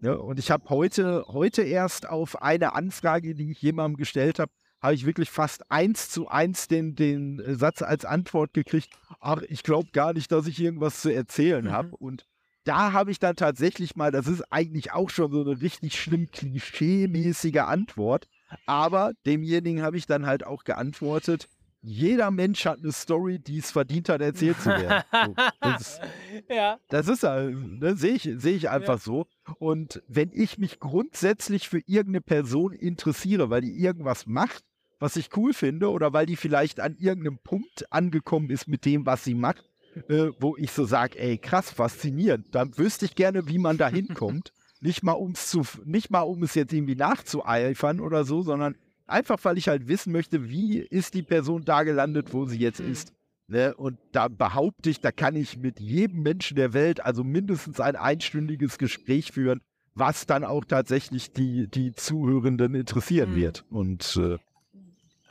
[0.00, 4.50] ja, und ich habe heute, heute erst auf eine Anfrage, die ich jemandem gestellt habe,
[4.82, 8.90] habe ich wirklich fast eins zu eins den, den Satz als Antwort gekriegt,
[9.22, 11.72] ach, ich glaube gar nicht, dass ich irgendwas zu erzählen mhm.
[11.72, 11.96] habe.
[11.96, 12.26] Und
[12.64, 16.30] da habe ich dann tatsächlich mal, das ist eigentlich auch schon so eine richtig schlimm
[16.30, 18.28] klischee-mäßige Antwort,
[18.66, 21.48] aber demjenigen habe ich dann halt auch geantwortet,
[21.84, 25.02] jeder Mensch hat eine Story, die es verdient hat, erzählt zu werden.
[25.10, 26.00] So, das,
[26.48, 26.78] ja.
[26.88, 29.00] das ist halt, ne, sehe ich, seh ich einfach ja.
[29.00, 29.26] so.
[29.58, 34.62] Und wenn ich mich grundsätzlich für irgendeine Person interessiere, weil die irgendwas macht,
[35.02, 39.04] was ich cool finde, oder weil die vielleicht an irgendeinem Punkt angekommen ist mit dem,
[39.04, 39.68] was sie macht,
[40.08, 42.54] äh, wo ich so sage, ey, krass, faszinierend.
[42.54, 44.52] Dann wüsste ich gerne, wie man da hinkommt.
[44.80, 48.76] nicht mal um's zu, nicht mal um es jetzt irgendwie nachzueifern oder so, sondern
[49.08, 52.80] einfach, weil ich halt wissen möchte, wie ist die Person da gelandet, wo sie jetzt
[52.80, 52.92] mhm.
[52.92, 53.12] ist.
[53.48, 53.74] Ne?
[53.74, 57.96] Und da behaupte ich, da kann ich mit jedem Menschen der Welt also mindestens ein
[57.96, 59.62] einstündiges Gespräch führen,
[59.96, 63.36] was dann auch tatsächlich die, die Zuhörenden interessieren mhm.
[63.36, 63.64] wird.
[63.68, 64.38] Und äh,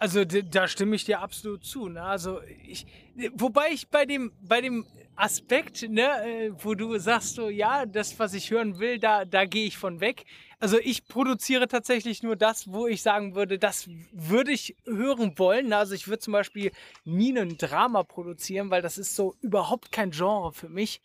[0.01, 1.87] also da stimme ich dir absolut zu.
[1.87, 2.01] Ne?
[2.01, 2.87] Also ich,
[3.35, 8.17] wobei ich bei dem, bei dem Aspekt, ne, äh, wo du sagst so, ja, das,
[8.17, 10.25] was ich hören will, da, da gehe ich von weg.
[10.59, 15.71] Also ich produziere tatsächlich nur das, wo ich sagen würde, das würde ich hören wollen.
[15.71, 16.71] Also ich würde zum Beispiel
[17.05, 20.99] nie ein Drama produzieren, weil das ist so überhaupt kein Genre für mich.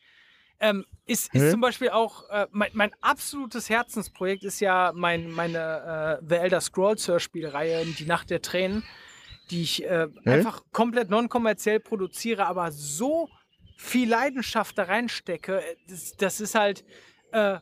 [0.60, 6.18] Ähm, ist, ist zum Beispiel auch äh, mein, mein, absolutes Herzensprojekt ist ja mein, meine
[6.20, 8.82] äh, The Elder Scrolls Hörspielreihe Die Nacht der Tränen,
[9.50, 13.28] die ich äh, einfach komplett non-kommerziell produziere, aber so
[13.76, 15.62] viel Leidenschaft da reinstecke.
[15.88, 16.84] Das, das ist halt,
[17.32, 17.58] äh,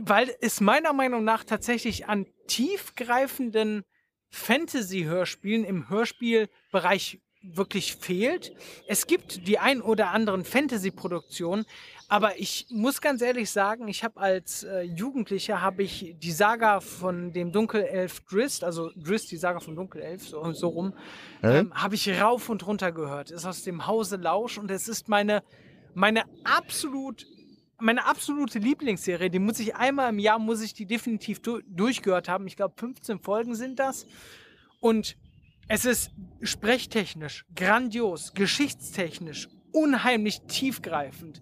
[0.00, 3.84] weil es meiner Meinung nach tatsächlich an tiefgreifenden
[4.30, 8.54] Fantasy-Hörspielen im Hörspielbereich wirklich fehlt.
[8.86, 11.66] Es gibt die ein oder anderen Fantasy-Produktionen,
[12.12, 16.80] aber ich muss ganz ehrlich sagen, ich habe als äh, Jugendlicher habe ich die Saga
[16.80, 20.92] von dem Dunkelelf Drist, also Drist, die Saga von Dunkelelf, so, so rum,
[21.42, 21.60] äh?
[21.60, 23.30] ähm, habe ich rauf und runter gehört.
[23.30, 25.42] Ist aus dem Hause Lausch und es ist meine,
[25.94, 27.24] meine absolut
[27.78, 32.28] meine absolute Lieblingsserie, die muss ich einmal im Jahr, muss ich die definitiv du durchgehört
[32.28, 32.46] haben.
[32.46, 34.06] Ich glaube, 15 Folgen sind das.
[34.80, 35.16] Und
[35.66, 36.10] es ist
[36.42, 41.40] sprechtechnisch grandios, geschichtstechnisch unheimlich tiefgreifend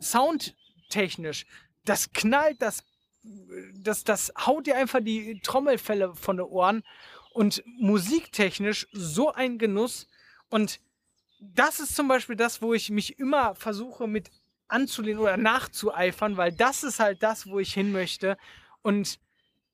[0.00, 1.46] soundtechnisch,
[1.84, 2.84] das knallt, das,
[3.74, 6.82] das, das haut dir einfach die Trommelfälle von den Ohren
[7.32, 10.08] und musiktechnisch so ein Genuss.
[10.48, 10.80] Und
[11.40, 14.30] das ist zum Beispiel das, wo ich mich immer versuche mit
[14.68, 18.36] anzulehnen oder nachzueifern, weil das ist halt das, wo ich hin möchte.
[18.82, 19.18] Und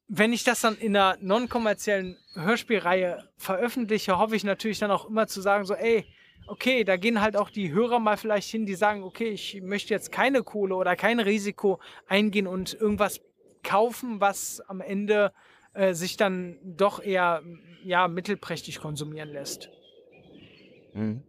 [0.09, 5.27] wenn ich das dann in einer non-kommerziellen Hörspielreihe veröffentliche, hoffe ich natürlich dann auch immer
[5.27, 6.07] zu sagen, so, ey,
[6.47, 9.95] okay, da gehen halt auch die Hörer mal vielleicht hin, die sagen, okay, ich möchte
[9.95, 13.21] jetzt keine Kohle oder kein Risiko eingehen und irgendwas
[13.63, 15.33] kaufen, was am Ende
[15.75, 17.43] äh, sich dann doch eher
[17.85, 19.71] ja, mittelprächtig konsumieren lässt.
[20.95, 21.23] Mhm.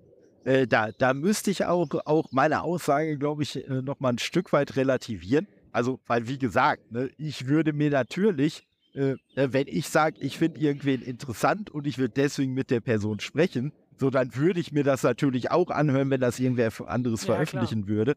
[0.44, 4.18] Äh, da, da müsste ich auch, auch meine Aussage, glaube ich, äh, noch mal ein
[4.18, 5.48] Stück weit relativieren.
[5.72, 10.38] Also, weil wie gesagt, ne, ich würde mir natürlich, äh, äh wenn ich sage, ich
[10.38, 14.72] finde irgendwen interessant und ich würde deswegen mit der Person sprechen, so, dann würde ich
[14.72, 17.96] mir das natürlich auch anhören, wenn das irgendwer anderes ja, veröffentlichen klar.
[17.98, 18.16] würde.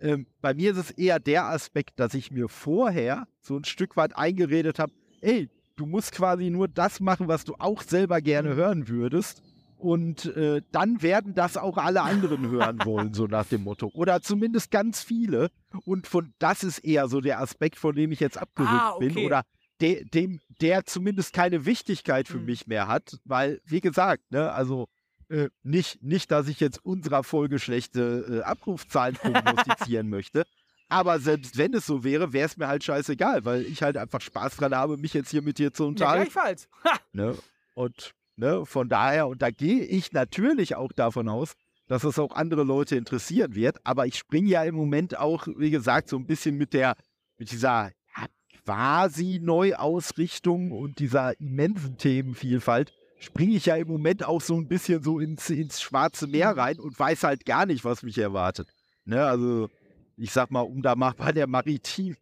[0.00, 3.96] Ähm, bei mir ist es eher der Aspekt, dass ich mir vorher so ein Stück
[3.96, 8.54] weit eingeredet habe, ey, du musst quasi nur das machen, was du auch selber gerne
[8.54, 9.42] hören würdest.
[9.78, 13.90] Und äh, dann werden das auch alle anderen hören wollen, so nach dem Motto.
[13.92, 15.50] Oder zumindest ganz viele.
[15.84, 19.10] Und von das ist eher so der Aspekt, von dem ich jetzt abgerückt Ah, okay.
[19.10, 19.26] bin.
[19.26, 19.42] Oder
[19.82, 22.46] de, dem, der zumindest keine Wichtigkeit für Mhm.
[22.46, 23.18] mich mehr hat.
[23.26, 24.88] Weil, wie gesagt, ne, also
[25.28, 30.44] äh, nicht, nicht, dass ich jetzt unserer Folge schlechte äh, Abrufzahlen prognostizieren möchte.
[30.88, 34.20] Aber selbst wenn es so wäre, wäre es mir halt scheißegal, weil ich halt einfach
[34.20, 36.30] Spaß dran habe, mich jetzt hier mit dir zu Ja, unterhalten.
[36.30, 36.68] gleichfalls.
[36.84, 36.98] Ha!
[37.12, 37.36] Ne?
[37.74, 41.54] Und ne, von daher, und da gehe ich natürlich auch davon aus,
[41.88, 43.78] dass es auch andere Leute interessieren wird.
[43.84, 46.94] Aber ich springe ja im Moment auch, wie gesagt, so ein bisschen mit der,
[47.36, 48.26] mit dieser ja,
[48.64, 55.02] quasi Neuausrichtung und dieser immensen Themenvielfalt, springe ich ja im Moment auch so ein bisschen
[55.02, 58.68] so ins, ins Schwarze Meer rein und weiß halt gar nicht, was mich erwartet.
[59.04, 59.68] Ne, also,
[60.16, 62.16] ich sag mal, um da mal bei der maritimen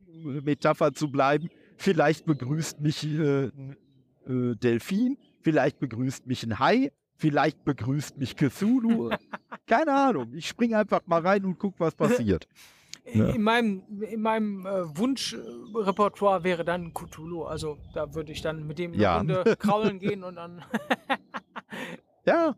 [0.44, 3.76] Metapher zu bleiben, vielleicht begrüßt mich äh, ein
[4.26, 9.10] äh, Delfin, vielleicht begrüßt mich ein Hai, vielleicht begrüßt mich Cthulhu.
[9.66, 10.34] Keine Ahnung.
[10.34, 12.46] Ich springe einfach mal rein und guck, was passiert.
[13.12, 13.28] Ja.
[13.28, 17.44] In meinem, in meinem äh, Wunschrepertoire wäre dann Cthulhu.
[17.44, 19.18] Also da würde ich dann mit dem eine Ja.
[19.18, 20.64] Runde kraulen gehen und dann.
[22.26, 22.56] Ja.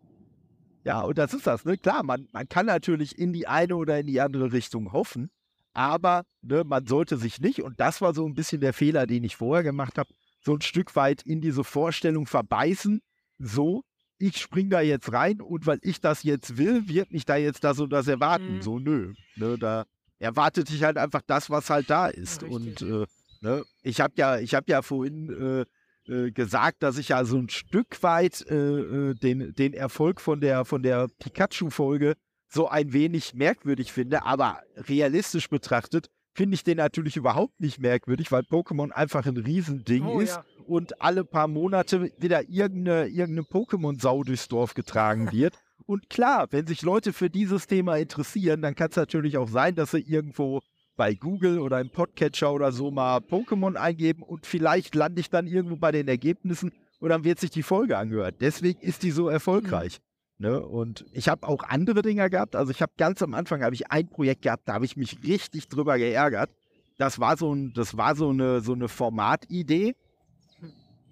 [0.84, 1.76] Ja, und das ist das, ne?
[1.76, 5.30] Klar, man, man kann natürlich in die eine oder in die andere Richtung hoffen,
[5.72, 9.24] aber ne, man sollte sich nicht, und das war so ein bisschen der Fehler, den
[9.24, 10.10] ich vorher gemacht habe,
[10.40, 13.02] so ein Stück weit in diese Vorstellung verbeißen,
[13.40, 13.82] so,
[14.18, 17.64] ich spring da jetzt rein und weil ich das jetzt will, wird mich da jetzt
[17.64, 18.56] das und das erwarten.
[18.58, 18.62] Mhm.
[18.62, 19.12] So, nö.
[19.34, 19.84] Ne, da
[20.18, 22.42] erwartet dich halt einfach das, was halt da ist.
[22.42, 22.50] Richtig.
[22.50, 23.06] Und äh,
[23.40, 25.64] ne, ich habe ja, ich habe ja vorhin
[26.08, 30.20] äh, äh, gesagt, dass ich ja so ein Stück weit äh, äh, den, den Erfolg
[30.20, 32.14] von der, von der Pikachu-Folge
[32.48, 38.30] so ein wenig merkwürdig finde, aber realistisch betrachtet finde ich den natürlich überhaupt nicht merkwürdig,
[38.30, 40.44] weil Pokémon einfach ein Riesending Oh, ist ja.
[40.66, 45.54] und alle paar Monate wieder irgendeine, irgendeine Pokémon-Sau durchs Dorf getragen wird.
[45.86, 49.76] Und klar, wenn sich Leute für dieses Thema interessieren, dann kann es natürlich auch sein,
[49.76, 50.60] dass sie irgendwo
[50.96, 55.46] bei Google oder im Podcatcher oder so mal Pokémon eingeben und vielleicht lande ich dann
[55.46, 58.36] irgendwo bei den Ergebnissen und dann wird sich die Folge angehört.
[58.40, 60.00] Deswegen ist die so erfolgreich.
[60.38, 60.60] Ne?
[60.60, 62.56] Und ich habe auch andere Dinger gehabt.
[62.56, 65.22] Also ich habe ganz am Anfang habe ich ein Projekt gehabt, da habe ich mich
[65.22, 66.50] richtig drüber geärgert.
[66.98, 69.94] Das war so ein, das war so eine, so eine Formatidee.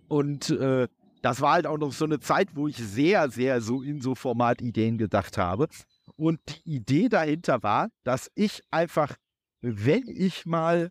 [0.08, 0.88] Und äh,
[1.24, 4.14] das war halt auch noch so eine Zeit, wo ich sehr, sehr so in so
[4.14, 5.68] Formatideen gedacht habe.
[6.16, 9.16] Und die Idee dahinter war, dass ich einfach,
[9.62, 10.90] wenn ich mal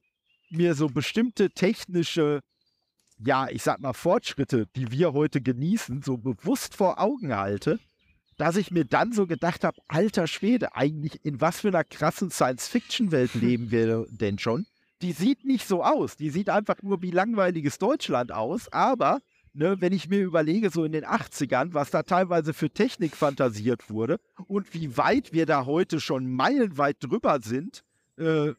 [0.49, 2.39] mir so bestimmte technische,
[3.23, 7.79] ja, ich sag mal, Fortschritte, die wir heute genießen, so bewusst vor Augen halte,
[8.37, 12.31] dass ich mir dann so gedacht habe, alter Schwede, eigentlich in was für einer krassen
[12.31, 14.65] Science-Fiction-Welt leben wir denn schon?
[15.03, 16.17] Die sieht nicht so aus.
[16.17, 18.67] Die sieht einfach nur wie langweiliges Deutschland aus.
[18.73, 19.19] Aber,
[19.53, 23.89] ne, wenn ich mir überlege, so in den 80ern, was da teilweise für Technik fantasiert
[23.89, 27.83] wurde und wie weit wir da heute schon meilenweit drüber sind
[28.17, 28.53] äh,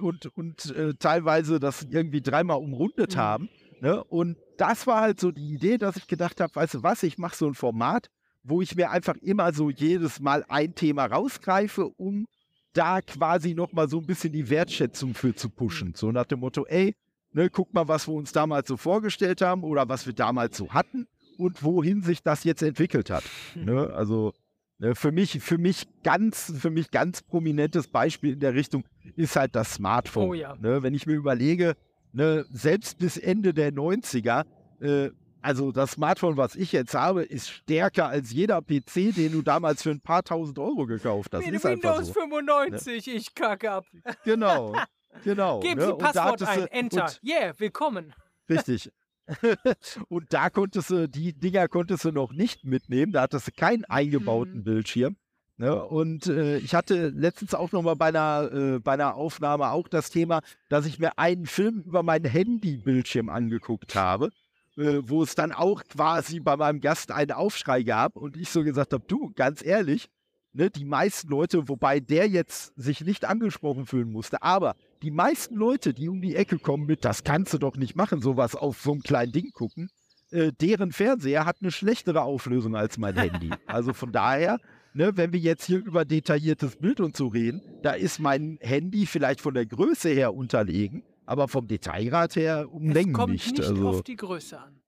[0.00, 3.20] und, und äh, teilweise das irgendwie dreimal umrundet Mhm.
[3.20, 3.48] haben.
[3.80, 4.02] Ne?
[4.04, 7.18] Und das war halt so die Idee, dass ich gedacht habe, weißt du was, ich
[7.18, 8.08] mache so ein Format,
[8.42, 12.26] wo ich mir einfach immer so jedes Mal ein Thema rausgreife, um
[12.72, 15.94] da quasi nochmal so ein bisschen die Wertschätzung für zu pushen.
[15.94, 16.94] So nach dem Motto, ey,
[17.32, 20.72] ne, guck mal, was wir uns damals so vorgestellt haben oder was wir damals so
[20.72, 21.06] hatten
[21.38, 23.24] und wohin sich das jetzt entwickelt hat.
[23.54, 23.90] Ne?
[23.94, 24.32] Also
[24.78, 28.84] ne, für mich, für mich ganz, für mich ganz prominentes Beispiel in der Richtung
[29.16, 30.28] ist halt das Smartphone.
[30.28, 30.54] Oh ja.
[30.56, 30.82] Ne?
[30.82, 31.76] Wenn ich mir überlege,
[32.12, 34.44] ne, selbst bis Ende der 90er,
[34.80, 35.10] äh,
[35.42, 39.82] also das Smartphone, was ich jetzt habe, ist stärker als jeder PC, den du damals
[39.82, 41.44] für ein paar tausend Euro gekauft hast.
[41.44, 42.12] Wie ist Windows so.
[42.12, 43.84] 95, ich kacke ab.
[44.24, 44.76] Genau,
[45.24, 45.60] genau.
[45.60, 45.86] Geben ne?
[45.86, 47.04] Sie Und da Passwort ein, Enter.
[47.04, 48.14] Und, Yeah, willkommen.
[48.48, 48.90] richtig.
[50.08, 53.12] und da konntest du, die Dinger konntest du noch nicht mitnehmen.
[53.12, 54.64] Da hattest du keinen eingebauten Mhm.
[54.64, 55.16] Bildschirm.
[55.58, 55.84] Ne?
[55.84, 59.86] Und äh, ich hatte letztens auch noch mal bei einer, äh, bei einer Aufnahme auch
[59.86, 64.30] das Thema, dass ich mir einen Film über meinen Handybildschirm angeguckt habe,
[64.76, 68.64] äh, wo es dann auch quasi bei meinem Gast einen Aufschrei gab und ich so
[68.64, 70.08] gesagt habe, du, ganz ehrlich,
[70.52, 75.56] ne, die meisten Leute, wobei der jetzt sich nicht angesprochen fühlen musste, aber die meisten
[75.56, 78.80] Leute, die um die Ecke kommen mit, das kannst du doch nicht machen, sowas auf
[78.80, 79.90] so einem kleinen Ding gucken,
[80.30, 83.50] äh, deren Fernseher hat eine schlechtere Auflösung als mein Handy.
[83.66, 84.58] Also von daher,
[84.94, 89.06] ne, wenn wir jetzt hier über detailliertes Bild und so reden, da ist mein Handy
[89.06, 93.58] vielleicht von der Größe her unterlegen, aber vom Detailgrad her um Es Längen kommt nicht.
[93.58, 94.80] nicht also, auf die Größe an.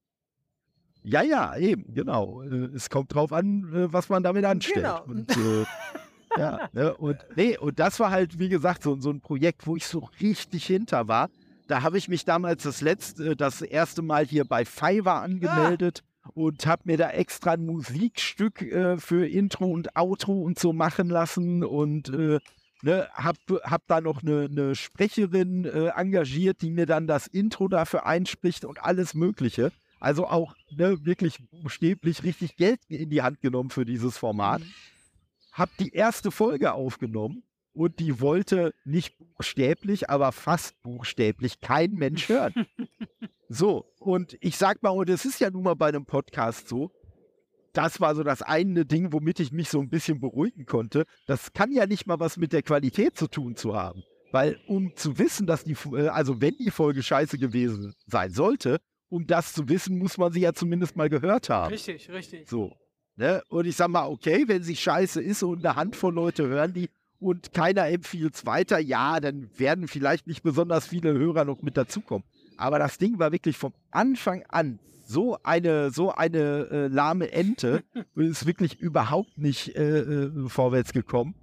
[1.03, 2.43] ja, ja, eben, genau.
[2.43, 4.85] Äh, Es kommt drauf an, äh, was man damit anstellt.
[4.87, 5.05] Genau.
[5.05, 5.65] Und, äh,
[6.39, 9.77] ja, ne, und, nee, und das war halt, wie gesagt, so, so ein Projekt, wo
[9.77, 11.31] ich so richtig hinter war,
[11.67, 16.31] da habe ich mich damals das letzte, das erste Mal hier bei Fiverr angemeldet ah.
[16.35, 21.09] und habe mir da extra ein Musikstück äh, für Intro und Outro und so machen
[21.09, 22.39] lassen und äh,
[22.83, 27.69] ne, hab, hab da noch eine, eine Sprecherin äh, engagiert, die mir dann das Intro
[27.69, 29.73] dafür einspricht und alles Mögliche.
[30.01, 34.61] Also auch ne, wirklich buchstäblich richtig Geld in die Hand genommen für dieses Format.
[34.61, 34.75] Mhm.
[35.55, 37.45] Hab die erste Folge aufgenommen
[37.75, 42.67] und die wollte nicht buchstäblich, aber fast buchstäblich kein Mensch hören.
[43.49, 46.91] so, und ich sag mal, und es ist ja nun mal bei einem Podcast so,
[47.73, 51.07] das war so das eine Ding, womit ich mich so ein bisschen beruhigen konnte.
[51.29, 54.03] Das kann ja nicht mal was mit der Qualität zu tun zu haben.
[54.33, 58.81] Weil um zu wissen, dass die, äh, also wenn die Folge scheiße gewesen sein sollte,
[59.09, 61.71] um das zu wissen, muss man sie ja zumindest mal gehört haben.
[61.71, 62.49] Richtig, richtig.
[62.49, 62.73] So.
[63.17, 63.43] Ne?
[63.49, 66.89] Und ich sag mal, okay, wenn sie scheiße ist und eine Handvoll Leute hören die,
[67.21, 71.77] und keiner empfiehlt es weiter, ja, dann werden vielleicht nicht besonders viele Hörer noch mit
[71.77, 72.25] dazukommen.
[72.57, 77.83] Aber das Ding war wirklich vom Anfang an so eine, so eine äh, lahme Ente
[78.15, 81.35] und ist wirklich überhaupt nicht äh, äh, vorwärts gekommen.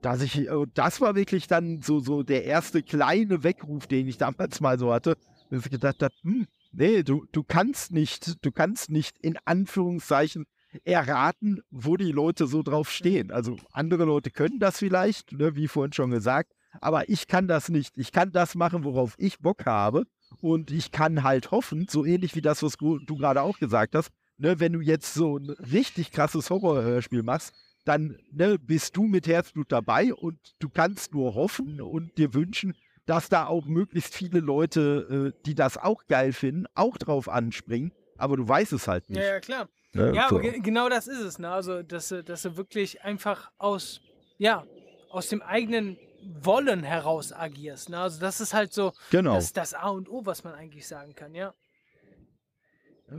[0.00, 4.18] Dass ich, äh, das war wirklich dann so, so der erste kleine Weckruf, den ich
[4.18, 5.16] damals mal so hatte,
[5.50, 10.46] dass ich gedacht habe, hm, nee, du, du kannst nicht, du kannst nicht in Anführungszeichen
[10.84, 13.30] erraten, wo die Leute so drauf stehen.
[13.30, 17.68] Also andere Leute können das vielleicht, ne, wie vorhin schon gesagt, aber ich kann das
[17.68, 17.96] nicht.
[17.96, 20.04] Ich kann das machen, worauf ich Bock habe.
[20.40, 23.94] Und ich kann halt hoffen, so ähnlich wie das, was du, du gerade auch gesagt
[23.94, 27.54] hast, ne, wenn du jetzt so ein richtig krasses Horrorhörspiel machst,
[27.84, 32.74] dann ne, bist du mit Herzblut dabei und du kannst nur hoffen und dir wünschen,
[33.06, 37.92] dass da auch möglichst viele Leute, äh, die das auch geil finden, auch drauf anspringen.
[38.18, 39.18] Aber du weißt es halt nicht.
[39.18, 39.68] Ja, ja klar.
[39.96, 40.14] Ne?
[40.14, 40.38] Ja, so.
[40.38, 41.38] genau das ist es.
[41.38, 41.50] Ne?
[41.50, 44.00] Also, dass, dass du wirklich einfach aus,
[44.38, 44.64] ja,
[45.10, 45.98] aus dem eigenen
[46.42, 47.90] Wollen heraus agierst.
[47.90, 47.98] Ne?
[47.98, 49.34] Also, das ist halt so genau.
[49.34, 51.54] das, das A und O, was man eigentlich sagen kann, ja.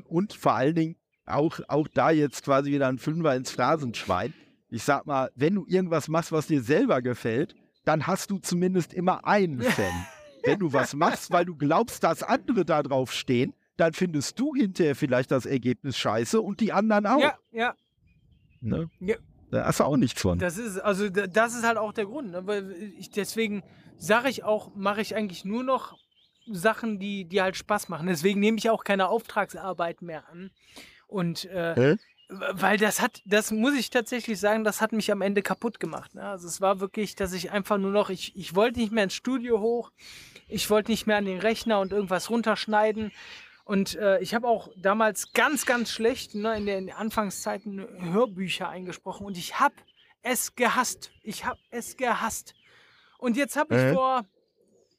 [0.08, 0.96] Und vor allen Dingen
[1.26, 4.34] auch, auch da jetzt quasi wieder ein Fünfer ins Phrasenschwein.
[4.70, 7.56] Ich sag mal, wenn du irgendwas machst, was dir selber gefällt,
[7.86, 10.06] dann hast du zumindest immer einen Fan.
[10.48, 14.54] wenn du was machst, weil du glaubst, dass andere da drauf stehen, dann findest du
[14.56, 17.22] hinterher vielleicht das Ergebnis scheiße und die anderen auch.
[17.22, 17.76] Ja, ja.
[18.62, 18.90] Ne?
[19.00, 19.16] ja.
[19.50, 20.40] Da hast du auch nichts von.
[20.40, 22.32] Das ist, also das ist halt auch der Grund.
[22.32, 22.76] Ne?
[22.98, 23.64] Ich, deswegen
[23.98, 25.98] sage ich auch, mache ich eigentlich nur noch
[26.50, 28.08] Sachen, die, die halt Spaß machen.
[28.08, 30.52] Deswegen nehme ich auch keine Auftragsarbeit mehr an.
[31.08, 31.96] Und äh,
[32.30, 36.16] weil das hat, das muss ich tatsächlich sagen, das hat mich am Ende kaputt gemacht.
[36.16, 36.24] Ne?
[36.24, 39.14] Also es war wirklich, dass ich einfach nur noch, ich, ich wollte nicht mehr ins
[39.14, 39.92] Studio hoch,
[40.50, 43.12] ich wollte nicht mehr an den Rechner und irgendwas runterschneiden.
[43.68, 49.26] Und äh, ich habe auch damals ganz, ganz schlecht ne, in den Anfangszeiten Hörbücher eingesprochen
[49.26, 49.76] und ich habe
[50.22, 51.12] es gehasst.
[51.22, 52.56] Ich habe es gehasst.
[53.18, 53.94] Und jetzt habe ich äh?
[53.94, 54.26] vor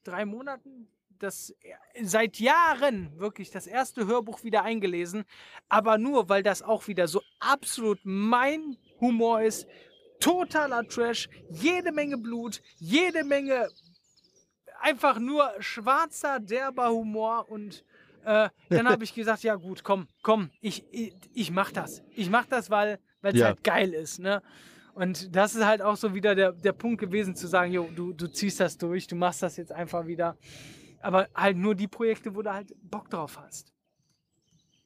[0.05, 0.87] drei Monaten
[1.19, 1.55] das
[2.03, 5.25] seit Jahren wirklich das erste Hörbuch wieder eingelesen,
[5.71, 9.67] aber nur weil das auch wieder so absolut mein Humor ist.
[10.21, 13.71] Totaler Trash, jede Menge Blut, jede Menge
[14.79, 17.83] einfach nur schwarzer, derber Humor und
[18.25, 22.03] äh, dann habe ich gesagt, ja gut, komm, komm, ich, ich, ich mach das.
[22.15, 23.47] Ich mach das, weil es ja.
[23.47, 24.19] halt geil ist.
[24.19, 24.43] Ne?
[24.95, 28.13] Und das ist halt auch so wieder der, der Punkt gewesen, zu sagen, jo, du,
[28.13, 30.37] du ziehst das durch, du machst das jetzt einfach wieder.
[31.01, 33.73] Aber halt nur die Projekte, wo du halt Bock drauf hast.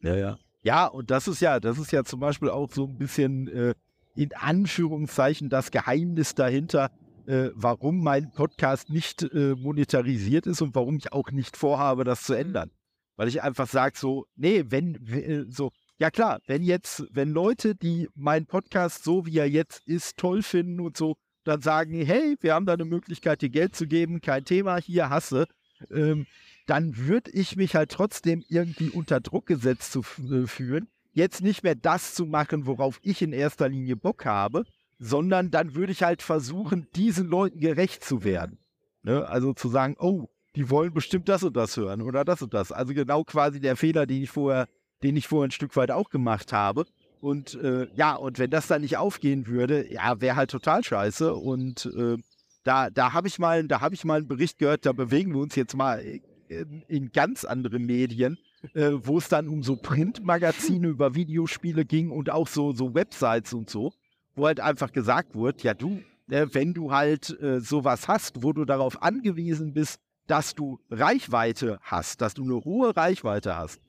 [0.00, 0.38] Ja, ja.
[0.62, 3.74] Ja, und das ist ja, das ist ja zum Beispiel auch so ein bisschen äh,
[4.14, 6.90] in Anführungszeichen das Geheimnis dahinter,
[7.26, 12.22] äh, warum mein Podcast nicht äh, monetarisiert ist und warum ich auch nicht vorhabe, das
[12.22, 12.70] zu ändern.
[13.16, 17.74] Weil ich einfach sage so, nee, wenn, äh, so, ja klar, wenn jetzt, wenn Leute,
[17.74, 22.36] die meinen Podcast so wie er jetzt ist, toll finden und so, dann sagen, hey,
[22.40, 25.47] wir haben da eine Möglichkeit, dir Geld zu geben, kein Thema, hier hasse,
[25.90, 26.26] ähm,
[26.66, 31.62] dann würde ich mich halt trotzdem irgendwie unter Druck gesetzt zu äh, fühlen, jetzt nicht
[31.62, 34.64] mehr das zu machen, worauf ich in erster Linie Bock habe,
[34.98, 38.59] sondern dann würde ich halt versuchen, diesen Leuten gerecht zu werden.
[39.02, 39.26] Ne?
[39.26, 42.72] Also zu sagen, oh, die wollen bestimmt das und das hören oder das und das.
[42.72, 44.68] Also genau quasi der Fehler, den ich vorher,
[45.02, 46.84] den ich vorher ein Stück weit auch gemacht habe.
[47.20, 51.34] Und äh, ja, und wenn das dann nicht aufgehen würde, ja, wäre halt total scheiße.
[51.34, 52.16] Und äh,
[52.64, 55.40] da, da habe ich mal, da habe ich mal einen Bericht gehört, da bewegen wir
[55.40, 56.00] uns jetzt mal
[56.48, 58.38] in, in ganz andere Medien,
[58.74, 63.52] äh, wo es dann um so Printmagazine über Videospiele ging und auch so, so Websites
[63.52, 63.92] und so,
[64.34, 68.52] wo halt einfach gesagt wird, ja du, äh, wenn du halt äh, sowas hast, wo
[68.52, 73.81] du darauf angewiesen bist, dass du Reichweite hast, dass du eine hohe Reichweite hast,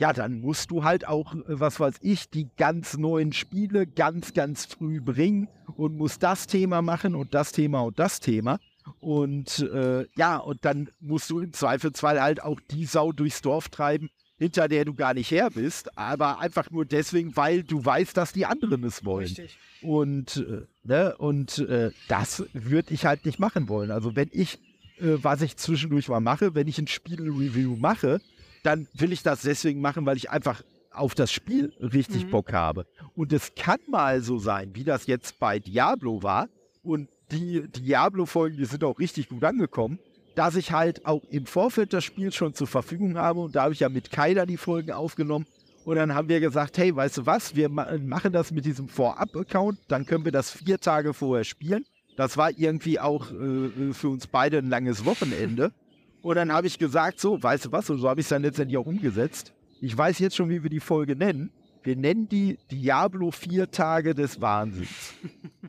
[0.00, 4.32] ja, dann musst du halt auch, äh, was weiß ich, die ganz neuen Spiele ganz,
[4.32, 8.58] ganz früh bringen und musst das Thema machen und das Thema und das Thema.
[8.98, 13.68] Und äh, ja, und dann musst du im Zweifelsfall halt auch die Sau durchs Dorf
[13.68, 14.08] treiben,
[14.38, 18.32] hinter der du gar nicht her bist, aber einfach nur deswegen, weil du weißt, dass
[18.32, 19.26] die anderen es wollen.
[19.26, 19.58] Richtig.
[19.82, 23.90] Und, äh, ne, und äh, das würde ich halt nicht machen wollen.
[23.90, 24.58] Also wenn ich,
[25.00, 28.20] äh, was ich zwischendurch mal mache, wenn ich ein Spiel-Review mache,
[28.62, 30.62] dann will ich das deswegen machen, weil ich einfach
[30.92, 32.30] auf das Spiel richtig mhm.
[32.30, 32.86] Bock habe.
[33.14, 36.48] Und es kann mal so sein, wie das jetzt bei Diablo war.
[36.82, 39.98] Und die Diablo-Folgen, die sind auch richtig gut angekommen,
[40.34, 43.40] dass ich halt auch im Vorfeld das Spiel schon zur Verfügung habe.
[43.40, 45.46] Und da habe ich ja mit Kyler die Folgen aufgenommen.
[45.84, 48.88] Und dann haben wir gesagt, hey, weißt du was, wir ma machen das mit diesem
[48.88, 51.84] Vorab-Account, dann können wir das vier Tage vorher spielen.
[52.20, 55.72] Das war irgendwie auch äh, für uns beide ein langes Wochenende.
[56.20, 58.42] Und dann habe ich gesagt, so, weißt du was, und so habe ich es dann
[58.42, 59.54] letztendlich auch umgesetzt.
[59.80, 61.50] Ich weiß jetzt schon, wie wir die Folge nennen.
[61.82, 65.14] Wir nennen die Diablo vier Tage des Wahnsinns.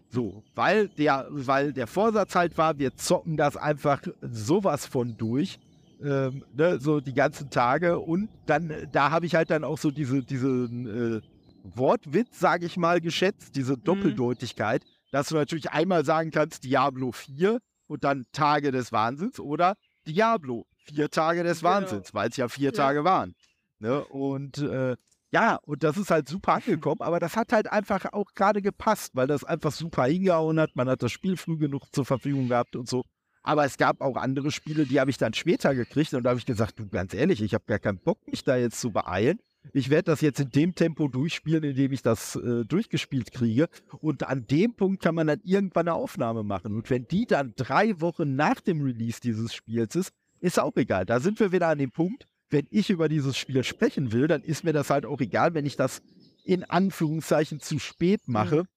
[0.10, 5.58] So, weil der, weil der Vorsatz halt war, wir zocken das einfach sowas von durch.
[6.04, 7.98] Ähm, ne, so die ganzen Tage.
[7.98, 11.22] Und dann, da habe ich halt dann auch so diese, diesen äh,
[11.64, 13.86] Wortwitz, sage ich mal, geschätzt, diese mhm.
[13.86, 15.01] Doppeldeutigkeit, mhm.
[15.12, 19.76] Dass du natürlich einmal sagen kannst, Diablo 4 und dann Tage des Wahnsinns oder
[20.08, 21.72] Diablo, vier Tage des genau.
[21.72, 22.76] Wahnsinns, weil es ja vier ja.
[22.76, 23.36] Tage waren.
[23.80, 24.04] Ne?
[24.06, 24.96] Und äh,
[25.32, 29.12] ja, und das ist halt super angekommen, aber das hat halt einfach auch gerade gepasst,
[29.16, 30.76] weil das einfach super hingehauen hat.
[30.76, 33.04] Man hat das Spiel früh genug zur Verfügung gehabt und so.
[33.44, 36.40] Aber es gab auch andere Spiele, die habe ich dann später gekriegt und da habe
[36.40, 39.40] ich gesagt, du ganz ehrlich, ich habe gar keinen Bock, mich da jetzt zu beeilen.
[39.74, 43.70] Ich werde das jetzt in dem Tempo durchspielen, in dem ich das äh, durchgespielt kriege.
[44.02, 46.76] Und an dem Punkt kann man dann irgendwann eine Aufnahme machen.
[46.76, 51.06] Und wenn die dann drei Wochen nach dem Release dieses Spiels ist, ist auch egal.
[51.06, 54.44] Da sind wir wieder an dem Punkt, wenn ich über dieses Spiel sprechen will, dann
[54.44, 56.02] ist mir das halt auch egal, wenn ich das
[56.44, 58.68] in Anführungszeichen zu spät mache, mhm.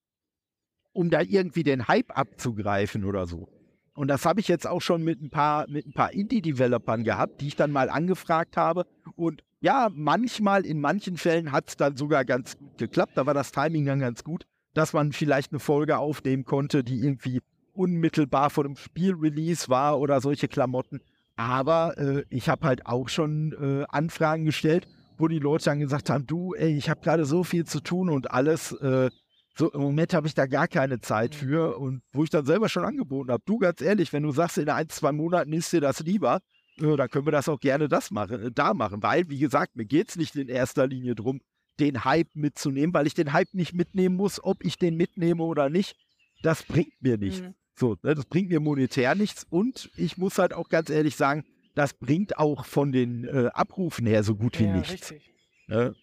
[0.93, 3.49] um da irgendwie den Hype abzugreifen oder so.
[3.95, 7.39] Und das habe ich jetzt auch schon mit ein paar, mit ein paar Indie-Developern gehabt,
[7.39, 8.85] die ich dann mal angefragt habe.
[9.15, 13.13] Und ja, manchmal, in manchen Fällen hat es dann sogar ganz gut geklappt.
[13.15, 16.99] Da war das Timing dann ganz gut, dass man vielleicht eine Folge aufnehmen konnte, die
[16.99, 17.41] irgendwie
[17.73, 20.99] unmittelbar vor dem Spielrelease war oder solche Klamotten.
[21.37, 26.09] Aber äh, ich habe halt auch schon äh, Anfragen gestellt, wo die Leute dann gesagt
[26.09, 28.73] haben, du, ey, ich habe gerade so viel zu tun und alles.
[28.73, 29.09] Äh,
[29.57, 31.37] so im Moment habe ich da gar keine Zeit mhm.
[31.37, 31.77] für.
[31.77, 34.69] Und wo ich dann selber schon angeboten habe, du ganz ehrlich, wenn du sagst, in
[34.69, 36.41] ein, zwei Monaten ist dir das lieber,
[36.79, 39.01] äh, dann können wir das auch gerne das machen, äh, da machen.
[39.01, 41.41] Weil, wie gesagt, mir geht es nicht in erster Linie darum,
[41.79, 45.69] den Hype mitzunehmen, weil ich den Hype nicht mitnehmen muss, ob ich den mitnehme oder
[45.69, 45.97] nicht.
[46.41, 47.43] Das bringt mir nicht.
[47.43, 47.55] Mhm.
[47.77, 51.43] So, ne, das bringt mir monetär nichts und ich muss halt auch ganz ehrlich sagen,
[51.73, 55.13] das bringt auch von den äh, Abrufen her so gut wie ja, nichts.
[55.67, 55.93] Ne?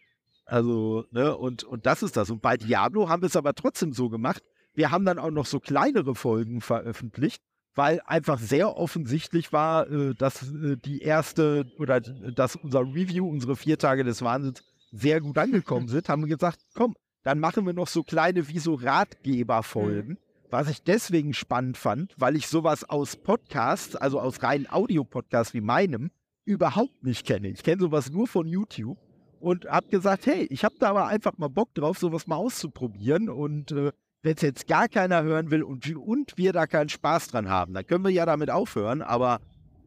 [0.52, 2.28] Also, ne, und, und das ist das.
[2.28, 4.42] Und bei Diablo haben wir es aber trotzdem so gemacht.
[4.74, 7.42] Wir haben dann auch noch so kleinere Folgen veröffentlicht,
[7.74, 13.56] weil einfach sehr offensichtlich war, äh, dass äh, die erste oder dass unser Review, unsere
[13.56, 16.10] vier Tage des Wahnsinns, sehr gut angekommen sind.
[16.10, 20.10] haben wir gesagt, komm, dann machen wir noch so kleine wie so Ratgeberfolgen.
[20.10, 20.18] Mhm
[20.50, 25.62] was ich deswegen spannend fand, weil ich sowas aus Podcasts, also aus reinen Audio-Podcasts wie
[25.62, 26.10] meinem,
[26.44, 27.48] überhaupt nicht kenne.
[27.48, 28.98] Ich kenne sowas nur von YouTube
[29.43, 33.28] und habe gesagt, hey, ich habe da aber einfach mal Bock drauf, sowas mal auszuprobieren
[33.28, 33.90] und äh,
[34.23, 37.74] wenn es jetzt gar keiner hören will und, und wir da keinen Spaß dran haben,
[37.74, 39.40] dann können wir ja damit aufhören, aber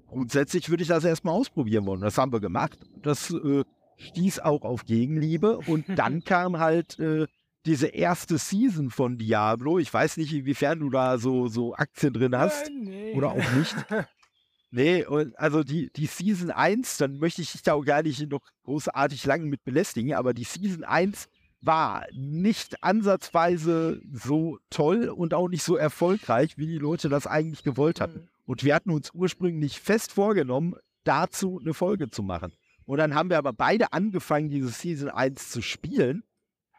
[0.08, 2.02] grundsätzlich würde ich das erstmal ausprobieren wollen.
[2.02, 2.78] Das haben wir gemacht.
[3.02, 3.64] Das äh,
[3.98, 7.26] stieß auch auf Gegenliebe und dann kam halt äh,
[7.66, 9.80] diese erste Season von Diablo.
[9.80, 12.68] Ich weiß nicht, inwiefern du da so, so Aktien drin hast.
[12.68, 13.14] Äh, nee.
[13.14, 13.76] Oder auch nicht.
[14.76, 18.30] nee, und also die, die Season 1, dann möchte ich dich da auch gar nicht
[18.30, 21.28] noch großartig lang mit belästigen, aber die Season 1
[21.62, 27.64] war nicht ansatzweise so toll und auch nicht so erfolgreich, wie die Leute das eigentlich
[27.64, 28.20] gewollt hatten.
[28.20, 28.30] Mhm.
[28.46, 32.54] Und wir hatten uns ursprünglich fest vorgenommen, dazu eine Folge zu machen.
[32.86, 36.24] Und dann haben wir aber beide angefangen, diese Season 1 zu spielen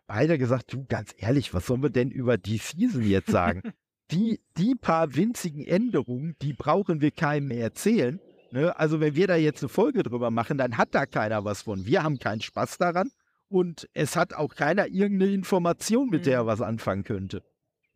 [0.06, 3.62] beide gesagt, du, ganz ehrlich, was sollen wir denn über die Season jetzt sagen?
[4.10, 8.20] die, die paar winzigen Änderungen, die brauchen wir keinem mehr erzählen.
[8.52, 8.78] Ne?
[8.78, 11.86] Also wenn wir da jetzt eine Folge drüber machen, dann hat da keiner was von.
[11.86, 13.10] Wir haben keinen Spaß daran
[13.48, 16.48] und es hat auch keiner irgendeine Information, mit der er mhm.
[16.48, 17.42] was anfangen könnte.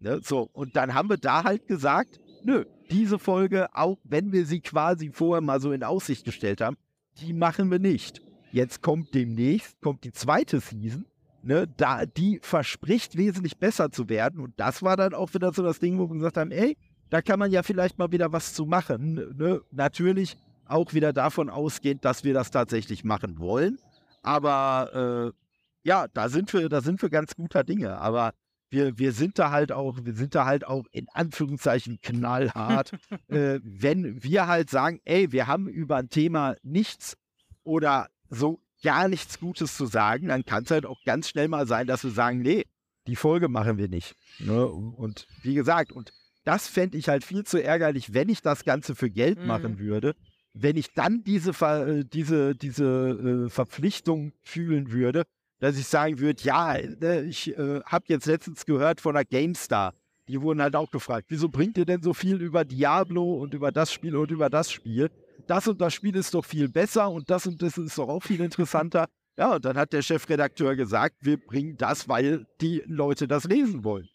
[0.01, 0.21] Ne?
[0.23, 4.61] So, und dann haben wir da halt gesagt, nö, diese Folge, auch wenn wir sie
[4.61, 6.77] quasi vorher mal so in Aussicht gestellt haben,
[7.21, 8.21] die machen wir nicht.
[8.53, 11.05] Jetzt kommt demnächst, kommt die zweite Season
[11.43, 14.41] ne, da, die verspricht wesentlich besser zu werden.
[14.41, 16.77] Und das war dann auch wieder so das Ding, wo wir gesagt haben, ey,
[17.11, 19.35] da kann man ja vielleicht mal wieder was zu machen.
[19.37, 19.61] Ne?
[19.71, 20.37] Natürlich
[20.67, 23.79] auch wieder davon ausgehend, dass wir das tatsächlich machen wollen.
[24.23, 27.99] Aber äh, ja, da sind wir, da sind wir ganz guter Dinge.
[27.99, 28.33] Aber
[28.71, 32.93] wir, wir sind da halt auch, wir sind da halt auch in Anführungszeichen knallhart,
[33.29, 37.17] äh, wenn wir halt sagen, ey, wir haben über ein Thema nichts
[37.65, 41.67] oder so gar nichts Gutes zu sagen, dann kann es halt auch ganz schnell mal
[41.67, 42.65] sein, dass wir sagen, nee,
[43.07, 44.15] die Folge machen wir nicht.
[44.39, 44.67] Ne?
[44.67, 46.13] Und wie gesagt, und
[46.45, 49.47] das fände ich halt viel zu ärgerlich, wenn ich das Ganze für Geld mhm.
[49.47, 50.15] machen würde,
[50.53, 55.25] wenn ich dann diese, äh, diese, diese äh, Verpflichtung fühlen würde,
[55.61, 59.95] dass ich sagen würde, ja, ne, ich äh, habe jetzt letztens gehört von der GameStar,
[60.27, 63.71] die wurden halt auch gefragt, wieso bringt ihr denn so viel über Diablo und über
[63.73, 65.11] das Spiel und über das Spiel?
[65.47, 68.23] Das und das Spiel ist doch viel besser und das und das ist doch auch
[68.23, 69.07] viel interessanter.
[69.39, 73.85] Ja, und dann hat der Chefredakteur gesagt, wir bringen das, weil die Leute das lesen
[73.85, 74.07] wollen.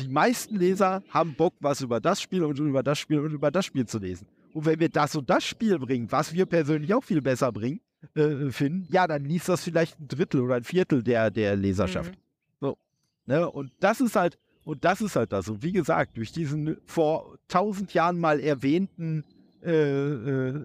[0.00, 3.50] Die meisten Leser haben Bock, was über das Spiel und über das Spiel und über
[3.50, 4.26] das Spiel zu lesen.
[4.52, 7.80] Und wenn wir das und das Spiel bringen, was wir persönlich auch viel besser bringen,
[8.14, 12.12] äh, finden, ja, dann liest das vielleicht ein Drittel oder ein Viertel der, der Leserschaft.
[12.12, 12.20] Mhm.
[12.60, 12.78] So.
[13.26, 13.50] Ne?
[13.50, 15.48] Und das ist halt, und das ist halt das.
[15.48, 19.24] Und wie gesagt, durch diesen vor tausend Jahren mal erwähnten
[19.62, 20.60] äh, äh,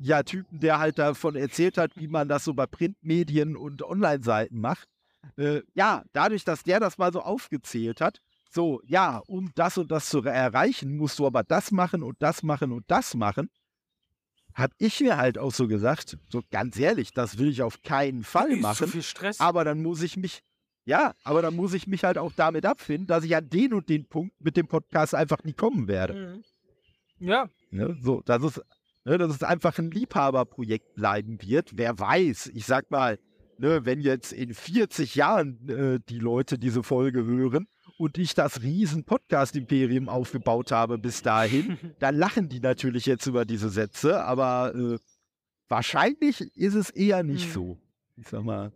[0.00, 4.60] ja, Typen, der halt davon erzählt hat, wie man das so bei Printmedien und Online-Seiten
[4.60, 4.88] macht.
[5.36, 8.20] Äh, ja, dadurch, dass der das mal so aufgezählt hat,
[8.50, 12.42] so, ja, um das und das zu erreichen, musst du aber das machen und das
[12.42, 13.50] machen und das machen.
[14.54, 18.24] Habe ich mir halt auch so gesagt, so ganz ehrlich, das will ich auf keinen
[18.24, 18.86] Fall ist machen.
[18.86, 19.40] Zu viel Stress.
[19.40, 20.42] Aber dann muss ich mich,
[20.84, 23.88] ja, aber dann muss ich mich halt auch damit abfinden, dass ich an den und
[23.88, 26.14] den Punkt mit dem Podcast einfach nie kommen werde.
[26.14, 26.44] Mhm.
[27.20, 27.48] Ja.
[27.70, 28.62] Ne, so, das ist,
[29.04, 31.76] ne, dass es einfach ein Liebhaberprojekt bleiben wird.
[31.76, 33.18] Wer weiß, ich sag mal,
[33.58, 37.68] ne, wenn jetzt in 40 Jahren äh, die Leute diese Folge hören
[37.98, 43.44] und ich das riesen Podcast-Imperium aufgebaut habe bis dahin, dann lachen die natürlich jetzt über
[43.44, 44.98] diese Sätze, aber äh,
[45.68, 47.52] wahrscheinlich ist es eher nicht mhm.
[47.52, 47.78] so.
[48.16, 48.72] Ich sag mal,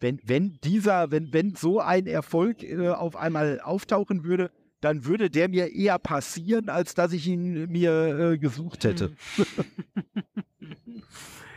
[0.00, 4.50] wenn, wenn dieser, wenn, wenn so ein Erfolg äh, auf einmal auftauchen würde,
[4.82, 9.14] dann würde der mir eher passieren, als dass ich ihn mir äh, gesucht hätte.
[9.36, 9.46] Mhm.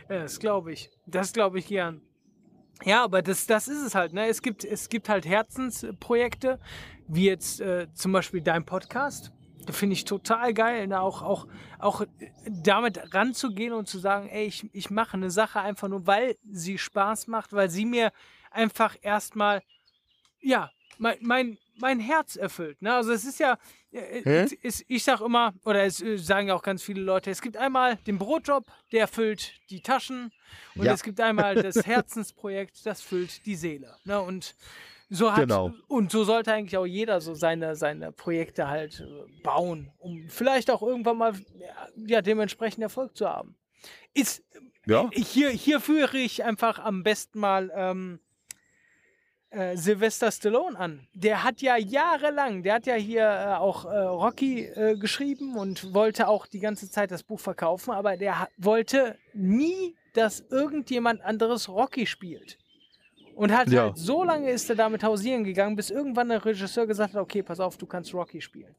[0.08, 0.90] ja, das glaube ich.
[1.06, 2.00] Das glaube ich gern.
[2.84, 4.12] Ja, aber das, das ist es halt.
[4.12, 4.28] Ne?
[4.28, 6.60] Es, gibt, es gibt halt Herzensprojekte,
[7.08, 9.32] wie jetzt äh, zum Beispiel dein Podcast.
[9.64, 11.00] Da finde ich total geil, ne?
[11.00, 11.48] auch, auch,
[11.80, 12.04] auch
[12.48, 16.78] damit ranzugehen und zu sagen, ey, ich, ich mache eine Sache einfach nur, weil sie
[16.78, 18.12] Spaß macht, weil sie mir
[18.52, 19.62] einfach erstmal,
[20.40, 22.80] ja, mein, mein, mein Herz erfüllt.
[22.82, 22.92] Ne?
[22.94, 23.58] Also es ist ja,
[23.92, 27.30] äh, es, es, ich sage immer, oder es äh, sagen ja auch ganz viele Leute,
[27.30, 30.32] es gibt einmal den Brotjob, der füllt die Taschen
[30.74, 30.92] und ja.
[30.92, 33.96] es gibt einmal das Herzensprojekt, das füllt die Seele.
[34.04, 34.20] Ne?
[34.20, 34.54] Und
[35.08, 35.72] so hat, genau.
[35.86, 40.70] und so sollte eigentlich auch jeder so seine, seine Projekte halt äh, bauen, um vielleicht
[40.70, 41.34] auch irgendwann mal
[41.94, 43.56] ja, dementsprechend Erfolg zu haben.
[44.14, 44.42] Ist
[44.84, 45.08] ja.
[45.12, 48.20] hier, hier führe ich einfach am besten mal ähm,
[49.56, 51.06] äh, Sylvester Stallone an.
[51.14, 55.94] Der hat ja jahrelang, der hat ja hier äh, auch äh, Rocky äh, geschrieben und
[55.94, 61.68] wollte auch die ganze Zeit das Buch verkaufen, aber der wollte nie, dass irgendjemand anderes
[61.68, 62.58] Rocky spielt.
[63.34, 63.84] Und hat ja.
[63.84, 67.42] halt, so lange ist er damit hausieren gegangen, bis irgendwann der Regisseur gesagt hat, okay,
[67.42, 68.74] pass auf, du kannst Rocky spielen.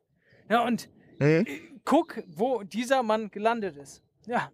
[0.50, 0.90] Ja, und
[1.20, 1.46] mhm.
[1.86, 4.04] guck, wo dieser Mann gelandet ist.
[4.26, 4.52] Ja.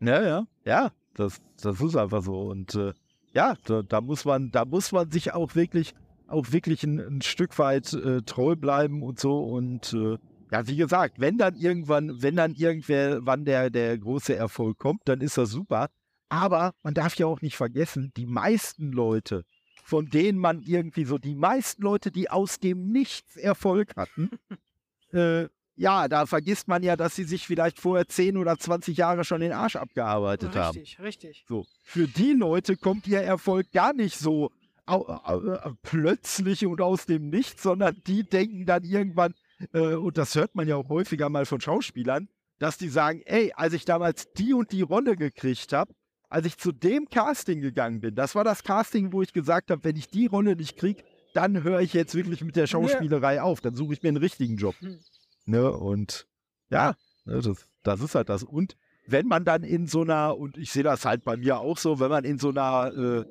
[0.00, 2.42] Ja, ja, ja, das, das ist einfach so.
[2.42, 2.92] Und äh,
[3.34, 5.94] ja, da, da, muss man, da muss man sich auch wirklich,
[6.26, 9.42] auch wirklich ein, ein Stück weit äh, treu bleiben und so.
[9.42, 10.18] Und äh,
[10.50, 15.02] ja, wie gesagt, wenn dann irgendwann, wenn dann irgendwer, wann der, der große Erfolg kommt,
[15.06, 15.88] dann ist das super.
[16.28, 19.44] Aber man darf ja auch nicht vergessen, die meisten Leute,
[19.84, 24.30] von denen man irgendwie so, die meisten Leute, die aus dem Nichts Erfolg hatten,
[25.12, 29.24] äh, ja, da vergisst man ja, dass sie sich vielleicht vorher 10 oder 20 Jahre
[29.24, 30.78] schon den Arsch abgearbeitet richtig, haben.
[30.78, 31.44] Richtig, richtig.
[31.48, 34.50] So, für die Leute kommt ihr Erfolg gar nicht so
[34.86, 39.34] au, plötzlich und aus dem Nichts, sondern die denken dann irgendwann,
[39.72, 42.28] äh, und das hört man ja auch häufiger mal von Schauspielern,
[42.58, 45.94] dass die sagen, ey, als ich damals die und die Rolle gekriegt habe,
[46.28, 49.84] als ich zu dem Casting gegangen bin, das war das Casting, wo ich gesagt habe,
[49.84, 51.02] wenn ich die Rolle nicht kriege,
[51.34, 53.42] dann höre ich jetzt wirklich mit der Schauspielerei ja.
[53.42, 54.74] auf, dann suche ich mir einen richtigen Job.
[54.80, 54.98] Hm.
[55.44, 55.70] Ne?
[55.70, 56.26] Und
[56.70, 56.94] ja,
[57.24, 58.42] ne, das, das ist halt das.
[58.42, 61.78] Und wenn man dann in so einer, und ich sehe das halt bei mir auch
[61.78, 63.24] so, wenn man in so einer äh,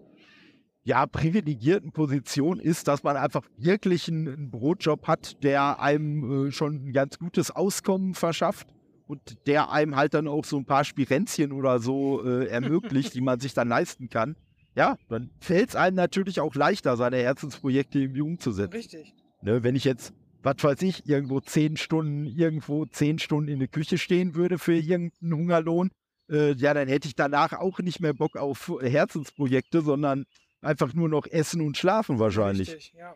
[0.84, 6.52] ja, privilegierten Position ist, dass man einfach wirklich einen, einen Brotjob hat, der einem äh,
[6.52, 8.68] schon ein ganz gutes Auskommen verschafft
[9.08, 13.22] und der einem halt dann auch so ein paar Spirenzchen oder so äh, ermöglicht, die
[13.22, 14.36] man sich dann leisten kann.
[14.76, 18.74] Ja, dann fällt es einem natürlich auch leichter, seine Herzensprojekte im Jugend zu setzen.
[18.74, 19.14] Richtig.
[19.42, 23.68] Ne, wenn ich jetzt was weiß ich, irgendwo zehn Stunden, irgendwo zehn Stunden in der
[23.68, 25.92] Küche stehen würde für irgendeinen Hungerlohn,
[26.30, 30.26] äh, ja, dann hätte ich danach auch nicht mehr Bock auf Herzensprojekte, sondern
[30.62, 32.72] einfach nur noch essen und schlafen wahrscheinlich.
[32.72, 33.16] Richtig, ja.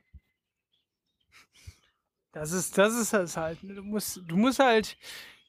[2.33, 3.63] Das ist, das ist es halt.
[3.63, 3.75] Ne?
[3.75, 4.97] Du musst, du musst halt,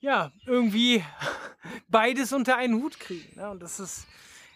[0.00, 1.02] ja, irgendwie
[1.88, 3.34] beides unter einen Hut kriegen.
[3.34, 3.50] Ne?
[3.50, 4.06] Und das ist,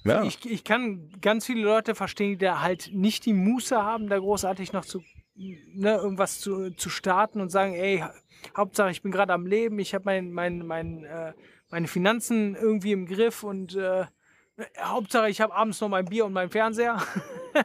[0.05, 0.23] ja.
[0.23, 4.19] ich, ich kann ganz viele Leute verstehen, die da halt nicht die Muße haben, da
[4.19, 5.03] großartig noch zu,
[5.41, 8.05] ne, irgendwas zu, zu starten und sagen, ey,
[8.57, 11.33] Hauptsache ich bin gerade am Leben, ich habe mein, mein, mein, äh,
[11.71, 14.05] meine Finanzen irgendwie im Griff und äh,
[14.79, 17.03] Hauptsache ich habe abends noch mein Bier und meinen Fernseher.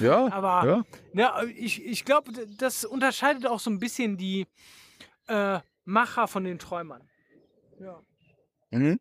[0.00, 0.30] Ja.
[0.32, 0.84] Aber ja.
[1.14, 4.46] ja ich, ich glaube, das unterscheidet auch so ein bisschen die
[5.28, 7.08] äh, Macher von den Träumern.
[7.80, 8.02] Ja.
[8.70, 8.98] Mhm.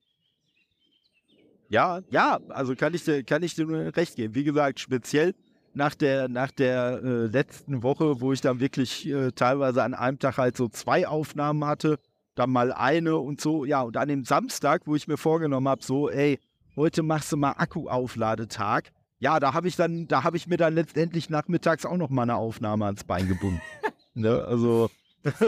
[1.69, 4.35] Ja, ja, also kann ich dir, kann ich dir nur recht geben.
[4.35, 5.33] Wie gesagt, speziell
[5.77, 10.19] nach der, nach der äh, letzten Woche, wo ich dann wirklich äh, teilweise an einem
[10.19, 11.99] Tag halt so zwei Aufnahmen hatte,
[12.35, 15.83] dann mal eine und so, ja, und an dem Samstag, wo ich mir vorgenommen habe,
[15.83, 16.39] so, ey,
[16.75, 20.75] heute machst du mal Akkuaufladetag, ja, da habe ich dann, da habe ich mir dann
[20.75, 23.61] letztendlich nachmittags auch noch mal eine Aufnahme ans Bein gebunden.
[24.13, 24.43] ne?
[24.45, 24.89] Also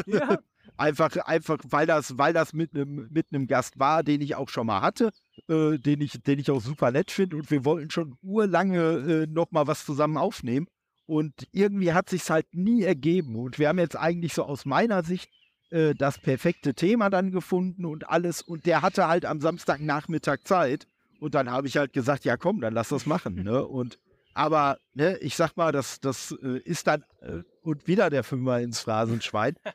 [0.05, 0.37] ja.
[0.77, 4.49] einfach, einfach, weil das, weil das mit einem mit einem Gast war, den ich auch
[4.49, 5.11] schon mal hatte,
[5.47, 9.27] äh, den ich, den ich auch super nett finde und wir wollten schon urlange äh,
[9.27, 10.67] noch mal was zusammen aufnehmen
[11.05, 15.03] und irgendwie hat sich's halt nie ergeben und wir haben jetzt eigentlich so aus meiner
[15.03, 15.29] Sicht
[15.71, 20.87] äh, das perfekte Thema dann gefunden und alles und der hatte halt am Samstagnachmittag Zeit
[21.19, 23.43] und dann habe ich halt gesagt, ja komm, dann lass das machen.
[23.43, 23.65] Ne?
[23.67, 23.99] Und
[24.33, 28.61] aber ne, ich sag mal, das, das äh, ist dann äh, und wieder der Fünfer
[28.61, 29.55] ins Phrasenschwein.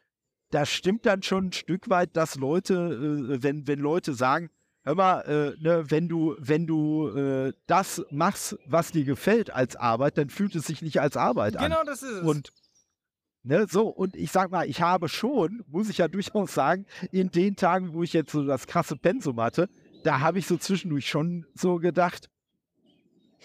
[0.51, 4.51] Da stimmt dann schon ein Stück weit, dass Leute, äh, wenn, wenn Leute sagen,
[4.85, 9.77] hör mal, äh, ne, wenn du, wenn du äh, das machst, was dir gefällt als
[9.77, 11.70] Arbeit, dann fühlt es sich nicht als Arbeit an.
[11.70, 12.23] Genau, das ist es.
[12.23, 12.52] Und
[13.47, 17.31] Ne, so, und ich sag mal, ich habe schon, muss ich ja durchaus sagen, in
[17.31, 19.69] den Tagen, wo ich jetzt so das krasse Pensum hatte,
[20.02, 22.31] da habe ich so zwischendurch schon so gedacht,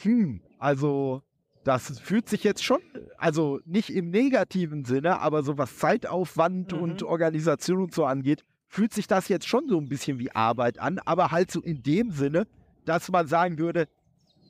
[0.01, 1.21] hm, also
[1.65, 2.79] das fühlt sich jetzt schon,
[3.17, 6.81] also nicht im negativen Sinne, aber so was Zeitaufwand mhm.
[6.81, 10.79] und Organisation und so angeht, fühlt sich das jetzt schon so ein bisschen wie Arbeit
[10.79, 12.47] an, aber halt so in dem Sinne,
[12.85, 13.87] dass man sagen würde,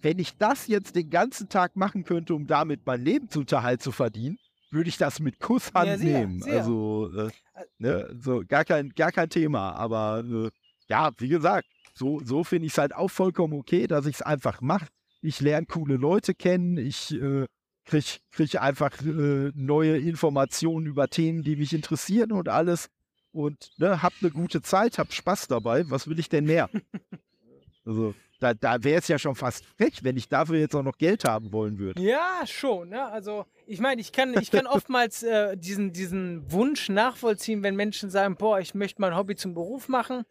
[0.01, 4.37] wenn ich das jetzt den ganzen Tag machen könnte, um damit mein Lebensunterhalt zu verdienen,
[4.71, 6.41] würde ich das mit Kusshand ja, sehr, nehmen.
[6.41, 6.59] Sehr.
[6.59, 7.29] Also, äh,
[7.79, 9.71] ne, so gar kein, gar kein Thema.
[9.71, 10.49] Aber äh,
[10.87, 14.21] ja, wie gesagt, so, so finde ich es halt auch vollkommen okay, dass ich es
[14.21, 14.87] einfach mache.
[15.21, 17.45] Ich lerne coole Leute kennen, ich äh,
[17.85, 22.89] kriege krieg einfach äh, neue Informationen über Themen, die mich interessieren und alles.
[23.31, 25.89] Und ne, hab eine gute Zeit, hab Spaß dabei.
[25.89, 26.69] Was will ich denn mehr?
[27.85, 30.97] also, da, da wäre es ja schon fast frech, wenn ich dafür jetzt auch noch
[30.97, 32.01] Geld haben wollen würde.
[32.01, 32.89] Ja, schon.
[32.89, 33.03] Ne?
[33.03, 38.09] Also, ich meine, ich kann, ich kann oftmals äh, diesen, diesen Wunsch nachvollziehen, wenn Menschen
[38.09, 40.23] sagen: Boah, ich möchte mein Hobby zum Beruf machen.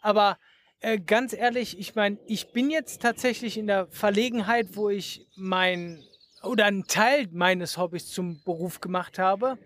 [0.00, 0.38] Aber
[0.80, 6.02] äh, ganz ehrlich, ich meine, ich bin jetzt tatsächlich in der Verlegenheit, wo ich mein
[6.42, 9.58] oder einen Teil meines Hobbys zum Beruf gemacht habe.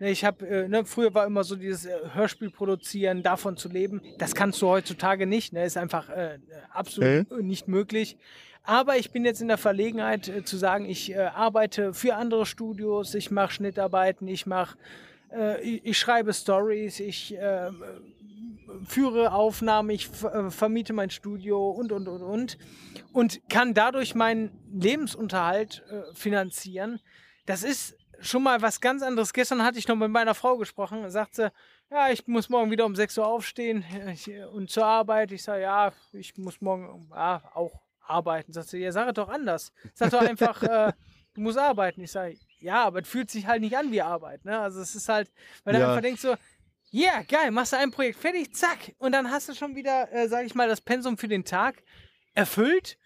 [0.00, 3.68] Ne, ich habe, äh, ne, früher war immer so dieses äh, Hörspiel produzieren, davon zu
[3.68, 4.02] leben.
[4.18, 6.38] Das kannst du heutzutage nicht, ne, ist einfach äh,
[6.72, 7.42] absolut äh?
[7.42, 8.16] nicht möglich.
[8.64, 13.14] Aber ich bin jetzt in der Verlegenheit äh, zu sagen, ich arbeite für andere Studios,
[13.14, 14.76] ich mache Schnittarbeiten, ich mache,
[15.62, 17.36] ich, ich, schreibe Stories, ich
[18.84, 22.58] führe Aufnahmen, ich vermiete mein Studio und, und, und, und.
[23.12, 27.00] Und kann dadurch meinen Lebensunterhalt äh, finanzieren.
[27.46, 29.32] Das ist schon mal was ganz anderes.
[29.32, 31.08] Gestern hatte ich noch mit meiner Frau gesprochen.
[31.10, 31.52] Sagte,
[31.90, 35.32] ja, ich muss morgen wieder um 6 Uhr aufstehen ich, und zur Arbeit.
[35.32, 38.52] Ich sage, ja, ich muss morgen ja, auch arbeiten.
[38.52, 39.72] Sagt sie, ja, sag doch anders.
[39.94, 40.92] Sag doch einfach, äh,
[41.34, 42.02] du musst arbeiten.
[42.02, 44.44] Ich sage, ja, aber es fühlt sich halt nicht an wie Arbeit.
[44.44, 44.58] Ne?
[44.58, 45.30] Also es ist halt,
[45.64, 45.80] weil ja.
[45.80, 46.36] du einfach denkst so,
[46.90, 48.94] ja, yeah, geil, machst du ein Projekt fertig, zack.
[48.98, 51.82] Und dann hast du schon wieder, äh, sag ich mal, das Pensum für den Tag
[52.34, 52.98] erfüllt.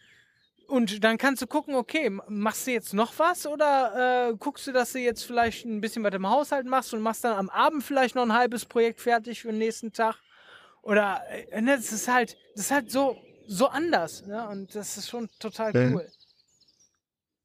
[0.69, 4.73] Und dann kannst du gucken, okay, machst du jetzt noch was oder äh, guckst du,
[4.73, 7.83] dass du jetzt vielleicht ein bisschen was im Haushalt machst und machst dann am Abend
[7.83, 10.17] vielleicht noch ein halbes Projekt fertig für den nächsten Tag?
[10.83, 13.17] Oder äh, ne, das ist halt, das ist halt so,
[13.47, 14.27] so anders.
[14.27, 14.47] Ne?
[14.47, 16.07] Und das ist schon total cool.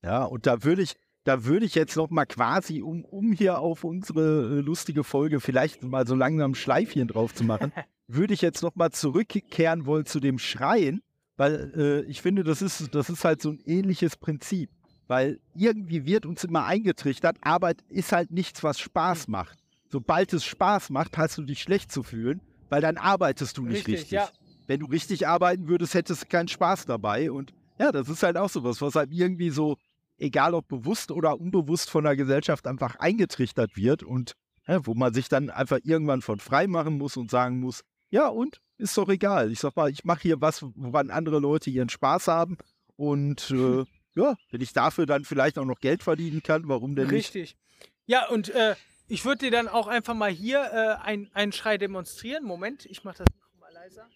[0.03, 3.59] Ja, und da würde ich, da würde ich jetzt noch mal quasi, um, um hier
[3.59, 7.71] auf unsere äh, lustige Folge vielleicht mal so langsam Schleifchen drauf zu machen,
[8.07, 11.01] würde ich jetzt noch mal zurückkehren wollen zu dem Schreien,
[11.37, 14.69] weil äh, ich finde, das ist, das ist halt so ein ähnliches Prinzip.
[15.07, 19.31] Weil irgendwie wird uns immer eingetrichtert, Arbeit ist halt nichts, was Spaß hm.
[19.31, 19.59] macht.
[19.89, 23.87] Sobald es Spaß macht, hast du dich schlecht zu fühlen, weil dann arbeitest du nicht
[23.87, 23.95] richtig.
[23.95, 24.11] richtig.
[24.11, 24.29] Ja.
[24.65, 27.31] Wenn du richtig arbeiten würdest, hättest du keinen Spaß dabei.
[27.31, 29.77] Und ja, das ist halt auch sowas, was halt irgendwie so
[30.17, 34.33] egal ob bewusst oder unbewusst von der Gesellschaft einfach eingetrichtert wird und
[34.67, 38.27] ja, wo man sich dann einfach irgendwann von frei machen muss und sagen muss, ja
[38.27, 39.51] und, ist doch egal.
[39.51, 42.57] Ich sag mal, ich mache hier was, woran andere Leute ihren Spaß haben
[42.95, 43.83] und äh,
[44.15, 47.33] ja, wenn ich dafür dann vielleicht auch noch Geld verdienen kann, warum denn Richtig.
[47.41, 47.57] nicht?
[47.79, 47.91] Richtig.
[48.05, 48.75] Ja, und äh,
[49.07, 52.43] Ich würde dir dann auch einfach mal hier äh, ein- einen Schrei demonstrieren.
[52.45, 53.27] Moment, ich mache das
[53.59, 54.07] mal leiser.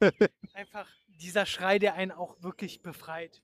[0.54, 0.88] Einfach
[1.20, 3.42] dieser Schrei, der einen auch wirklich befreit.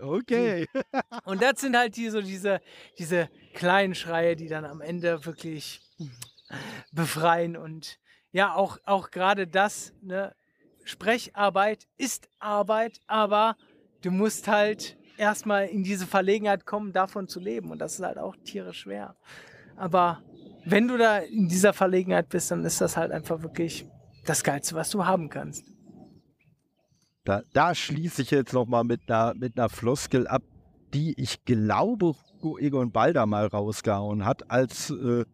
[0.00, 0.66] Okay.
[1.24, 2.60] Und das sind halt die, so diese,
[2.98, 5.80] diese kleinen Schreie, die dann am Ende wirklich
[6.92, 7.56] befreien.
[7.56, 7.98] Und
[8.32, 10.34] ja, auch, auch gerade das, ne,
[10.84, 13.56] Sprecharbeit ist Arbeit, aber
[14.02, 17.70] du musst halt erstmal in diese Verlegenheit kommen, davon zu leben.
[17.70, 19.16] Und das ist halt auch tierisch schwer.
[19.76, 20.22] Aber
[20.64, 23.86] wenn du da in dieser Verlegenheit bist, dann ist das halt einfach wirklich
[24.24, 25.64] das Geilste, was du haben kannst.
[27.26, 30.42] Da, da schließe ich jetzt nochmal mit einer, mit einer Floskel ab,
[30.94, 35.24] die ich glaube, Hugo Egon Balder mal rausgehauen hat, als äh,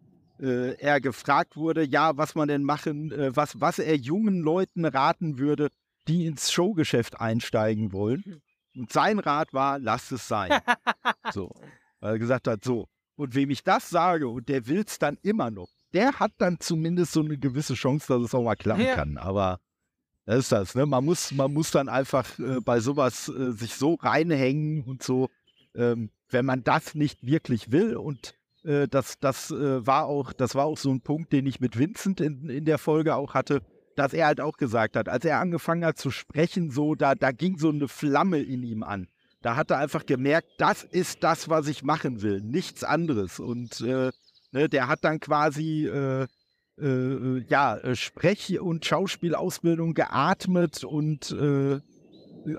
[0.41, 4.87] äh, er gefragt wurde, ja, was man denn machen, äh, was, was er jungen Leuten
[4.87, 5.69] raten würde,
[6.09, 8.41] die ins Showgeschäft einsteigen wollen.
[8.75, 10.51] Und sein Rat war, lass es sein.
[11.31, 11.51] so.
[12.01, 12.89] Weil er gesagt hat, so.
[13.17, 16.59] Und wem ich das sage und der will es dann immer noch, der hat dann
[16.59, 18.95] zumindest so eine gewisse Chance, dass es auch mal klappen Ja.
[18.95, 19.19] kann.
[19.19, 19.61] Aber
[20.25, 20.87] das ist das, ne?
[20.87, 25.29] Man muss, man muss dann einfach äh, bei sowas äh, sich so reinhängen und so,
[25.75, 27.97] ähm, wenn man das nicht wirklich will.
[27.97, 28.35] Und
[28.65, 31.79] äh, das, das äh, war auch, das war auch so ein Punkt, den ich mit
[31.79, 33.63] Vincent in, in der Folge auch hatte,
[33.97, 37.33] dass er halt auch gesagt hat, als er angefangen hat zu sprechen, so, da, da
[37.33, 39.09] ging so eine Flamme in ihm an.
[39.43, 43.41] Da hat er einfach gemerkt, das ist das, was ich machen will, nichts anderes.
[43.41, 44.13] Und äh,
[44.53, 45.87] ne, der hat dann quasi
[46.81, 51.81] äh, äh, ja, äh, Sprech- und Schauspielausbildung geatmet und äh,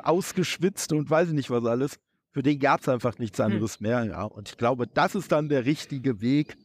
[0.03, 1.99] ausgeschwitzt und weiß ich nicht was alles.
[2.31, 4.03] Für den gab es einfach nichts anderes mehr.
[4.05, 4.23] Ja.
[4.23, 6.57] Und ich glaube, das ist dann der richtige Weg,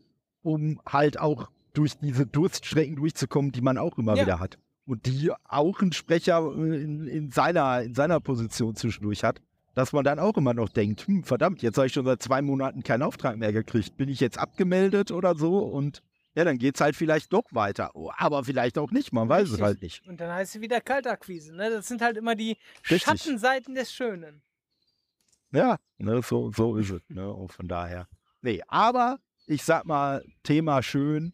[0.42, 4.22] um halt auch durch diese Durststrecken durchzukommen, die man auch immer Ja.
[4.22, 4.58] wieder hat.
[4.86, 9.40] Und die auch ein Sprecher äh, in, in, seiner, in seiner Position zwischendurch hat,
[9.74, 12.40] dass man dann auch immer noch denkt, hm, verdammt, jetzt habe ich schon seit zwei
[12.40, 13.96] Monaten keinen Auftrag mehr gekriegt.
[13.96, 15.58] Bin ich jetzt abgemeldet oder so?
[15.58, 16.02] Und
[16.38, 17.90] ja, dann geht es halt vielleicht doch weiter.
[17.94, 19.64] Oh, aber vielleicht auch nicht, man weiß es Richtig.
[19.64, 20.06] halt nicht.
[20.06, 21.52] Und dann heißt es wieder Kaltakquise.
[21.52, 21.68] Ne?
[21.68, 22.56] Das sind halt immer die
[22.88, 23.02] Richtig.
[23.02, 24.40] Schattenseiten des Schönen.
[25.50, 27.02] Ja, ne, so, so ist es.
[27.08, 27.28] Ne?
[27.28, 28.06] Und von daher.
[28.40, 31.32] Nee, aber ich sag mal, Thema schön.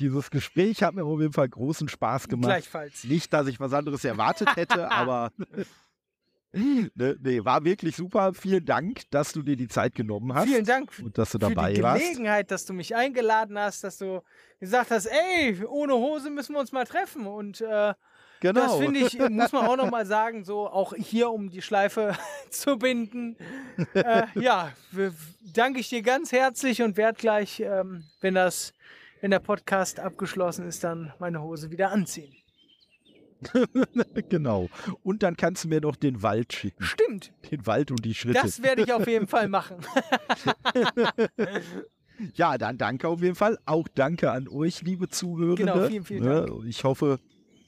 [0.00, 2.48] Dieses Gespräch hat mir auf jeden Fall großen Spaß gemacht.
[2.48, 3.04] Gleichfalls.
[3.04, 5.30] Nicht, dass ich was anderes erwartet hätte, aber
[6.94, 8.34] ne, nee, war wirklich super.
[8.34, 11.48] Vielen Dank, dass du dir die Zeit genommen hast Vielen Dank und dass du für
[11.54, 12.02] dabei die warst.
[12.02, 14.22] Gelegenheit, dass du mich eingeladen hast, dass du
[14.60, 17.26] gesagt hast, ey, ohne Hose müssen wir uns mal treffen.
[17.26, 17.94] Und äh,
[18.42, 18.60] Genau.
[18.60, 22.16] das finde ich, äh, muss man auch nochmal sagen, so auch hier, um die Schleife
[22.50, 23.36] zu binden.
[23.94, 24.72] Äh, ja,
[25.54, 28.74] danke ich dir ganz herzlich und werde gleich, ähm, wenn das,
[29.20, 32.34] wenn der Podcast abgeschlossen ist, dann meine Hose wieder anziehen.
[34.28, 34.68] genau.
[35.02, 36.82] Und dann kannst du mir noch den Wald schicken.
[36.84, 38.40] Stimmt, Den Wald und die Schritte.
[38.42, 39.76] das werde ich auf jeden Fall machen.
[42.34, 43.58] Ja, dann danke auf jeden Fall.
[43.64, 45.64] Auch danke an euch, liebe Zuhörende.
[45.64, 46.64] Genau, vielen, vielen Ne, Dank.
[46.66, 47.18] Ich hoffe,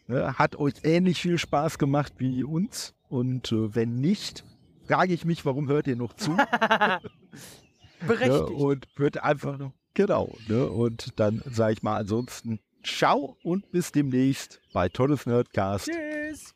[0.06, 2.94] ne, hat euch ähnlich viel Spaß gemacht wie uns.
[3.08, 4.44] Und äh, wenn nicht,
[4.86, 6.36] frage ich mich, warum hört ihr noch zu?
[8.00, 8.50] Ne, Berechtigt.
[8.50, 9.72] und wird einfach noch.
[9.94, 10.30] Genau.
[10.48, 15.90] Und dann sage ich mal ansonsten Ciao und bis demnächst bei Tolles Nerdcast.
[15.90, 16.54] Tschüss.